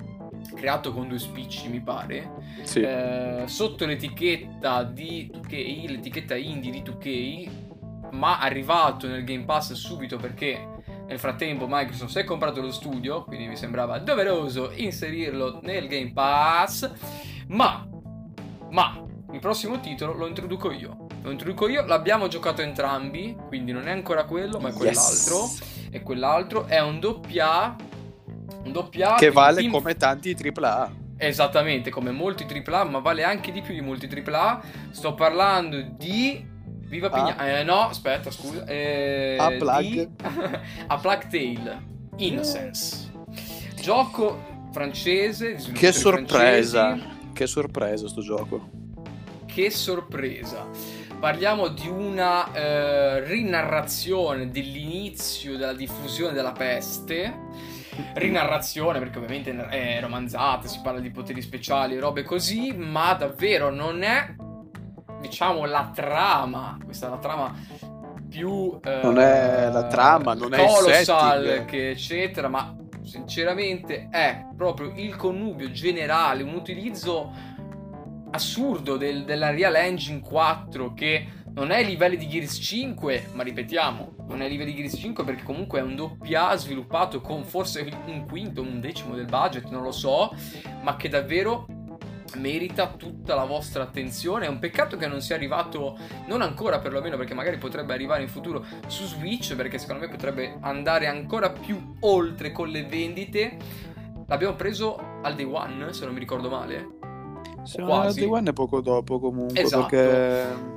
Creato 0.55 0.91
con 0.93 1.07
due 1.07 1.19
spicci, 1.19 1.67
mi 1.69 1.81
pare. 1.81 2.31
Sì. 2.63 2.81
Eh, 2.81 3.43
sotto 3.45 3.85
l'etichetta 3.85 4.83
di 4.83 5.29
2K, 5.31 5.89
l'etichetta 5.89 6.35
indie 6.35 6.71
di 6.71 6.81
2K, 6.81 7.49
ma 8.11 8.39
arrivato 8.39 9.07
nel 9.07 9.23
Game 9.23 9.43
Pass 9.43 9.73
subito 9.73 10.17
perché 10.17 10.73
nel 11.07 11.19
frattempo 11.19 11.67
Microsoft 11.69 12.11
si 12.11 12.19
è 12.19 12.23
comprato 12.23 12.61
lo 12.61 12.71
studio, 12.71 13.23
quindi 13.25 13.47
mi 13.47 13.55
sembrava 13.55 13.99
doveroso 13.99 14.71
inserirlo 14.73 15.59
nel 15.61 15.87
Game 15.87 16.13
Pass. 16.13 16.89
Ma, 17.47 17.85
ma, 18.71 19.03
il 19.31 19.39
prossimo 19.39 19.79
titolo 19.79 20.13
lo 20.13 20.25
introduco 20.27 20.71
io. 20.71 21.05
Lo 21.21 21.31
introduco 21.31 21.67
io, 21.67 21.85
l'abbiamo 21.85 22.27
giocato 22.27 22.61
entrambi, 22.61 23.35
quindi 23.47 23.71
non 23.71 23.87
è 23.87 23.91
ancora 23.91 24.23
quello, 24.25 24.59
ma 24.59 24.69
è 24.69 24.71
Yes. 24.71 24.77
quell'altro. 25.27 25.67
E 25.91 26.01
quell'altro 26.01 26.65
è 26.65 26.79
un 26.81 26.99
doppia. 26.99 27.75
Un 28.63 28.71
doppia 28.71 29.15
Che 29.15 29.31
vale 29.31 29.61
Team 29.61 29.71
come 29.71 29.95
tanti 29.95 30.35
AAA. 30.35 31.03
Esattamente, 31.17 31.89
come 31.89 32.11
molti 32.11 32.45
AAA, 32.45 32.83
ma 32.85 32.99
vale 32.99 33.23
anche 33.23 33.51
di 33.51 33.61
più 33.61 33.73
di 33.73 33.81
molti 33.81 34.07
AAA. 34.07 34.61
Sto 34.91 35.13
parlando 35.13 35.81
di. 35.97 36.53
Viva 36.87 37.07
Ah. 37.09 37.11
Pigna. 37.35 37.59
Eh, 37.59 37.63
no, 37.63 37.87
aspetta, 37.89 38.29
scusa. 38.31 38.65
Eh, 38.65 39.37
A 39.39 39.49
Plague. 39.51 39.89
di- 39.89 40.09
A 40.87 40.97
Plague 40.97 41.27
Tale 41.29 41.81
Innocence. 42.17 43.11
Gioco 43.81 44.67
francese. 44.71 45.55
Che 45.73 45.91
sorpresa. 45.91 46.89
francesi. 46.89 47.13
Che 47.33 47.47
sorpresa 47.47 48.07
sto 48.07 48.21
gioco. 48.21 48.69
Che 49.45 49.69
sorpresa. 49.69 50.67
parliamo 51.19 51.69
di 51.69 51.87
una 51.87 52.51
eh, 52.53 53.23
rinarrazione 53.23 54.51
dell'inizio 54.51 55.57
della 55.57 55.73
diffusione 55.73 56.33
della 56.33 56.51
peste. 56.51 57.33
Rinarrazione 58.13 58.99
perché 58.99 59.17
ovviamente 59.17 59.55
è 59.67 59.99
romanzata, 60.01 60.67
si 60.67 60.79
parla 60.81 60.99
di 60.99 61.11
poteri 61.11 61.41
speciali 61.41 61.97
robe 61.97 62.23
così, 62.23 62.73
ma 62.73 63.13
davvero 63.13 63.69
non 63.69 64.03
è, 64.03 64.35
diciamo, 65.21 65.65
la 65.65 65.91
trama. 65.93 66.77
Questa 66.83 67.07
è 67.07 67.09
la 67.09 67.17
trama 67.17 67.53
più... 68.27 68.79
Eh, 68.83 68.99
non 69.03 69.19
è 69.19 69.69
la 69.71 69.87
trama, 69.87 70.33
non 70.33 70.53
è 70.53 70.61
il 70.61 71.05
setting. 71.05 71.65
che 71.65 71.91
eccetera, 71.91 72.47
ma 72.47 72.75
sinceramente 73.03 74.07
è 74.09 74.45
proprio 74.55 74.91
il 74.95 75.15
connubio 75.15 75.71
generale, 75.71 76.43
un 76.43 76.53
utilizzo 76.53 77.31
assurdo 78.31 78.97
del, 78.97 79.23
della 79.23 79.51
Real 79.51 79.75
Engine 79.75 80.19
4 80.19 80.93
che 80.93 81.27
non 81.55 81.71
è 81.71 81.77
ai 81.77 81.85
livelli 81.85 82.17
di 82.17 82.27
Gears 82.27 82.59
5, 82.61 83.29
ma 83.33 83.41
ripetiamo, 83.41 84.15
non 84.27 84.41
è 84.41 84.43
ai 84.43 84.49
livelli 84.49 84.73
di 84.73 84.81
Gears 84.81 84.99
5 84.99 85.23
perché 85.23 85.43
comunque 85.43 85.79
è 85.79 85.81
un 85.81 85.95
doppia 85.95 86.53
sviluppato 86.57 87.21
con 87.21 87.45
forse 87.45 87.89
un 88.07 88.25
quinto, 88.27 88.61
un 88.61 88.81
decimo 88.81 89.15
del 89.15 89.25
budget, 89.25 89.69
non 89.69 89.81
lo 89.81 89.93
so, 89.93 90.35
ma 90.81 90.97
che 90.97 91.07
davvero 91.07 91.65
merita 92.35 92.89
tutta 92.89 93.35
la 93.35 93.45
vostra 93.45 93.83
attenzione. 93.83 94.47
È 94.47 94.49
un 94.49 94.59
peccato 94.59 94.97
che 94.97 95.07
non 95.07 95.21
sia 95.21 95.35
arrivato, 95.35 95.97
non 96.27 96.41
ancora 96.41 96.79
perlomeno, 96.79 97.15
perché 97.15 97.33
magari 97.33 97.57
potrebbe 97.57 97.93
arrivare 97.93 98.21
in 98.21 98.27
futuro 98.27 98.65
su 98.87 99.05
Switch, 99.05 99.55
perché 99.55 99.77
secondo 99.77 100.01
me 100.01 100.09
potrebbe 100.09 100.57
andare 100.59 101.07
ancora 101.07 101.51
più 101.51 101.95
oltre 102.01 102.51
con 102.51 102.67
le 102.67 102.83
vendite. 102.83 103.57
L'abbiamo 104.27 104.55
preso 104.55 104.99
al 105.21 105.35
day 105.35 105.45
one, 105.45 105.93
se 105.93 106.03
non 106.03 106.13
mi 106.13 106.19
ricordo 106.19 106.49
male. 106.49 106.97
Se 107.63 107.79
non 107.79 107.91
al 107.91 108.13
day 108.13 108.25
one 108.25 108.49
è 108.49 108.53
poco 108.53 108.81
dopo 108.81 109.19
comunque, 109.21 109.61
esatto. 109.61 109.87
perché... 109.87 110.74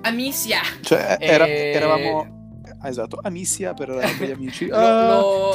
Mm. 0.00 0.04
Amicia! 0.04 0.60
Cioè, 0.80 1.16
era, 1.20 1.46
e... 1.46 1.72
eravamo 1.74 2.38
Ah, 2.82 2.88
esatto, 2.88 3.18
Amicia 3.22 3.74
per, 3.74 3.90
gli 4.18 4.30
amici. 4.30 4.66
lo, 4.66 4.78
lo... 4.78 5.54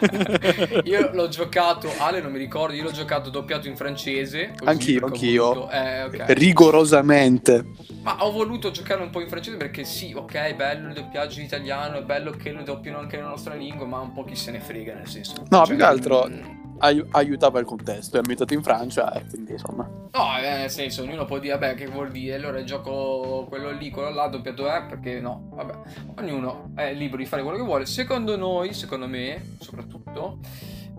io 0.84 1.10
l'ho 1.12 1.28
giocato, 1.28 1.92
Ale 1.98 2.22
non 2.22 2.32
mi 2.32 2.38
ricordo, 2.38 2.74
io 2.74 2.84
l'ho 2.84 2.90
giocato 2.90 3.28
doppiato 3.28 3.68
in 3.68 3.76
francese. 3.76 4.54
Anch'io, 4.64 5.04
anch'io. 5.04 5.44
Voluto... 5.52 5.70
Eh, 5.70 6.02
okay. 6.04 6.34
Rigorosamente. 6.34 7.66
Ma 8.02 8.24
ho 8.24 8.32
voluto 8.32 8.70
giocare 8.70 9.02
un 9.02 9.10
po' 9.10 9.20
in 9.20 9.28
francese 9.28 9.58
perché 9.58 9.84
sì, 9.84 10.14
ok, 10.16 10.32
è 10.32 10.54
bello 10.54 10.88
il 10.88 10.94
doppiaggio 10.94 11.40
in 11.40 11.44
italiano, 11.44 11.98
è 11.98 12.02
bello 12.02 12.30
che 12.30 12.50
lo 12.52 12.62
doppiano 12.62 12.98
anche 12.98 13.16
nella 13.16 13.28
nostra 13.28 13.54
lingua, 13.54 13.84
ma 13.84 13.98
un 13.98 14.12
po' 14.14 14.24
chi 14.24 14.34
se 14.34 14.50
ne 14.50 14.60
frega 14.60 14.94
nel 14.94 15.06
senso. 15.06 15.34
No, 15.50 15.58
cioè, 15.58 15.66
più 15.66 15.76
che 15.76 15.84
altro... 15.84 16.28
Mh 16.28 16.66
ai- 16.78 17.04
aiutava 17.10 17.58
il 17.58 17.66
contesto, 17.66 18.16
è 18.16 18.18
ambientato 18.18 18.54
in 18.54 18.62
Francia 18.62 19.12
e 19.12 19.24
quindi 19.26 19.52
insomma... 19.52 19.88
No, 20.12 20.38
eh, 20.38 20.58
nel 20.58 20.70
senso, 20.70 21.02
ognuno 21.02 21.24
può 21.24 21.38
dire, 21.38 21.56
vabbè, 21.56 21.74
che 21.74 21.86
vuol 21.86 22.10
dire, 22.10 22.36
allora 22.36 22.62
gioco 22.64 23.46
quello 23.48 23.70
lì, 23.70 23.90
quello 23.90 24.10
là, 24.10 24.28
doppiato 24.28 24.68
è, 24.68 24.84
perché 24.86 25.20
no, 25.20 25.50
vabbè, 25.52 25.74
ognuno 26.16 26.70
è 26.74 26.92
libero 26.92 27.18
di 27.18 27.26
fare 27.26 27.42
quello 27.42 27.58
che 27.58 27.64
vuole. 27.64 27.86
Secondo 27.86 28.36
noi, 28.36 28.72
secondo 28.72 29.06
me, 29.06 29.56
soprattutto, 29.60 30.38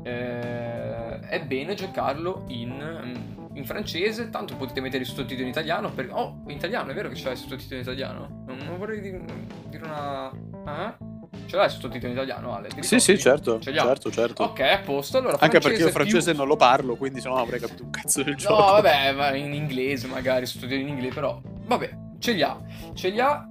eh, 0.04 1.20
è 1.20 1.44
bene 1.46 1.74
giocarlo 1.74 2.44
in, 2.48 3.48
in, 3.54 3.66
francese, 3.66 4.30
tanto 4.30 4.56
potete 4.56 4.82
mettere 4.82 5.04
i 5.04 5.06
sottotitoli 5.06 5.44
in 5.44 5.50
italiano, 5.50 5.92
perché... 5.92 6.12
Oh, 6.14 6.44
in 6.48 6.56
italiano, 6.56 6.92
è 6.92 6.94
vero 6.94 7.10
che 7.10 7.16
c'è 7.16 7.32
i 7.32 7.36
sottotitoli 7.36 7.78
in 7.78 7.82
italiano? 7.82 8.44
Non, 8.46 8.58
non 8.58 8.78
vorrei 8.78 9.02
dire, 9.02 9.22
dire 9.70 9.84
una... 9.84 10.32
Eh? 10.32 11.09
Ce 11.50 11.56
l'hai 11.56 11.68
sottotitolo 11.68 12.12
in 12.12 12.18
italiano, 12.20 12.54
Ale? 12.54 12.70
Sì, 12.82 13.00
sì, 13.00 13.18
certo. 13.18 13.60
certo, 13.60 14.12
certo. 14.12 14.44
Ok, 14.44 14.60
a 14.60 14.82
posto. 14.86 15.18
Allora, 15.18 15.38
Anche 15.40 15.58
perché 15.58 15.82
io 15.82 15.90
francese 15.90 16.30
più... 16.30 16.40
non 16.40 16.48
lo 16.48 16.56
parlo, 16.56 16.96
quindi 16.96 17.22
se 17.22 17.28
no 17.28 17.38
avrei 17.38 17.60
capito 17.60 17.82
un 17.86 17.90
cazzo 17.90 18.22
del 18.22 18.36
gioco. 18.36 18.54
No, 18.54 18.82
vabbè, 18.82 19.34
in 19.36 19.56
inglese 19.56 20.06
magari, 20.06 20.46
sottotitoli 20.46 20.82
in 20.82 20.90
inglese, 20.90 21.14
però... 21.16 21.42
Vabbè, 21.66 21.90
ce 22.20 22.34
li 22.34 22.44
ha. 22.44 22.56
Ce 22.94 23.10
li 23.10 23.20
ha. 23.20 23.48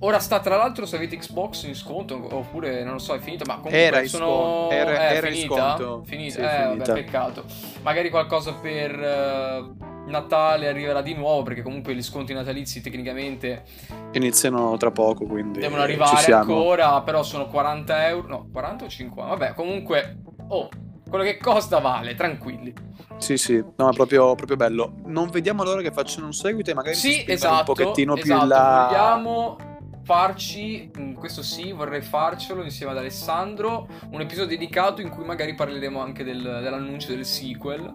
Ora 0.00 0.18
sta 0.18 0.40
tra 0.40 0.56
l'altro 0.56 0.84
se 0.84 0.96
avete 0.96 1.16
Xbox 1.16 1.62
in 1.62 1.74
sconto 1.74 2.20
oppure 2.30 2.84
non 2.84 2.94
lo 2.94 2.98
so 2.98 3.14
è 3.14 3.18
finito 3.18 3.44
ma 3.46 3.54
comunque 3.54 3.78
era 3.78 4.04
sono... 4.04 4.68
era, 4.70 5.10
eh, 5.10 5.14
era 5.16 5.26
finita? 5.28 5.54
in 5.54 5.60
sconto 5.60 6.02
finita? 6.04 6.32
Sì, 6.32 6.40
eh 6.40 6.68
finita. 6.68 6.92
vabbè 6.92 6.92
peccato 6.92 7.44
magari 7.82 8.10
qualcosa 8.10 8.52
per 8.52 8.94
uh, 8.94 10.10
Natale 10.10 10.68
arriverà 10.68 11.00
di 11.00 11.14
nuovo 11.14 11.42
perché 11.42 11.62
comunque 11.62 11.94
gli 11.94 12.02
sconti 12.02 12.34
natalizi 12.34 12.82
tecnicamente 12.82 13.64
iniziano 14.12 14.76
tra 14.76 14.90
poco 14.90 15.24
quindi 15.24 15.60
devono 15.60 15.80
arrivare 15.80 16.30
ancora 16.30 17.00
però 17.00 17.22
sono 17.22 17.46
40 17.46 18.08
euro 18.08 18.28
no 18.28 18.48
40 18.52 18.84
o 18.84 18.88
50 18.88 19.34
vabbè 19.34 19.54
comunque 19.54 20.18
oh 20.48 20.68
quello 21.08 21.24
che 21.24 21.38
costa 21.38 21.78
vale 21.78 22.14
tranquilli 22.14 22.74
sì, 23.18 23.38
sì, 23.38 23.64
no, 23.76 23.88
è 23.88 23.94
proprio, 23.94 24.34
proprio 24.34 24.58
bello. 24.58 24.96
Non 25.06 25.30
vediamo 25.30 25.64
l'ora 25.64 25.80
che 25.80 25.90
facciano 25.90 26.26
un 26.26 26.34
seguito 26.34 26.70
e 26.70 26.74
magari 26.74 26.96
sì, 26.96 27.24
esatto, 27.26 27.54
un 27.60 27.64
pochettino 27.64 28.14
esatto. 28.14 28.28
più 28.28 28.42
in 28.42 28.48
là. 28.48 28.88
Vogliamo 28.90 29.56
farci, 30.06 30.88
mm, 30.96 31.14
questo 31.14 31.42
sì, 31.42 31.72
vorrei 31.72 32.00
farcelo 32.00 32.62
insieme 32.62 32.92
ad 32.92 32.98
Alessandro, 32.98 33.88
un 34.10 34.20
episodio 34.20 34.56
dedicato 34.56 35.00
in 35.00 35.08
cui 35.08 35.24
magari 35.24 35.56
parleremo 35.56 36.00
anche 36.00 36.22
del, 36.22 36.40
dell'annuncio 36.40 37.12
del 37.12 37.24
sequel 37.24 37.92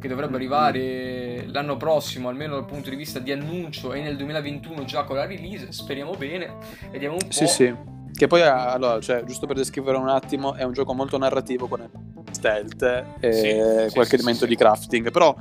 che 0.00 0.08
dovrebbe 0.08 0.34
arrivare 0.34 1.46
l'anno 1.46 1.76
prossimo, 1.76 2.28
almeno 2.28 2.54
dal 2.54 2.64
punto 2.64 2.90
di 2.90 2.96
vista 2.96 3.20
di 3.20 3.30
annuncio, 3.30 3.92
e 3.92 4.02
nel 4.02 4.16
2021 4.16 4.84
già 4.84 5.04
con 5.04 5.14
la 5.14 5.24
release. 5.24 5.70
Speriamo 5.70 6.14
bene. 6.14 6.56
Vediamo 6.90 7.14
un 7.14 7.20
po'. 7.20 7.30
Sì, 7.32 7.46
sì. 7.46 7.72
Che 8.12 8.26
poi, 8.26 8.42
allora, 8.42 9.00
cioè, 9.00 9.22
giusto 9.22 9.46
per 9.46 9.54
descrivere 9.54 9.98
un 9.98 10.08
attimo, 10.08 10.54
è 10.54 10.64
un 10.64 10.72
gioco 10.72 10.92
molto 10.94 11.16
narrativo 11.16 11.68
con 11.68 11.88
stealth 12.32 12.82
e 13.20 13.32
sì, 13.32 13.94
qualche 13.94 14.10
sì, 14.10 14.14
elemento 14.16 14.42
sì, 14.42 14.48
di 14.48 14.56
crafting, 14.56 15.12
però 15.12 15.36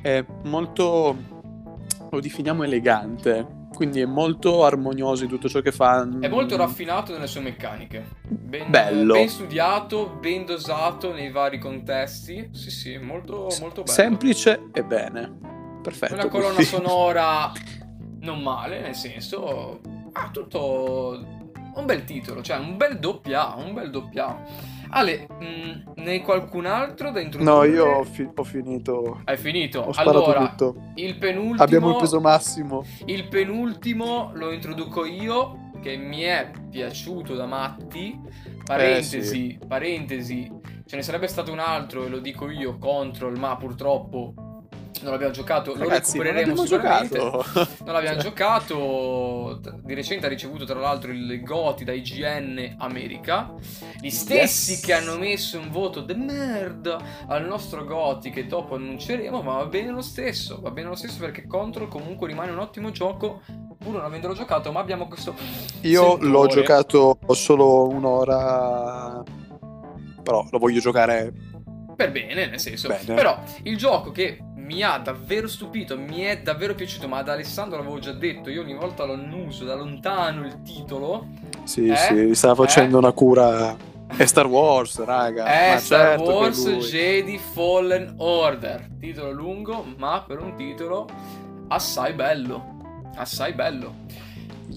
è 0.00 0.24
molto, 0.44 1.16
lo 2.08 2.20
definiamo 2.20 2.62
elegante 2.62 3.64
quindi 3.76 4.00
è 4.00 4.06
molto 4.06 4.64
armonioso 4.64 5.24
in 5.24 5.28
tutto 5.28 5.50
ciò 5.50 5.60
che 5.60 5.70
fa. 5.70 6.08
È 6.18 6.28
molto 6.28 6.56
raffinato 6.56 7.12
nelle 7.12 7.26
sue 7.26 7.42
meccaniche. 7.42 8.06
Ben, 8.26 8.70
bello. 8.70 9.12
Ben 9.12 9.28
studiato, 9.28 10.16
ben 10.18 10.46
dosato 10.46 11.12
nei 11.12 11.30
vari 11.30 11.58
contesti. 11.58 12.48
Sì, 12.52 12.70
sì, 12.70 12.96
molto, 12.96 13.54
molto 13.60 13.82
bello. 13.82 13.92
Semplice 13.92 14.70
e 14.72 14.82
bene. 14.82 15.30
Perfetto. 15.82 16.14
Una 16.14 16.28
colonna 16.28 16.54
quindi. 16.54 16.64
sonora 16.72 17.52
non 18.20 18.40
male, 18.40 18.80
nel 18.80 18.94
senso... 18.94 19.80
Ha 20.12 20.30
tutto... 20.32 21.34
Un 21.74 21.84
bel 21.84 22.04
titolo, 22.04 22.40
cioè 22.40 22.56
un 22.56 22.78
bel 22.78 22.98
doppia 22.98 23.54
un 23.54 23.74
bel 23.74 23.90
doppia 23.90 24.42
Ale, 24.90 25.26
mh, 25.28 25.44
mm, 25.44 25.72
ne 25.96 26.10
hai 26.10 26.20
qualcun 26.22 26.66
altro 26.66 27.10
da 27.10 27.20
introdurre? 27.20 27.50
No, 27.50 27.64
io 27.64 27.86
ho, 27.86 28.04
fi- 28.04 28.28
ho 28.32 28.44
finito. 28.44 29.20
Hai 29.24 29.36
finito? 29.36 29.80
Ho 29.80 29.92
allora, 29.94 30.48
tutto. 30.48 30.92
il 30.94 31.16
penultimo... 31.16 31.62
Abbiamo 31.62 31.90
il 31.90 31.96
peso 31.96 32.20
massimo. 32.20 32.84
Il 33.06 33.28
penultimo 33.28 34.30
lo 34.34 34.52
introduco 34.52 35.04
io, 35.04 35.70
che 35.80 35.96
mi 35.96 36.20
è 36.20 36.50
piaciuto 36.70 37.34
da 37.34 37.46
matti. 37.46 38.18
Parentesi, 38.64 39.16
eh, 39.16 39.22
sì. 39.22 39.58
parentesi, 39.66 40.50
ce 40.84 40.96
ne 40.96 41.02
sarebbe 41.02 41.28
stato 41.28 41.52
un 41.52 41.60
altro, 41.60 42.04
e 42.04 42.08
lo 42.08 42.18
dico 42.18 42.50
io, 42.50 42.78
Control, 42.78 43.38
ma 43.38 43.56
purtroppo 43.56 44.34
non 45.02 45.12
l'abbiamo 45.12 45.32
giocato, 45.32 45.76
Ragazzi, 45.76 46.16
lo 46.16 46.22
recupereremo 46.22 46.64
sicuramente. 46.64 47.18
Giocato. 47.18 47.68
Non 47.84 47.94
l'abbiamo 47.94 48.20
giocato. 48.22 49.60
Di 49.82 49.94
recente 49.94 50.26
ha 50.26 50.28
ricevuto 50.28 50.64
tra 50.64 50.78
l'altro 50.78 51.12
il 51.12 51.42
Goti 51.42 51.84
da 51.84 51.92
IGN 51.92 52.76
America. 52.78 53.52
Gli 54.00 54.10
stessi 54.10 54.72
yes. 54.72 54.80
che 54.80 54.92
hanno 54.92 55.16
messo 55.18 55.58
un 55.58 55.70
voto 55.70 56.00
de 56.00 56.14
merda 56.14 56.98
al 57.26 57.46
nostro 57.46 57.84
Goti 57.84 58.30
che 58.30 58.46
dopo 58.46 58.74
annunceremo, 58.74 59.42
ma 59.42 59.56
va 59.56 59.66
bene 59.66 59.90
lo 59.90 60.02
stesso. 60.02 60.60
Va 60.60 60.70
bene 60.70 60.88
lo 60.88 60.96
stesso 60.96 61.18
perché 61.20 61.46
Control 61.46 61.88
comunque 61.88 62.28
rimane 62.28 62.50
un 62.50 62.58
ottimo 62.58 62.90
gioco. 62.90 63.42
Pur 63.78 63.92
non 63.92 64.04
avendolo 64.04 64.34
giocato, 64.34 64.72
ma 64.72 64.80
abbiamo 64.80 65.06
questo. 65.06 65.34
Io 65.82 66.02
sentore. 66.02 66.26
l'ho 66.28 66.46
giocato 66.46 67.18
solo 67.30 67.88
un'ora. 67.88 69.22
Però 70.22 70.46
lo 70.50 70.58
voglio 70.58 70.80
giocare 70.80 71.32
per 71.96 72.12
bene, 72.12 72.46
nel 72.46 72.60
senso. 72.60 72.88
Bene. 72.88 73.14
Però 73.14 73.42
il 73.62 73.76
gioco 73.78 74.12
che 74.12 74.38
mi 74.66 74.82
ha 74.82 74.98
davvero 74.98 75.46
stupito, 75.46 75.96
mi 75.96 76.22
è 76.22 76.40
davvero 76.42 76.74
piaciuto, 76.74 77.06
ma 77.06 77.18
ad 77.18 77.28
Alessandro 77.28 77.78
l'avevo 77.78 78.00
già 78.00 78.12
detto, 78.12 78.50
io 78.50 78.62
ogni 78.62 78.74
volta 78.74 79.04
lo 79.04 79.12
annuso 79.12 79.64
da 79.64 79.76
lontano 79.76 80.44
il 80.44 80.62
titolo. 80.62 81.28
Sì, 81.62 81.86
eh? 81.86 81.96
sì, 81.96 82.34
stava 82.34 82.66
facendo 82.66 82.96
eh? 82.96 82.98
una 82.98 83.12
cura... 83.12 83.94
È 84.08 84.24
Star 84.24 84.46
Wars, 84.46 85.04
raga. 85.04 85.46
È 85.46 85.72
ma 85.74 85.78
Star 85.80 86.16
certo 86.16 86.32
Wars 86.32 86.64
Jedi 86.64 87.38
Fallen 87.38 88.14
Order. 88.18 88.88
Titolo 89.00 89.32
lungo, 89.32 89.84
ma 89.96 90.22
per 90.24 90.40
un 90.40 90.54
titolo 90.54 91.08
assai 91.68 92.12
bello. 92.12 93.02
Assai 93.16 93.52
bello. 93.52 93.94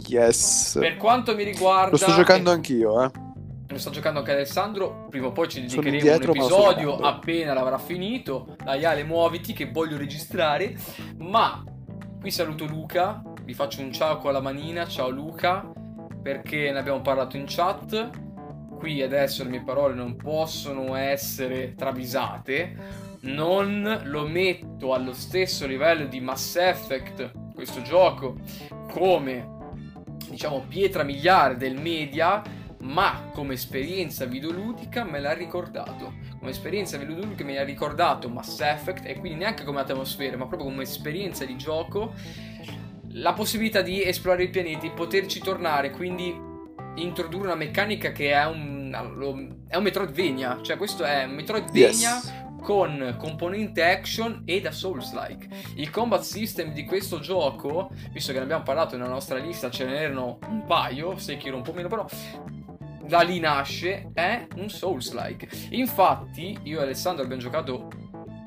Yes. 0.07 0.77
Per 0.79 0.97
quanto 0.97 1.35
mi 1.35 1.43
riguarda... 1.43 1.91
Lo 1.91 1.97
sto 1.97 2.13
giocando 2.13 2.49
anch'io, 2.49 3.03
eh 3.03 3.27
lo 3.69 3.77
sta 3.77 3.91
giocando 3.91 4.19
anche 4.19 4.31
Alessandro. 4.31 5.05
Prima 5.09 5.27
o 5.27 5.31
poi 5.31 5.47
ci 5.47 5.61
dedicheremo 5.61 6.01
dietro, 6.01 6.31
un 6.31 6.37
episodio 6.37 6.97
appena 6.97 7.53
l'avrà 7.53 7.77
finito. 7.77 8.55
Dai 8.63 8.83
Ale, 8.83 9.03
muoviti 9.03 9.53
che 9.53 9.69
voglio 9.69 9.97
registrare. 9.97 10.75
Ma 11.17 11.63
qui 12.19 12.31
saluto 12.31 12.65
Luca. 12.65 13.21
Vi 13.43 13.53
faccio 13.53 13.81
un 13.81 13.91
ciao 13.91 14.17
con 14.17 14.33
la 14.33 14.41
manina. 14.41 14.87
Ciao 14.87 15.09
Luca. 15.09 15.71
Perché 16.21 16.71
ne 16.71 16.79
abbiamo 16.79 17.01
parlato 17.01 17.37
in 17.37 17.45
chat. 17.47 18.09
Qui 18.77 19.01
adesso 19.03 19.43
le 19.43 19.49
mie 19.49 19.61
parole 19.61 19.93
non 19.93 20.15
possono 20.15 20.95
essere 20.95 21.75
travisate. 21.75 23.07
Non 23.21 24.01
lo 24.05 24.25
metto 24.25 24.93
allo 24.93 25.13
stesso 25.13 25.67
livello 25.67 26.05
di 26.05 26.21
Mass 26.21 26.55
Effect, 26.55 27.53
questo 27.53 27.81
gioco, 27.81 28.37
come 28.91 29.57
diciamo 30.29 30.63
pietra 30.65 31.03
miliare 31.03 31.57
del 31.57 31.77
media 31.77 32.41
ma 32.79 33.29
come 33.33 33.53
esperienza 33.55 34.25
videoludica 34.25 35.03
me 35.03 35.19
l'ha 35.19 35.33
ricordato. 35.33 36.13
Come 36.37 36.51
esperienza 36.51 36.97
videoludica 36.97 37.43
mi 37.43 37.57
ha 37.57 37.63
ricordato 37.63 38.29
Mass 38.29 38.59
Effect 38.59 39.05
e 39.05 39.17
quindi 39.19 39.39
neanche 39.39 39.63
come 39.63 39.81
atmosfera, 39.81 40.37
ma 40.37 40.47
proprio 40.47 40.69
come 40.69 40.83
esperienza 40.83 41.45
di 41.45 41.57
gioco 41.57 42.13
la 43.13 43.33
possibilità 43.33 43.81
di 43.81 44.03
esplorare 44.03 44.43
i 44.43 44.49
pianeti, 44.49 44.91
poterci 44.91 45.39
tornare, 45.39 45.91
quindi 45.91 46.47
introdurre 46.95 47.45
una 47.45 47.55
meccanica 47.55 48.11
che 48.11 48.31
è 48.31 48.45
un, 48.45 49.65
è 49.67 49.75
un 49.75 49.83
Metroidvania, 49.83 50.59
cioè 50.61 50.77
questo 50.77 51.03
è 51.03 51.23
un 51.23 51.31
Metroidvania 51.31 51.91
yes. 51.91 52.33
con 52.61 53.15
componente 53.17 53.83
action 53.83 54.43
e 54.45 54.61
da 54.61 54.71
Souls-like. 54.71 55.47
Il 55.75 55.89
combat 55.89 56.21
system 56.21 56.73
di 56.73 56.85
questo 56.85 57.19
gioco, 57.19 57.91
visto 58.11 58.31
che 58.31 58.37
ne 58.37 58.43
abbiamo 58.43 58.63
parlato 58.63 58.95
nella 58.95 59.09
nostra 59.09 59.37
lista, 59.37 59.69
ce 59.69 59.85
n'erano 59.85 60.39
un 60.47 60.65
paio, 60.65 61.17
Sekiro 61.17 61.55
un 61.55 61.63
po' 61.63 61.73
meno 61.73 61.87
però, 61.87 62.05
da 63.09 63.21
lì 63.21 63.39
nasce, 63.39 64.11
è 64.13 64.45
un 64.57 64.69
Souls-like. 64.69 65.49
Infatti, 65.71 66.55
io 66.61 66.79
e 66.79 66.83
Alessandro 66.83 67.23
abbiamo 67.23 67.41
giocato 67.41 67.87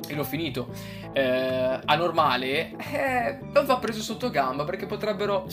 e 0.09 0.15
l'ho 0.15 0.25
finito 0.25 0.69
eh, 1.13 1.81
a 1.85 1.97
normale, 1.97 2.77
eh, 2.93 3.39
non 3.53 3.67
va 3.67 3.79
preso 3.79 4.01
sotto 4.01 4.31
gamba 4.31 4.65
perché 4.65 4.87
potrebbero 4.87 5.47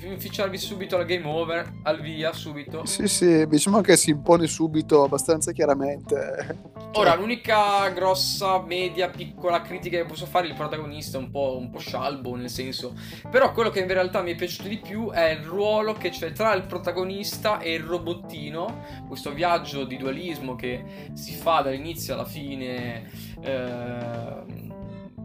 inficiarvi 0.00 0.58
subito 0.58 0.96
la 0.96 1.04
game 1.04 1.26
over, 1.26 1.72
al 1.82 2.00
via, 2.00 2.32
subito. 2.32 2.84
Sì, 2.84 3.06
sì, 3.08 3.46
diciamo 3.46 3.80
che 3.80 3.96
si 3.96 4.10
impone 4.10 4.46
subito 4.46 5.04
abbastanza 5.04 5.52
chiaramente. 5.52 6.72
Ora, 6.96 7.10
cioè... 7.10 7.18
l'unica 7.18 7.88
grossa, 7.90 8.60
media, 8.62 9.08
piccola 9.08 9.62
critica 9.62 9.98
che 9.98 10.04
posso 10.04 10.26
fare, 10.26 10.46
il 10.46 10.54
protagonista 10.54 11.18
è 11.18 11.20
un 11.20 11.30
po', 11.30 11.56
un 11.58 11.70
po' 11.70 11.78
scialbo, 11.78 12.34
nel 12.36 12.50
senso. 12.50 12.94
Però 13.30 13.52
quello 13.52 13.70
che 13.70 13.80
in 13.80 13.88
realtà 13.88 14.22
mi 14.22 14.32
è 14.32 14.34
piaciuto 14.34 14.68
di 14.68 14.78
più 14.78 15.10
è 15.10 15.30
il 15.30 15.44
ruolo 15.44 15.94
che 15.94 16.10
c'è 16.10 16.32
tra 16.32 16.54
il 16.54 16.66
protagonista 16.66 17.58
e 17.58 17.74
il 17.74 17.82
robottino, 17.82 18.84
questo 19.06 19.32
viaggio 19.32 19.84
di 19.84 19.96
dualismo 19.96 20.54
che 20.54 21.10
si 21.14 21.34
fa 21.34 21.62
dall'inizio 21.62 22.14
alla 22.14 22.24
fine. 22.24 23.32
Eh, 23.44 24.72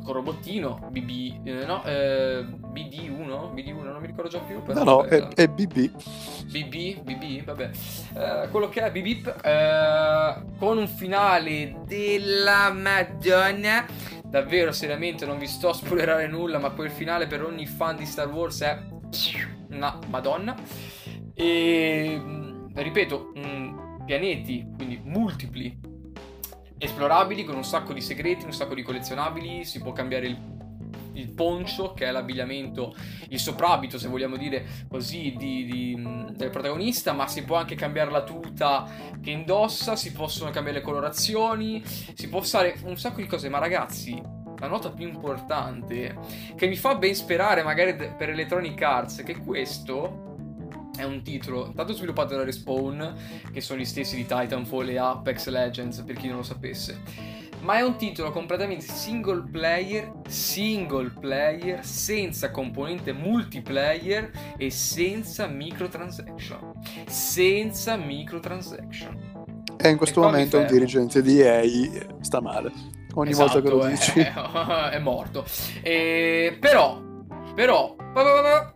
con 0.03 0.13
robottino, 0.13 0.89
BB, 0.89 1.45
eh, 1.45 1.65
no, 1.65 1.84
eh, 1.84 2.43
BD1, 2.43 3.53
BD1, 3.53 3.84
non 3.84 4.01
mi 4.01 4.08
ricordo 4.08 4.29
già 4.29 4.39
più. 4.39 4.62
no, 4.65 4.84
no, 4.84 5.03
è, 5.03 5.21
è, 5.36 5.47
BB. 5.47 5.91
BB, 6.45 7.01
BB, 7.03 7.43
vabbè. 7.43 7.69
Eh, 8.15 8.47
quello 8.49 8.69
che 8.69 8.82
è 8.82 8.91
BB, 8.91 9.27
eh, 9.43 10.58
con 10.58 10.77
un 10.79 10.88
finale 10.88 11.82
della 11.86 12.71
Madonna. 12.71 13.86
Davvero, 14.25 14.71
seriamente, 14.71 15.27
non 15.27 15.38
vi 15.38 15.47
sto 15.47 15.69
a 15.69 15.73
spoilerare 15.73 16.27
nulla, 16.27 16.58
ma 16.60 16.71
quel 16.71 16.89
finale 16.89 17.27
per 17.27 17.43
ogni 17.43 17.67
fan 17.67 17.95
di 17.95 18.05
Star 18.05 18.29
Wars 18.29 18.62
è 18.62 18.79
una 19.69 19.99
Madonna. 20.08 20.55
E, 21.36 22.21
ripeto, 22.73 23.32
mh, 23.36 24.05
pianeti, 24.05 24.67
quindi 24.75 24.99
multipli 25.03 25.88
esplorabili 26.79 27.43
con 27.43 27.55
un 27.55 27.65
sacco 27.65 27.93
di 27.93 28.01
segreti, 28.01 28.45
un 28.45 28.53
sacco 28.53 28.73
di 28.73 28.81
collezionabili, 28.81 29.65
si 29.65 29.79
può 29.79 29.91
cambiare 29.91 30.27
il, 30.27 30.37
il 31.13 31.29
poncio 31.31 31.93
che 31.93 32.05
è 32.05 32.11
l'abbigliamento, 32.11 32.95
il 33.29 33.39
soprabito 33.39 33.99
se 33.99 34.07
vogliamo 34.07 34.37
dire 34.37 34.65
così 34.87 35.35
di, 35.37 35.65
di, 35.65 36.29
del 36.31 36.49
protagonista, 36.49 37.11
ma 37.11 37.27
si 37.27 37.43
può 37.43 37.57
anche 37.57 37.75
cambiare 37.75 38.09
la 38.09 38.23
tuta 38.23 38.87
che 39.21 39.29
indossa, 39.29 39.97
si 39.97 40.13
possono 40.13 40.49
cambiare 40.51 40.79
le 40.79 40.83
colorazioni, 40.83 41.83
si 41.83 42.29
può 42.29 42.39
fare 42.41 42.79
un 42.85 42.97
sacco 42.97 43.21
di 43.21 43.27
cose, 43.27 43.49
ma 43.49 43.59
ragazzi 43.59 44.37
la 44.59 44.67
nota 44.67 44.89
più 44.89 45.07
importante 45.07 46.17
che 46.55 46.67
mi 46.67 46.75
fa 46.75 46.95
ben 46.95 47.15
sperare 47.15 47.63
magari 47.63 47.95
per 47.95 48.29
Electronic 48.29 48.81
Arts 48.81 49.23
che 49.23 49.37
questo 49.37 50.28
è 50.99 51.05
un 51.05 51.21
titolo 51.21 51.71
tanto 51.73 51.93
sviluppato 51.93 52.35
da 52.35 52.43
Respawn, 52.43 53.15
che 53.53 53.62
sono 53.62 53.79
gli 53.79 53.85
stessi 53.85 54.17
di 54.17 54.25
Titanfall 54.25 54.89
e 54.89 54.97
Apex 54.97 55.47
Legends, 55.47 56.01
per 56.01 56.17
chi 56.17 56.27
non 56.27 56.38
lo 56.38 56.43
sapesse. 56.43 57.47
Ma 57.62 57.77
è 57.77 57.81
un 57.81 57.95
titolo 57.95 58.31
completamente 58.31 58.85
single 58.85 59.43
player, 59.49 60.12
single 60.27 61.12
player, 61.19 61.85
senza 61.85 62.51
componente 62.51 63.13
multiplayer 63.13 64.31
e 64.57 64.69
senza 64.69 65.47
microtransaction. 65.47 66.73
Senza 67.07 67.95
microtransaction. 67.95 69.38
E 69.77 69.89
in 69.89 69.97
questo 69.97 70.21
e 70.21 70.25
momento 70.25 70.57
un 70.59 70.67
dirigente 70.67 71.21
di 71.21 71.39
EA 71.39 71.63
sta 72.19 72.41
male. 72.41 72.71
Ogni 73.13 73.31
esatto, 73.31 73.62
volta 73.62 73.69
che 73.69 73.75
lo 73.75 73.88
dici. 73.88 74.19
È, 74.19 74.33
è 74.95 74.99
morto. 74.99 75.45
E, 75.81 76.57
però, 76.59 77.01
però, 77.55 77.95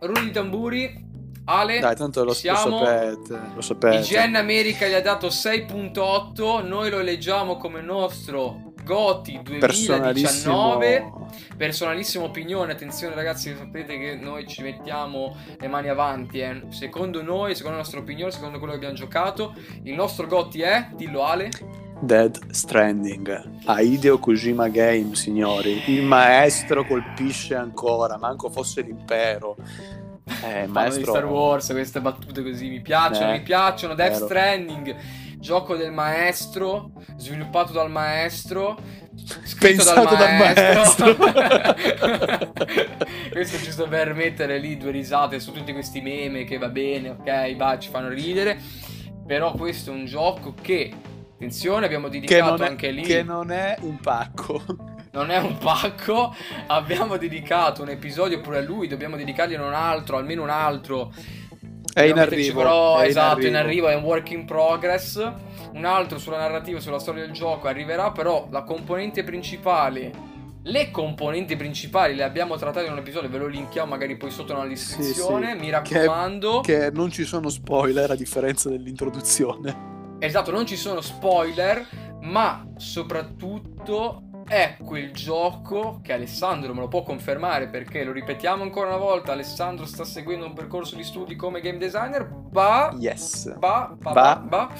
rulli 0.00 0.24
di 0.24 0.30
tamburi, 0.30 1.03
Ale, 1.46 1.78
Dai, 1.78 1.94
tanto 1.94 2.24
lo, 2.24 2.32
siamo. 2.32 2.78
lo 2.78 2.84
sapete, 2.84 3.40
lo 3.54 3.60
sapete. 3.60 4.14
IGN 4.14 4.36
America 4.36 4.86
gli 4.86 4.94
ha 4.94 5.02
dato 5.02 5.28
6.8, 5.28 6.66
noi 6.66 6.90
lo 6.90 7.00
leggiamo 7.00 7.56
come 7.56 7.82
nostro 7.82 8.72
Goti 8.82 9.40
2019. 9.42 11.12
Personalissima 11.56 12.24
opinione, 12.24 12.72
attenzione 12.72 13.14
ragazzi, 13.14 13.54
sapete 13.56 13.98
che 13.98 14.14
noi 14.16 14.46
ci 14.46 14.62
mettiamo 14.62 15.36
le 15.58 15.68
mani 15.68 15.88
avanti. 15.88 16.38
Eh. 16.38 16.62
Secondo 16.68 17.22
noi, 17.22 17.54
secondo 17.54 17.76
la 17.76 17.82
nostra 17.82 18.00
opinione, 18.00 18.30
secondo 18.30 18.58
quello 18.58 18.72
che 18.72 18.78
abbiamo 18.78 18.94
giocato, 18.94 19.54
il 19.82 19.94
nostro 19.94 20.26
Goti 20.26 20.60
è, 20.62 20.88
dillo 20.94 21.24
Ale. 21.24 21.50
Dead 22.00 22.50
Stranding 22.50 23.50
a 23.64 23.80
Hideo 23.80 24.18
Kojima 24.18 24.68
Game, 24.68 25.14
signori. 25.14 25.82
Il 25.86 26.02
maestro 26.02 26.84
colpisce 26.84 27.54
ancora, 27.54 28.18
manco 28.18 28.50
fosse 28.50 28.82
l'impero. 28.82 29.56
Eh, 30.44 30.66
maestro... 30.68 31.02
di 31.02 31.08
Star 31.08 31.26
Wars, 31.26 31.66
queste 31.70 32.00
battute 32.00 32.42
così 32.42 32.68
mi 32.68 32.80
piacciono, 32.80 33.30
eh, 33.30 33.38
mi 33.38 33.42
piacciono. 33.42 33.94
Death 33.94 34.12
vero. 34.12 34.26
Stranding, 34.26 34.96
gioco 35.38 35.76
del 35.76 35.92
maestro, 35.92 36.92
sviluppato 37.16 37.72
dal 37.72 37.90
maestro, 37.90 38.78
scritto 39.44 39.84
dal 39.84 40.04
maestro. 40.04 41.14
Dal 41.14 41.16
maestro. 41.18 42.52
Questo 43.32 43.56
è 43.56 43.60
giusto 43.60 43.88
per 43.88 44.14
mettere 44.14 44.58
lì 44.58 44.76
due 44.76 44.90
risate 44.90 45.40
su 45.40 45.52
tutti 45.52 45.72
questi 45.72 46.00
meme 46.00 46.44
che 46.44 46.58
va 46.58 46.68
bene, 46.68 47.10
ok, 47.10 47.56
va, 47.56 47.78
ci 47.78 47.90
fanno 47.90 48.08
ridere. 48.08 48.58
Però 49.26 49.52
questo 49.52 49.90
è 49.90 49.94
un 49.94 50.04
gioco 50.04 50.52
che, 50.60 50.92
attenzione, 51.32 51.86
abbiamo 51.86 52.08
dedicato 52.08 52.62
è, 52.62 52.66
anche 52.66 52.90
lì... 52.90 53.00
Che 53.00 53.22
non 53.22 53.50
è 53.50 53.74
un 53.80 53.98
pacco 53.98 54.62
non 55.14 55.30
è 55.30 55.38
un 55.38 55.56
pacco. 55.58 56.34
Abbiamo 56.66 57.16
dedicato 57.16 57.82
un 57.82 57.88
episodio 57.88 58.40
pure 58.40 58.58
a 58.58 58.62
lui, 58.62 58.88
dobbiamo 58.88 59.16
dedicargli 59.16 59.54
un 59.54 59.72
altro, 59.72 60.16
almeno 60.16 60.42
un 60.42 60.50
altro. 60.50 61.12
È 61.92 62.02
in 62.02 62.18
arrivo. 62.18 62.58
Però, 62.58 62.98
è 62.98 63.06
esatto, 63.06 63.46
in 63.46 63.46
arrivo. 63.46 63.48
in 63.48 63.56
arrivo, 63.56 63.88
è 63.88 63.94
un 63.94 64.02
work 64.02 64.30
in 64.32 64.44
progress. 64.44 65.32
Un 65.72 65.84
altro 65.84 66.18
sulla 66.18 66.38
narrativa, 66.38 66.80
sulla 66.80 66.98
storia 66.98 67.24
del 67.24 67.32
gioco 67.32 67.68
arriverà, 67.68 68.10
però 68.10 68.48
la 68.50 68.62
componente 68.62 69.22
principale 69.22 70.32
le 70.66 70.90
componenti 70.90 71.56
principali 71.56 72.14
le 72.14 72.22
abbiamo 72.22 72.56
trattate 72.56 72.86
in 72.86 72.92
un 72.92 72.98
episodio, 72.98 73.28
ve 73.28 73.36
lo 73.36 73.46
linkiamo 73.46 73.90
magari 73.90 74.16
poi 74.16 74.30
sotto 74.30 74.54
nella 74.54 74.66
descrizione. 74.66 75.50
Sì, 75.50 75.58
sì. 75.58 75.58
Mi 75.58 75.70
raccomando. 75.70 76.60
Che, 76.60 76.78
che, 76.78 76.90
non 76.90 77.10
ci 77.10 77.24
sono 77.24 77.50
spoiler 77.50 78.10
a 78.10 78.14
differenza 78.14 78.70
dell'introduzione. 78.70 80.16
Esatto, 80.20 80.50
non 80.50 80.64
ci 80.64 80.76
sono 80.76 81.02
spoiler, 81.02 81.86
ma 82.22 82.66
soprattutto 82.78 84.23
è 84.46 84.76
quel 84.84 85.12
gioco 85.12 86.00
che 86.02 86.12
Alessandro 86.12 86.74
me 86.74 86.80
lo 86.80 86.88
può 86.88 87.02
confermare 87.02 87.68
perché 87.68 88.04
lo 88.04 88.12
ripetiamo 88.12 88.62
ancora 88.62 88.88
una 88.88 88.98
volta 88.98 89.32
Alessandro 89.32 89.86
sta 89.86 90.04
seguendo 90.04 90.46
un 90.46 90.52
percorso 90.52 90.96
di 90.96 91.04
studi 91.04 91.36
come 91.36 91.60
game 91.60 91.78
designer 91.78 92.28
va 92.50 92.94
yes 92.98 93.56
va 93.58 93.94
va 93.98 94.12
va, 94.12 94.44
va, 94.46 94.70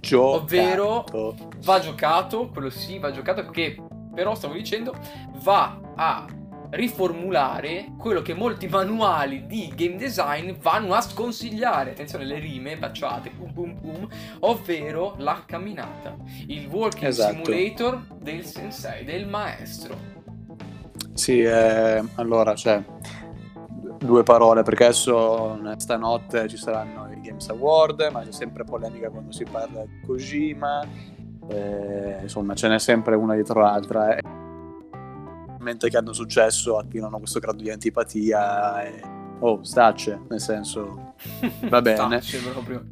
giocato. 0.00 0.42
ovvero 0.42 1.36
va 1.64 1.80
giocato 1.80 2.48
quello 2.48 2.70
sì 2.70 2.98
va 2.98 3.10
giocato 3.10 3.42
perché 3.42 3.76
però 4.14 4.34
stavo 4.34 4.54
dicendo 4.54 4.94
va 5.42 5.80
a 5.94 6.26
riformulare 6.72 7.92
quello 7.98 8.22
che 8.22 8.34
molti 8.34 8.66
manuali 8.66 9.46
di 9.46 9.72
game 9.74 9.96
design 9.96 10.52
vanno 10.60 10.94
a 10.94 11.00
sconsigliare. 11.00 11.90
Attenzione, 11.90 12.24
le 12.24 12.38
rime 12.38 12.76
baciate, 12.76 13.30
pum 13.30 13.52
pum 13.52 13.78
pum, 13.78 14.08
ovvero 14.40 15.14
la 15.18 15.42
camminata, 15.46 16.16
il 16.46 16.66
walking 16.68 17.08
esatto. 17.08 17.44
simulator 17.44 18.06
del 18.18 18.44
sensei, 18.44 19.04
del 19.04 19.26
maestro. 19.26 20.10
Sì, 21.12 21.40
eh, 21.40 22.02
allora, 22.14 22.54
cioè, 22.54 22.82
due 23.98 24.22
parole, 24.22 24.62
perché 24.62 24.84
adesso 24.84 25.60
stanotte 25.76 26.48
ci 26.48 26.56
saranno 26.56 27.10
i 27.12 27.20
Games 27.20 27.48
Award, 27.50 28.08
ma 28.10 28.22
c'è 28.22 28.32
sempre 28.32 28.64
polemica 28.64 29.10
quando 29.10 29.30
si 29.30 29.44
parla 29.44 29.84
di 29.84 30.00
Kojima, 30.06 30.86
eh, 31.48 32.18
insomma, 32.22 32.54
ce 32.54 32.68
n'è 32.68 32.78
sempre 32.78 33.14
una 33.14 33.34
dietro 33.34 33.60
l'altra. 33.60 34.16
Eh 34.16 34.41
mentre 35.62 35.88
che 35.88 35.96
hanno 35.96 36.12
successo 36.12 36.76
attirano 36.76 37.18
questo 37.18 37.38
grado 37.38 37.62
di 37.62 37.70
antipatia 37.70 38.84
e... 38.84 39.00
oh 39.40 39.62
stacce 39.62 40.20
nel 40.28 40.40
senso 40.40 41.14
va 41.68 41.80
bene 41.82 42.20
stacce 42.20 42.38
proprio 42.50 42.84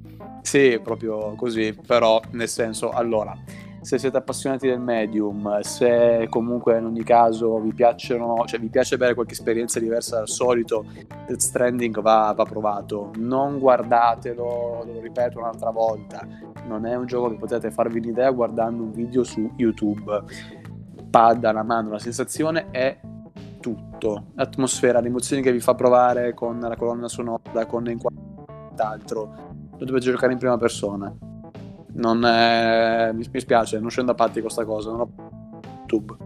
sì 0.42 0.80
proprio 0.82 1.34
così 1.34 1.78
però 1.86 2.20
nel 2.30 2.48
senso 2.48 2.90
allora 2.90 3.36
se 3.82 3.98
siete 3.98 4.18
appassionati 4.18 4.66
del 4.66 4.78
medium, 4.78 5.60
se 5.60 6.26
comunque 6.28 6.78
in 6.78 6.84
ogni 6.84 7.02
caso 7.02 7.58
vi 7.60 7.72
piacciono, 7.72 8.44
cioè 8.44 8.60
vi 8.60 8.68
piace 8.68 8.96
avere 8.96 9.14
qualche 9.14 9.32
esperienza 9.32 9.80
diversa 9.80 10.16
dal 10.16 10.28
solito, 10.28 10.84
Death 11.26 11.40
Stranding 11.40 12.00
va, 12.00 12.32
va 12.36 12.44
provato. 12.44 13.10
Non 13.16 13.58
guardatelo, 13.58 14.84
lo 14.84 15.00
ripeto 15.00 15.38
un'altra 15.38 15.70
volta, 15.70 16.26
non 16.66 16.84
è 16.84 16.94
un 16.94 17.06
gioco 17.06 17.30
che 17.30 17.36
potete 17.36 17.70
farvi 17.70 17.98
un'idea 18.00 18.30
guardando 18.30 18.82
un 18.82 18.92
video 18.92 19.24
su 19.24 19.50
YouTube. 19.56 20.22
Pad 21.10 21.44
alla 21.44 21.62
mano, 21.62 21.90
la 21.90 21.98
sensazione 21.98 22.68
è 22.70 22.98
tutto. 23.60 24.26
L'atmosfera, 24.34 25.00
le 25.00 25.08
emozioni 25.08 25.42
che 25.42 25.52
vi 25.52 25.60
fa 25.60 25.74
provare 25.74 26.32
con 26.34 26.58
la 26.60 26.76
colonna 26.76 27.08
sonora, 27.08 27.66
con 27.66 27.98
quant'altro. 27.98 29.48
Lo 29.76 29.84
dovete 29.84 30.06
giocare 30.06 30.32
in 30.32 30.38
prima 30.38 30.56
persona. 30.56 31.12
Non 31.92 32.24
è... 32.24 33.10
mi, 33.12 33.24
spiace, 33.24 33.78
non 33.78 33.90
scendo 33.90 34.12
a 34.12 34.14
patti 34.14 34.34
con 34.34 34.42
questa 34.42 34.64
cosa, 34.64 34.90
non 34.90 35.00
ho 35.00 35.10
YouTube. 35.90 36.16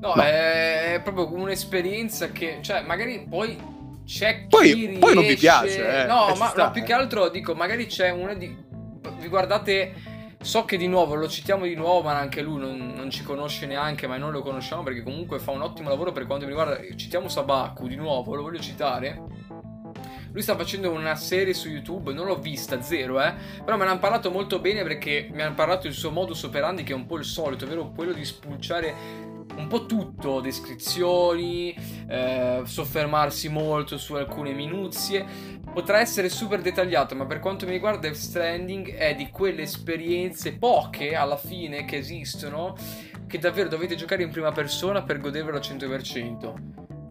No, 0.00 0.14
no, 0.14 0.22
è 0.22 1.00
proprio 1.04 1.32
un'esperienza 1.34 2.28
che, 2.30 2.58
cioè, 2.62 2.82
magari 2.82 3.26
poi 3.28 3.58
c'è 4.06 4.42
chi 4.42 4.46
poi, 4.48 4.72
riesce... 4.72 4.98
poi 4.98 5.14
non 5.14 5.26
vi 5.26 5.36
piace, 5.36 6.02
eh, 6.02 6.06
No, 6.06 6.34
ma 6.38 6.46
sta, 6.46 6.64
no, 6.64 6.70
più 6.70 6.80
eh. 6.82 6.84
che 6.86 6.92
altro 6.94 7.28
dico, 7.28 7.54
magari 7.54 7.86
c'è 7.86 8.10
una 8.10 8.34
di... 8.34 8.56
Vi 9.18 9.28
guardate... 9.28 10.09
So 10.42 10.64
che 10.64 10.78
di 10.78 10.88
nuovo 10.88 11.16
lo 11.16 11.28
citiamo 11.28 11.66
di 11.66 11.74
nuovo, 11.74 12.00
ma 12.00 12.16
anche 12.16 12.40
lui 12.40 12.58
non, 12.58 12.94
non, 12.96 13.10
ci 13.10 13.22
conosce 13.22 13.66
neanche, 13.66 14.06
ma 14.06 14.16
noi 14.16 14.32
lo 14.32 14.40
conosciamo 14.40 14.82
perché 14.82 15.02
comunque 15.02 15.38
fa 15.38 15.50
un 15.50 15.60
ottimo 15.60 15.90
lavoro 15.90 16.12
per 16.12 16.26
quanto 16.26 16.46
mi 16.46 16.52
riguarda. 16.52 16.80
Citiamo 16.96 17.28
Sabaku 17.28 17.86
di 17.86 17.96
nuovo, 17.96 18.34
lo 18.34 18.42
voglio 18.42 18.58
citare. 18.58 19.22
Lui 20.32 20.40
sta 20.40 20.56
facendo 20.56 20.90
una 20.90 21.14
serie 21.14 21.52
su 21.52 21.68
YouTube, 21.68 22.14
non 22.14 22.24
l'ho 22.24 22.38
vista, 22.38 22.80
zero, 22.80 23.20
eh. 23.20 23.34
Però 23.62 23.76
me 23.76 23.84
ne 23.84 23.90
hanno 23.90 24.00
parlato 24.00 24.30
molto 24.30 24.60
bene 24.60 24.82
perché 24.82 25.28
mi 25.30 25.42
hanno 25.42 25.54
parlato 25.54 25.82
del 25.82 25.92
suo 25.92 26.10
modus 26.10 26.42
operandi 26.44 26.84
che 26.84 26.92
è 26.92 26.96
un 26.96 27.04
po' 27.04 27.18
il 27.18 27.24
solito, 27.24 27.66
ovvero 27.66 27.90
quello 27.90 28.12
di 28.12 28.24
spulciare 28.24 29.28
un 29.56 29.66
po' 29.66 29.86
tutto, 29.86 30.40
descrizioni, 30.40 31.74
eh, 32.08 32.62
soffermarsi 32.64 33.48
molto 33.48 33.98
su 33.98 34.14
alcune 34.14 34.52
minuzie. 34.52 35.58
Potrà 35.72 36.00
essere 36.00 36.28
super 36.28 36.60
dettagliato, 36.60 37.14
ma 37.14 37.26
per 37.26 37.38
quanto 37.38 37.64
mi 37.66 37.72
riguarda 37.72 38.00
Death 38.00 38.16
Stranding 38.16 38.94
è 38.94 39.14
di 39.14 39.28
quelle 39.30 39.62
esperienze, 39.62 40.56
poche 40.56 41.14
alla 41.14 41.36
fine, 41.36 41.84
che 41.84 41.98
esistono, 41.98 42.74
che 43.26 43.38
davvero 43.38 43.68
dovete 43.68 43.94
giocare 43.94 44.22
in 44.22 44.30
prima 44.30 44.52
persona 44.52 45.02
per 45.02 45.20
godervelo 45.20 45.56
al 45.56 45.62
100%. 45.62 46.54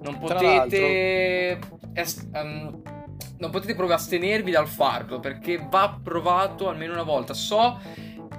Non 0.02 0.18
potete... 0.18 1.60
Est- 1.94 2.30
um, 2.34 2.82
non 3.40 3.52
potete 3.52 3.74
proprio 3.74 3.96
astenervi 3.96 4.52
dal 4.52 4.68
farlo 4.68 5.20
perché 5.20 5.66
va 5.70 5.98
provato 6.02 6.68
almeno 6.68 6.94
una 6.94 7.04
volta. 7.04 7.34
So 7.34 7.80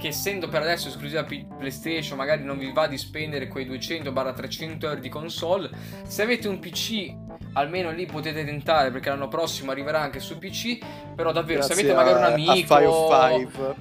che 0.01 0.09
essendo 0.09 0.49
per 0.49 0.63
adesso 0.63 0.89
esclusiva 0.89 1.23
PlayStation, 1.25 2.17
magari 2.17 2.43
non 2.43 2.59
vi 2.59 2.73
va 2.73 2.87
di 2.87 2.97
spendere 2.97 3.49
quei 3.49 3.69
200-300 3.69 4.85
euro 4.85 4.99
di 4.99 5.09
console. 5.11 5.71
Se 6.07 6.23
avete 6.23 6.49
un 6.49 6.59
PC, 6.59 7.15
almeno 7.53 7.91
lì 7.91 8.07
potete 8.07 8.45
tentare 8.45 8.91
perché 8.91 9.11
l'anno 9.11 9.29
prossimo 9.29 9.71
arriverà 9.71 10.01
anche 10.01 10.19
su 10.19 10.39
PC. 10.39 10.79
Però 11.15 11.31
davvero, 11.33 11.59
Grazie 11.59 11.75
se 11.75 11.81
avete 11.81 11.95
magari 11.95 12.19
un 12.19 12.25
amico. 12.25 12.75
A 12.75 12.79
Five 12.79 12.87
of 12.87 13.29
Five. 13.29 13.75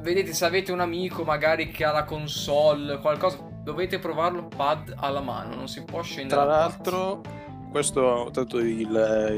Vedete, 0.00 0.32
se 0.32 0.44
avete 0.46 0.72
un 0.72 0.80
amico 0.80 1.22
magari 1.22 1.70
che 1.70 1.84
ha 1.84 1.92
la 1.92 2.04
console, 2.04 2.98
qualcosa, 2.98 3.38
dovete 3.62 3.98
provarlo 3.98 4.48
pad 4.48 4.94
alla 4.96 5.20
mano, 5.20 5.54
non 5.54 5.68
si 5.68 5.84
può 5.84 6.02
scendere. 6.02 6.40
Tra 6.40 6.44
l'altro, 6.44 7.20
questo 7.72 8.28
tanto 8.32 8.58
il, 8.58 8.88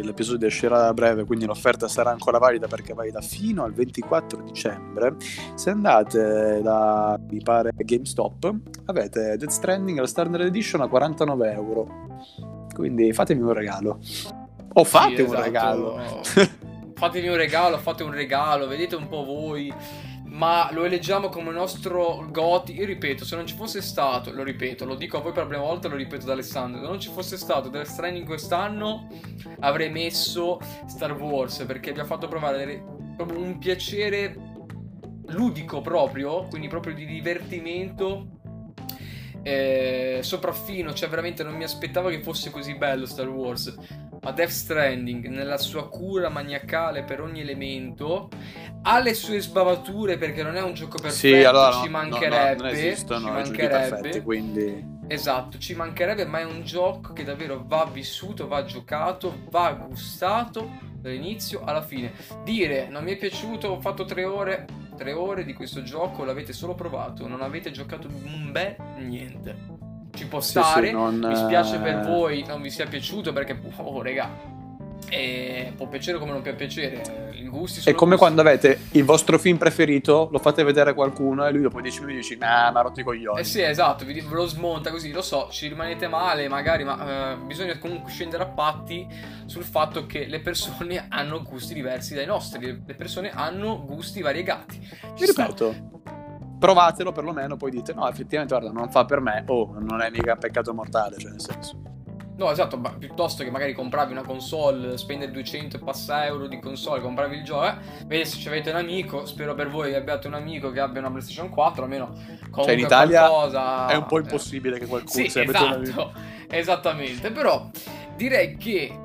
l'episodio 0.03 0.47
uscirà 0.47 0.89
a 0.89 0.93
breve, 0.93 1.25
quindi 1.25 1.47
l'offerta 1.47 1.89
sarà 1.89 2.11
ancora 2.11 2.37
valida 2.37 2.67
perché 2.67 2.93
valida 2.93 3.23
fino 3.23 3.65
al 3.65 3.73
24 3.73 4.43
dicembre. 4.43 5.15
Se 5.55 5.71
andate 5.71 6.61
da, 6.63 7.19
mi 7.31 7.41
pare, 7.43 7.71
GameStop, 7.75 8.55
avete 8.85 9.37
Death 9.39 9.51
Stranding 9.51 9.99
la 10.01 10.07
Standard 10.07 10.45
Edition 10.45 10.83
a 10.83 10.89
49 10.89 11.53
euro. 11.53 11.89
Quindi 12.75 13.13
fatemi 13.15 13.41
un 13.41 13.53
regalo. 13.55 13.99
O 14.75 14.85
fate 14.85 15.17
Sì, 15.17 15.21
un 15.23 15.27
esatto. 15.29 15.43
regalo. 15.43 16.01
Fatevi 16.97 17.29
un 17.29 17.37
regalo, 17.37 17.79
fate 17.79 18.03
un 18.03 18.13
regalo, 18.13 18.67
vedete 18.67 18.97
un 18.97 19.09
po' 19.09 19.25
voi. 19.25 19.73
Ma 20.35 20.69
lo 20.73 20.85
eleggiamo 20.85 21.29
come 21.29 21.53
nostro 21.53 22.27
Goti. 22.29 22.75
Io 22.75 22.85
ripeto, 22.85 23.25
se 23.25 23.37
non 23.37 23.47
ci 23.47 23.55
fosse 23.55 23.81
stato, 23.81 24.33
lo 24.33 24.43
ripeto, 24.43 24.85
lo 24.85 24.97
dico 24.97 25.19
a 25.19 25.21
voi 25.21 25.31
per 25.31 25.45
la 25.45 25.49
prima 25.49 25.63
volta, 25.63 25.87
lo 25.87 25.95
ripeto 25.95 26.25
ad 26.25 26.31
Alessandro. 26.31 26.81
Se 26.81 26.87
non 26.89 27.01
ci 27.01 27.11
fosse 27.11 27.37
stato 27.37 27.69
Death 27.69 27.87
Stranding 27.87 28.27
quest'anno, 28.27 29.07
avrei 29.61 29.91
messo 29.91 30.59
Star 30.87 31.13
Wars 31.13 31.63
perché 31.65 31.93
vi 31.93 32.01
ha 32.01 32.05
fatto 32.05 32.27
provare 32.27 32.83
proprio 33.17 33.39
un 33.39 33.59
piacere 33.59 34.37
ludico 35.29 35.81
proprio, 35.81 36.49
quindi 36.49 36.67
proprio 36.67 36.95
di 36.95 37.07
divertimento. 37.07 38.34
Eh, 39.47 40.21
sopraffino, 40.23 40.95
cioè 40.95 41.11
veramente 41.11 41.43
non 41.43 41.55
mi 41.55 41.65
aspettavo 41.65 42.09
che 42.09 42.23
fosse 42.23 42.51
così 42.51 42.75
bello 42.77 43.05
Star 43.05 43.29
Wars. 43.29 43.75
Ma 44.23 44.31
Death 44.31 44.49
Stranding, 44.49 45.27
nella 45.27 45.59
sua 45.59 45.87
cura 45.91 46.31
maniacale 46.31 47.05
per 47.05 47.21
ogni 47.21 47.43
elemento, 47.43 48.31
ha 48.83 48.99
le 49.01 49.13
sue 49.13 49.41
sbavature 49.41 50.17
perché 50.17 50.43
non 50.43 50.57
è 50.57 50.63
un 50.63 50.73
gioco 50.73 50.97
perfetto, 50.97 51.37
sì, 51.37 51.45
allora 51.45 51.73
ci 51.73 51.77
no, 51.77 51.85
no, 51.85 52.09
mancherebbe. 52.09 52.55
no, 52.55 52.63
non 52.63 52.73
esistono 52.73 53.27
ci 53.27 53.33
mancherebbe. 53.33 53.89
perfetti, 53.89 54.21
quindi... 54.23 54.93
Esatto, 55.07 55.59
ci 55.59 55.75
mancherebbe, 55.75 56.25
ma 56.25 56.41
è 56.41 56.45
un 56.45 56.65
gioco 56.65 57.13
che 57.13 57.25
davvero 57.25 57.63
va 57.67 57.85
vissuto, 57.93 58.49
va 58.49 58.65
giocato, 58.65 59.43
va 59.51 59.73
gustato 59.73 60.71
dall'inizio 60.97 61.63
alla 61.63 61.83
fine. 61.83 62.13
Dire 62.43 62.89
non 62.89 63.05
mi 63.05 63.13
è 63.13 63.17
piaciuto, 63.19 63.69
ho 63.69 63.81
fatto 63.81 64.07
tre 64.07 64.25
ore, 64.25 64.65
tre 64.97 65.13
ore 65.13 65.45
di 65.45 65.53
questo 65.53 65.83
gioco, 65.83 66.25
l'avete 66.25 66.53
solo 66.53 66.75
provato, 66.75 67.27
non 67.27 67.43
avete 67.43 67.71
giocato 67.71 68.09
un 68.09 68.51
bel 68.53 68.77
niente. 68.99 69.83
Ci 70.15 70.27
può 70.29 70.41
stare, 70.41 70.89
sì, 70.89 70.93
non, 70.93 71.19
mi 71.19 71.35
spiace 71.35 71.79
per 71.79 71.99
eh, 71.99 72.03
voi, 72.07 72.45
non 72.47 72.63
vi 72.63 72.71
sia 72.71 72.87
piaciuto 72.87 73.33
perché, 73.33 73.61
oh 73.77 74.01
raga, 74.01 74.31
eh, 75.09 75.73
può 75.77 75.87
piacere 75.89 76.19
come 76.19 76.33
non 76.33 76.43
può 76.43 76.55
piacere, 76.55 77.31
i 77.35 77.47
gusti 77.49 77.81
sono 77.81 77.95
È 77.95 77.99
come 77.99 78.17
gusti. 78.17 78.25
quando 78.27 78.41
avete 78.41 78.81
il 78.93 79.05
vostro 79.05 79.39
film 79.39 79.57
preferito, 79.59 80.29
lo 80.33 80.39
fate 80.39 80.63
vedere 80.65 80.91
a 80.91 80.95
qualcuno 80.95 81.47
e 81.47 81.53
lui 81.53 81.63
dopo 81.63 81.81
10 81.81 82.01
minuti 82.01 82.17
dice 82.19 82.37
nah, 82.37 82.71
ma 82.71 82.81
rotti 82.83 83.01
i 83.01 83.05
coglioni. 83.05 83.41
Eh 83.41 83.45
sì, 83.45 83.61
esatto, 83.63 84.05
vi- 84.05 84.21
ve 84.21 84.35
lo 84.35 84.47
smonta 84.47 84.91
così, 84.91 85.13
lo 85.13 85.23
so, 85.23 85.49
ci 85.51 85.69
rimanete 85.69 86.09
male 86.09 86.49
magari, 86.49 86.85
ma 86.85 87.33
eh, 87.33 87.37
bisogna 87.37 87.79
comunque 87.79 88.11
scendere 88.11 88.43
a 88.43 88.47
patti 88.47 89.07
sul 89.47 89.65
fatto 89.65 90.07
che 90.07 90.27
le 90.27 90.41
persone 90.41 91.07
hanno 91.11 91.43
gusti 91.43 91.75
diversi 91.75 92.15
dai 92.15 92.27
nostri, 92.27 92.83
le- 92.85 92.95
persone 92.95 93.31
hanno 93.31 93.85
gusti 93.85 94.21
variegati. 94.23 94.81
Ci 95.15 95.25
ripeto, 95.27 95.93
provatelo 96.59 97.13
perlomeno, 97.13 97.57
poi 97.57 97.71
dite 97.71 97.93
no, 97.93 98.09
effettivamente 98.09 98.57
guarda, 98.59 98.77
non 98.79 98.91
fa 98.91 99.05
per 99.05 99.21
me, 99.21 99.45
oh, 99.49 99.77
non 99.79 100.01
è 100.01 100.11
mica 100.11 100.35
peccato 100.37 100.73
mortale, 100.73 101.19
cioè 101.19 101.31
nel 101.31 101.41
senso. 101.41 101.79
No, 102.37 102.51
esatto, 102.51 102.77
ma 102.77 102.91
piuttosto 102.91 103.45
che 103.45 103.51
magari 103.51 103.73
compravi 103.75 104.11
una 104.11 104.25
console, 104.25 104.99
spendere 104.99 105.31
200 105.31 105.77
e 105.77 105.81
passa 105.81 106.27
euro 106.27 106.49
di 106.49 106.59
console, 106.59 107.01
compravi 107.01 107.37
il 107.37 107.45
gioco, 107.45 107.67
eh, 107.67 107.75
vedi 108.07 108.25
se 108.25 108.39
ci 108.39 108.49
avete 108.49 108.71
un 108.71 108.77
amico, 108.77 109.25
spero 109.25 109.55
per 109.55 109.69
voi 109.69 109.91
che 109.91 109.97
abbiate 109.97 110.27
un 110.27 110.35
amico 110.35 110.73
che 110.73 110.81
abbia 110.81 111.01
una 111.01 111.11
PlayStation 111.11 111.49
4, 111.49 111.85
almeno 111.85 112.07
comunque 112.07 112.65
Cioè 112.65 112.73
in 112.73 112.79
Italia 112.81 113.29
qualcosa... 113.29 113.87
è 113.87 113.95
un 113.95 114.07
po' 114.07 114.19
eh, 114.19 114.23
impossibile 114.23 114.79
che 114.81 114.87
qualcuno 114.87 115.29
Sì, 115.29 115.39
una- 115.39 115.81
esatto, 115.81 116.13
esattamente. 116.49 117.31
Però 117.31 117.71
direi 118.17 118.57
che 118.57 118.99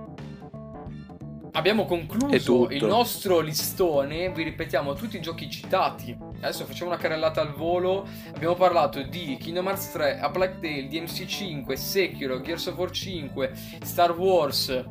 abbiamo 1.52 1.86
concluso 1.86 2.70
il 2.70 2.86
nostro 2.86 3.40
listone. 3.40 4.32
Vi 4.32 4.44
ripetiamo 4.44 4.94
tutti 4.94 5.18
i 5.18 5.22
giochi 5.22 5.50
citati. 5.50 6.16
Adesso 6.42 6.66
facciamo 6.66 6.92
una 6.92 7.00
carrellata 7.00 7.42
al 7.42 7.54
volo. 7.54 8.08
Abbiamo 8.34 8.56
parlato 8.56 9.02
di 9.02 9.38
Kingdom 9.40 9.68
Hearts 9.68 9.92
3, 9.92 10.20
A 10.20 10.30
Black 10.30 10.60
Tail, 10.60 10.88
DMC5, 10.88 11.74
Sekiro, 11.74 12.42
Gears 12.42 12.68
of 12.68 12.78
War 12.78 12.92
5, 12.92 13.52
Star 13.84 14.18
Wars, 14.18 14.84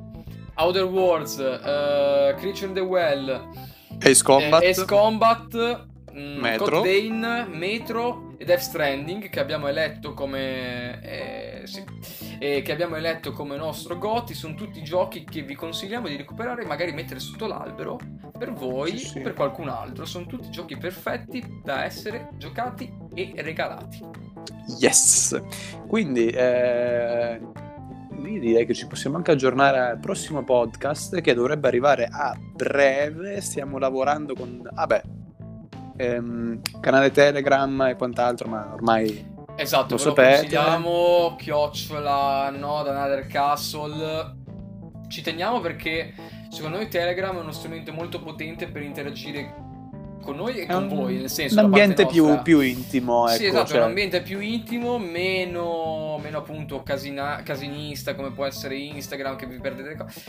Outer 0.56 0.84
Worlds, 0.84 1.38
eh, 1.38 2.34
Creature 2.38 2.66
in 2.66 2.74
the 2.74 2.80
Well, 2.80 3.48
Ace 4.00 4.22
Combat, 4.22 4.62
eh, 4.62 4.68
Ace 4.70 4.84
Combat, 4.84 5.86
mm, 6.12 6.40
Metro. 6.40 6.64
Code 6.64 6.88
Vein, 6.88 7.46
Metro 7.50 8.34
e 8.38 8.44
Death 8.44 8.60
Stranding 8.60 9.28
che 9.28 9.40
abbiamo 9.40 9.68
eletto 9.68 10.14
come 10.14 11.00
eh, 11.02 11.66
sì, 11.66 11.82
eh, 12.38 12.62
che 12.62 12.72
abbiamo 12.72 12.96
eletto 12.96 13.32
come 13.32 13.56
nostro 13.56 13.98
GOTI 13.98 14.34
sono 14.34 14.54
tutti 14.54 14.82
giochi 14.82 15.24
che 15.24 15.42
vi 15.42 15.54
consigliamo 15.54 16.08
di 16.08 16.16
recuperare 16.16 16.62
e 16.62 16.66
magari 16.66 16.92
mettere 16.92 17.20
sotto 17.20 17.46
l'albero 17.46 17.98
per 18.38 18.52
voi 18.52 18.96
Sì, 18.98 19.06
sì. 19.08 19.18
o 19.18 19.22
per 19.22 19.34
qualcun 19.34 19.68
altro 19.68 20.04
sono 20.04 20.26
tutti 20.26 20.50
giochi 20.50 20.76
perfetti 20.76 21.60
da 21.64 21.84
essere 21.84 22.28
giocati 22.36 22.92
e 23.14 23.32
regalati 23.36 24.00
yes. 24.78 25.40
Quindi 25.86 26.28
eh, 26.28 27.40
io 28.24 28.40
direi 28.40 28.66
che 28.66 28.74
ci 28.74 28.86
possiamo 28.86 29.16
anche 29.16 29.30
aggiornare 29.30 29.78
al 29.80 29.98
prossimo 29.98 30.44
podcast 30.44 31.20
che 31.20 31.34
dovrebbe 31.34 31.68
arrivare 31.68 32.08
a 32.10 32.36
breve. 32.54 33.40
Stiamo 33.40 33.78
lavorando 33.78 34.34
con, 34.34 34.68
vabbè, 34.70 35.02
ehm, 35.96 36.60
canale 36.80 37.10
Telegram 37.10 37.80
e 37.82 37.96
quant'altro, 37.96 38.48
ma 38.48 38.70
ormai 38.72 39.36
esatto 39.58 39.96
Lo 40.02 40.14
consigliamo 40.14 41.34
chiocciola 41.36 42.50
no 42.50 42.82
da 42.82 42.90
Another 42.90 43.26
Castle. 43.26 44.36
Ci 45.08 45.22
teniamo 45.22 45.60
perché 45.60 46.14
secondo 46.48 46.76
noi 46.76 46.88
Telegram 46.88 47.36
è 47.36 47.40
uno 47.40 47.52
strumento 47.52 47.92
molto 47.92 48.20
potente 48.20 48.68
per 48.68 48.82
interagire 48.82 49.67
con 50.28 50.36
noi 50.36 50.58
e 50.58 50.66
con 50.66 50.82
un, 50.82 50.88
voi, 50.88 51.16
nel 51.16 51.30
senso 51.30 51.58
un 51.58 51.64
ambiente 51.64 52.04
più, 52.04 52.42
più, 52.42 52.60
intimo. 52.60 53.26
Ecco, 53.28 53.38
sì, 53.38 53.46
esatto, 53.46 53.68
cioè... 53.68 53.78
un 53.78 53.84
ambiente 53.84 54.20
più 54.20 54.40
intimo, 54.40 54.98
meno, 54.98 56.18
meno 56.22 56.38
appunto 56.38 56.82
casina, 56.82 57.40
casinista 57.42 58.14
come 58.14 58.30
può 58.32 58.44
essere 58.44 58.76
Instagram 58.76 59.36
che 59.36 59.46
vi 59.46 59.58
perdete 59.58 59.88
le 59.88 59.96
cose. 59.96 60.22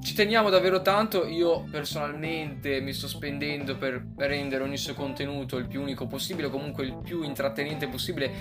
Ci 0.00 0.14
teniamo 0.14 0.48
davvero 0.48 0.80
tanto, 0.80 1.26
io 1.26 1.66
personalmente 1.70 2.80
mi 2.80 2.94
sto 2.94 3.06
spendendo 3.06 3.76
per 3.76 4.02
rendere 4.16 4.64
ogni 4.64 4.78
suo 4.78 4.94
contenuto 4.94 5.58
il 5.58 5.66
più 5.66 5.82
unico 5.82 6.06
possibile, 6.06 6.48
comunque 6.48 6.84
il 6.84 6.96
più 7.02 7.22
intrattenente 7.22 7.88
possibile 7.88 8.32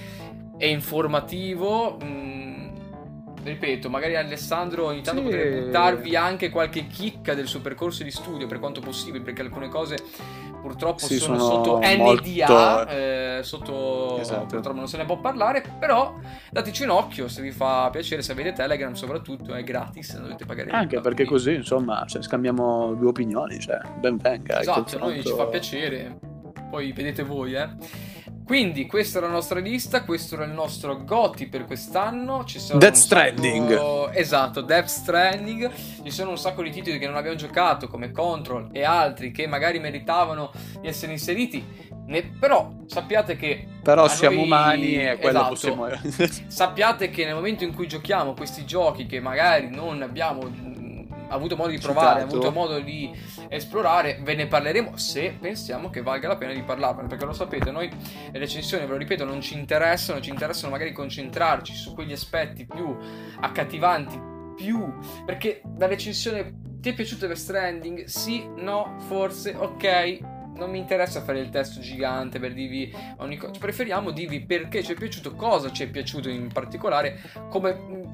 e 0.58 0.70
informativo. 0.70 2.00
Mm, 2.02 2.70
ripeto, 3.44 3.90
magari 3.90 4.16
Alessandro 4.16 4.86
ogni 4.86 5.02
tanto 5.02 5.20
sì. 5.20 5.28
potrebbe 5.28 5.62
buttarvi 5.66 6.16
anche 6.16 6.50
qualche 6.50 6.88
chicca 6.88 7.34
del 7.34 7.48
suo 7.48 7.60
percorso 7.60 8.04
di 8.04 8.12
studio 8.12 8.48
per 8.48 8.60
quanto 8.60 8.80
possibile, 8.80 9.22
perché 9.26 9.42
alcune 9.42 9.68
cose 9.68 9.98
purtroppo 10.62 11.06
sì, 11.06 11.18
sono, 11.18 11.38
sono, 11.38 11.64
sotto 11.64 11.80
NDA, 11.80 11.98
molto... 11.98 12.88
eh, 12.90 13.40
sotto 13.44 14.20
esatto. 14.20 14.46
purtroppo 14.46 14.78
non 14.78 14.88
se 14.88 14.98
ne 14.98 15.06
può 15.06 15.20
parlare, 15.20 15.64
però 15.80 16.16
dateci 16.52 16.84
un 16.84 16.92
occhio 16.92 17.28
se 17.28 17.42
vi 17.42 17.52
fa 17.52 17.90
piacere, 17.92 18.22
se 18.22 18.32
avete 18.32 18.54
Telegram 18.54 18.94
soprattutto 18.94 19.54
è 19.54 19.64
gratis, 19.64 20.14
non 20.14 20.24
dovete 20.24 20.46
pagare 20.46 20.70
Anche 20.72 21.02
perché 21.02 21.26
così 21.26 21.54
insomma 21.56 22.06
cioè, 22.08 22.22
scambiamo 22.22 22.94
due 22.94 23.10
opinioni, 23.10 23.60
cioè 23.60 23.80
ben 24.00 24.18
venga. 24.18 24.62
Esatto, 24.62 24.96
a 24.96 25.00
noi 25.00 25.24
ci 25.24 25.34
fa 25.34 25.48
piacere, 25.48 26.20
poi 26.70 26.92
vedete 26.92 27.24
voi 27.24 27.54
eh. 27.54 28.10
Quindi 28.52 28.86
questa 28.86 29.20
è 29.20 29.22
la 29.22 29.30
nostra 29.30 29.62
lista, 29.62 30.04
questo 30.04 30.36
era 30.36 30.44
il 30.44 30.52
nostro 30.52 31.06
Goti 31.06 31.48
per 31.48 31.64
quest'anno. 31.64 32.44
Ci 32.44 32.60
sono 32.60 32.80
Death 32.80 32.96
Stranding. 32.96 33.70
Sacco... 33.70 34.12
Esatto, 34.12 34.60
Death 34.60 34.88
Stranding. 34.88 35.72
Ci 36.04 36.12
sono 36.12 36.32
un 36.32 36.38
sacco 36.38 36.62
di 36.62 36.70
titoli 36.70 37.00
che 37.00 37.08
non 37.08 37.16
abbiamo 37.16 37.38
giocato 37.38 37.88
come 37.88 38.12
Control 38.12 38.68
e 38.74 38.84
altri 38.84 39.32
che 39.32 39.48
magari 39.48 39.80
meritavano 39.80 40.52
di 40.82 40.90
essere 40.90 41.14
inseriti. 41.14 41.66
Ne... 42.08 42.24
Però 42.38 42.74
sappiate 42.88 43.38
che... 43.38 43.66
Però 43.82 44.10
siamo 44.10 44.36
noi... 44.36 44.44
umani 44.44 44.96
e 44.96 45.18
quello 45.18 45.48
esatto. 45.48 45.54
possiamo... 45.54 45.88
sappiate 46.48 47.10
che 47.10 47.24
nel 47.24 47.36
momento 47.36 47.64
in 47.64 47.74
cui 47.74 47.88
giochiamo 47.88 48.34
questi 48.34 48.66
giochi 48.66 49.06
che 49.06 49.22
magari 49.22 49.70
non 49.70 50.02
abbiamo 50.02 50.42
avuto 51.34 51.56
modo 51.56 51.70
di 51.70 51.80
provare, 51.80 52.22
Citato. 52.22 52.36
avuto 52.36 52.52
modo 52.52 52.80
di 52.80 53.12
esplorare, 53.48 54.20
ve 54.22 54.36
ne 54.36 54.48
parleremo 54.48 54.98
se 54.98 55.36
pensiamo 55.40 55.90
che 55.90 56.02
valga 56.02 56.28
la 56.28 56.38
pena 56.38 56.54
di 56.54 56.62
parlarne, 56.62 57.08
perché 57.08 57.26
lo 57.26 57.34
sapete, 57.34 57.72
noi 57.72 57.90
le 58.32 58.40
recensioni, 58.40 58.86
ve 58.86 58.92
lo 58.92 58.98
ripeto, 58.98 59.26
non 59.26 59.42
ci 59.42 59.58
interessano, 59.58 60.20
ci 60.20 60.30
interessano 60.30 60.72
magari 60.72 60.92
concentrarci 60.92 61.74
su 61.74 61.94
quegli 61.94 62.14
aspetti 62.14 62.66
più 62.66 62.96
accattivanti, 63.40 64.20
più 64.56 64.94
perché 65.26 65.62
la 65.78 65.88
recensione 65.88 66.54
ti 66.82 66.90
è 66.90 66.94
piaciuto 66.94 67.28
The 67.28 67.36
Stranding? 67.36 68.06
Sì, 68.06 68.48
no, 68.58 68.96
forse, 69.08 69.56
ok, 69.56 70.20
non 70.56 70.70
mi 70.70 70.78
interessa 70.78 71.22
fare 71.22 71.40
il 71.40 71.50
testo 71.50 71.80
gigante 71.80 72.40
per 72.40 72.54
dirvi 72.54 72.94
ogni 73.18 73.38
cosa. 73.38 73.54
Preferiamo 73.58 74.12
dirvi 74.12 74.42
perché 74.42 74.84
ci 74.84 74.94
è 74.94 74.96
piaciuto, 74.96 75.36
cosa 75.36 75.72
ci 75.72 75.84
è 75.84 75.88
piaciuto 75.88 76.30
in 76.30 76.50
particolare. 76.52 77.20
Come. 77.50 78.11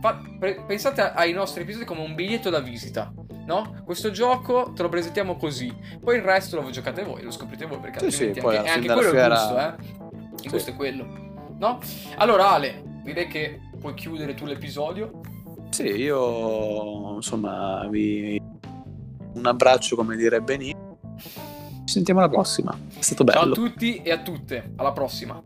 Fa, 0.00 0.20
pre, 0.38 0.62
pensate 0.66 1.02
ai 1.02 1.32
nostri 1.32 1.62
episodi 1.62 1.84
come 1.84 2.00
un 2.00 2.14
biglietto 2.14 2.50
da 2.50 2.60
visita. 2.60 3.12
No? 3.46 3.82
Questo 3.84 4.10
gioco 4.10 4.72
te 4.74 4.82
lo 4.82 4.88
presentiamo 4.88 5.36
così. 5.36 5.74
Poi 6.00 6.16
il 6.16 6.22
resto 6.22 6.60
lo 6.60 6.70
giocate 6.70 7.02
voi, 7.02 7.22
lo 7.22 7.30
scoprite 7.30 7.66
voi. 7.66 7.78
Perché 7.78 8.10
sì, 8.10 8.24
altrimenti 8.24 8.40
sì, 8.40 8.56
anche, 8.56 8.70
anche 8.70 8.92
quello 8.92 9.10
fiera... 9.10 9.26
è 9.26 9.70
il 9.70 9.76
gusto, 9.76 9.96
eh? 9.98 10.32
Il 10.32 10.40
sì. 10.40 10.48
gusto 10.48 10.70
è 10.70 10.74
quello. 10.74 11.06
No? 11.58 11.80
Allora, 12.16 12.50
Ale, 12.50 12.82
direi 13.02 13.26
che 13.26 13.60
puoi 13.80 13.94
chiudere 13.94 14.34
tu 14.34 14.44
l'episodio. 14.44 15.20
Sì, 15.70 15.84
io 15.84 17.14
insomma 17.16 17.86
vi 17.88 18.40
un 19.34 19.46
abbraccio 19.46 19.96
come 19.96 20.16
direbbe 20.16 20.56
Nino 20.56 20.88
ci 21.88 21.94
sentiamo 21.94 22.20
alla 22.20 22.28
prossima. 22.28 22.78
È 22.98 23.00
stato 23.00 23.24
bello. 23.24 23.40
Ciao 23.40 23.50
a 23.50 23.54
tutti 23.54 24.02
e 24.02 24.12
a 24.12 24.18
tutte. 24.18 24.72
Alla 24.76 24.92
prossima. 24.92 25.40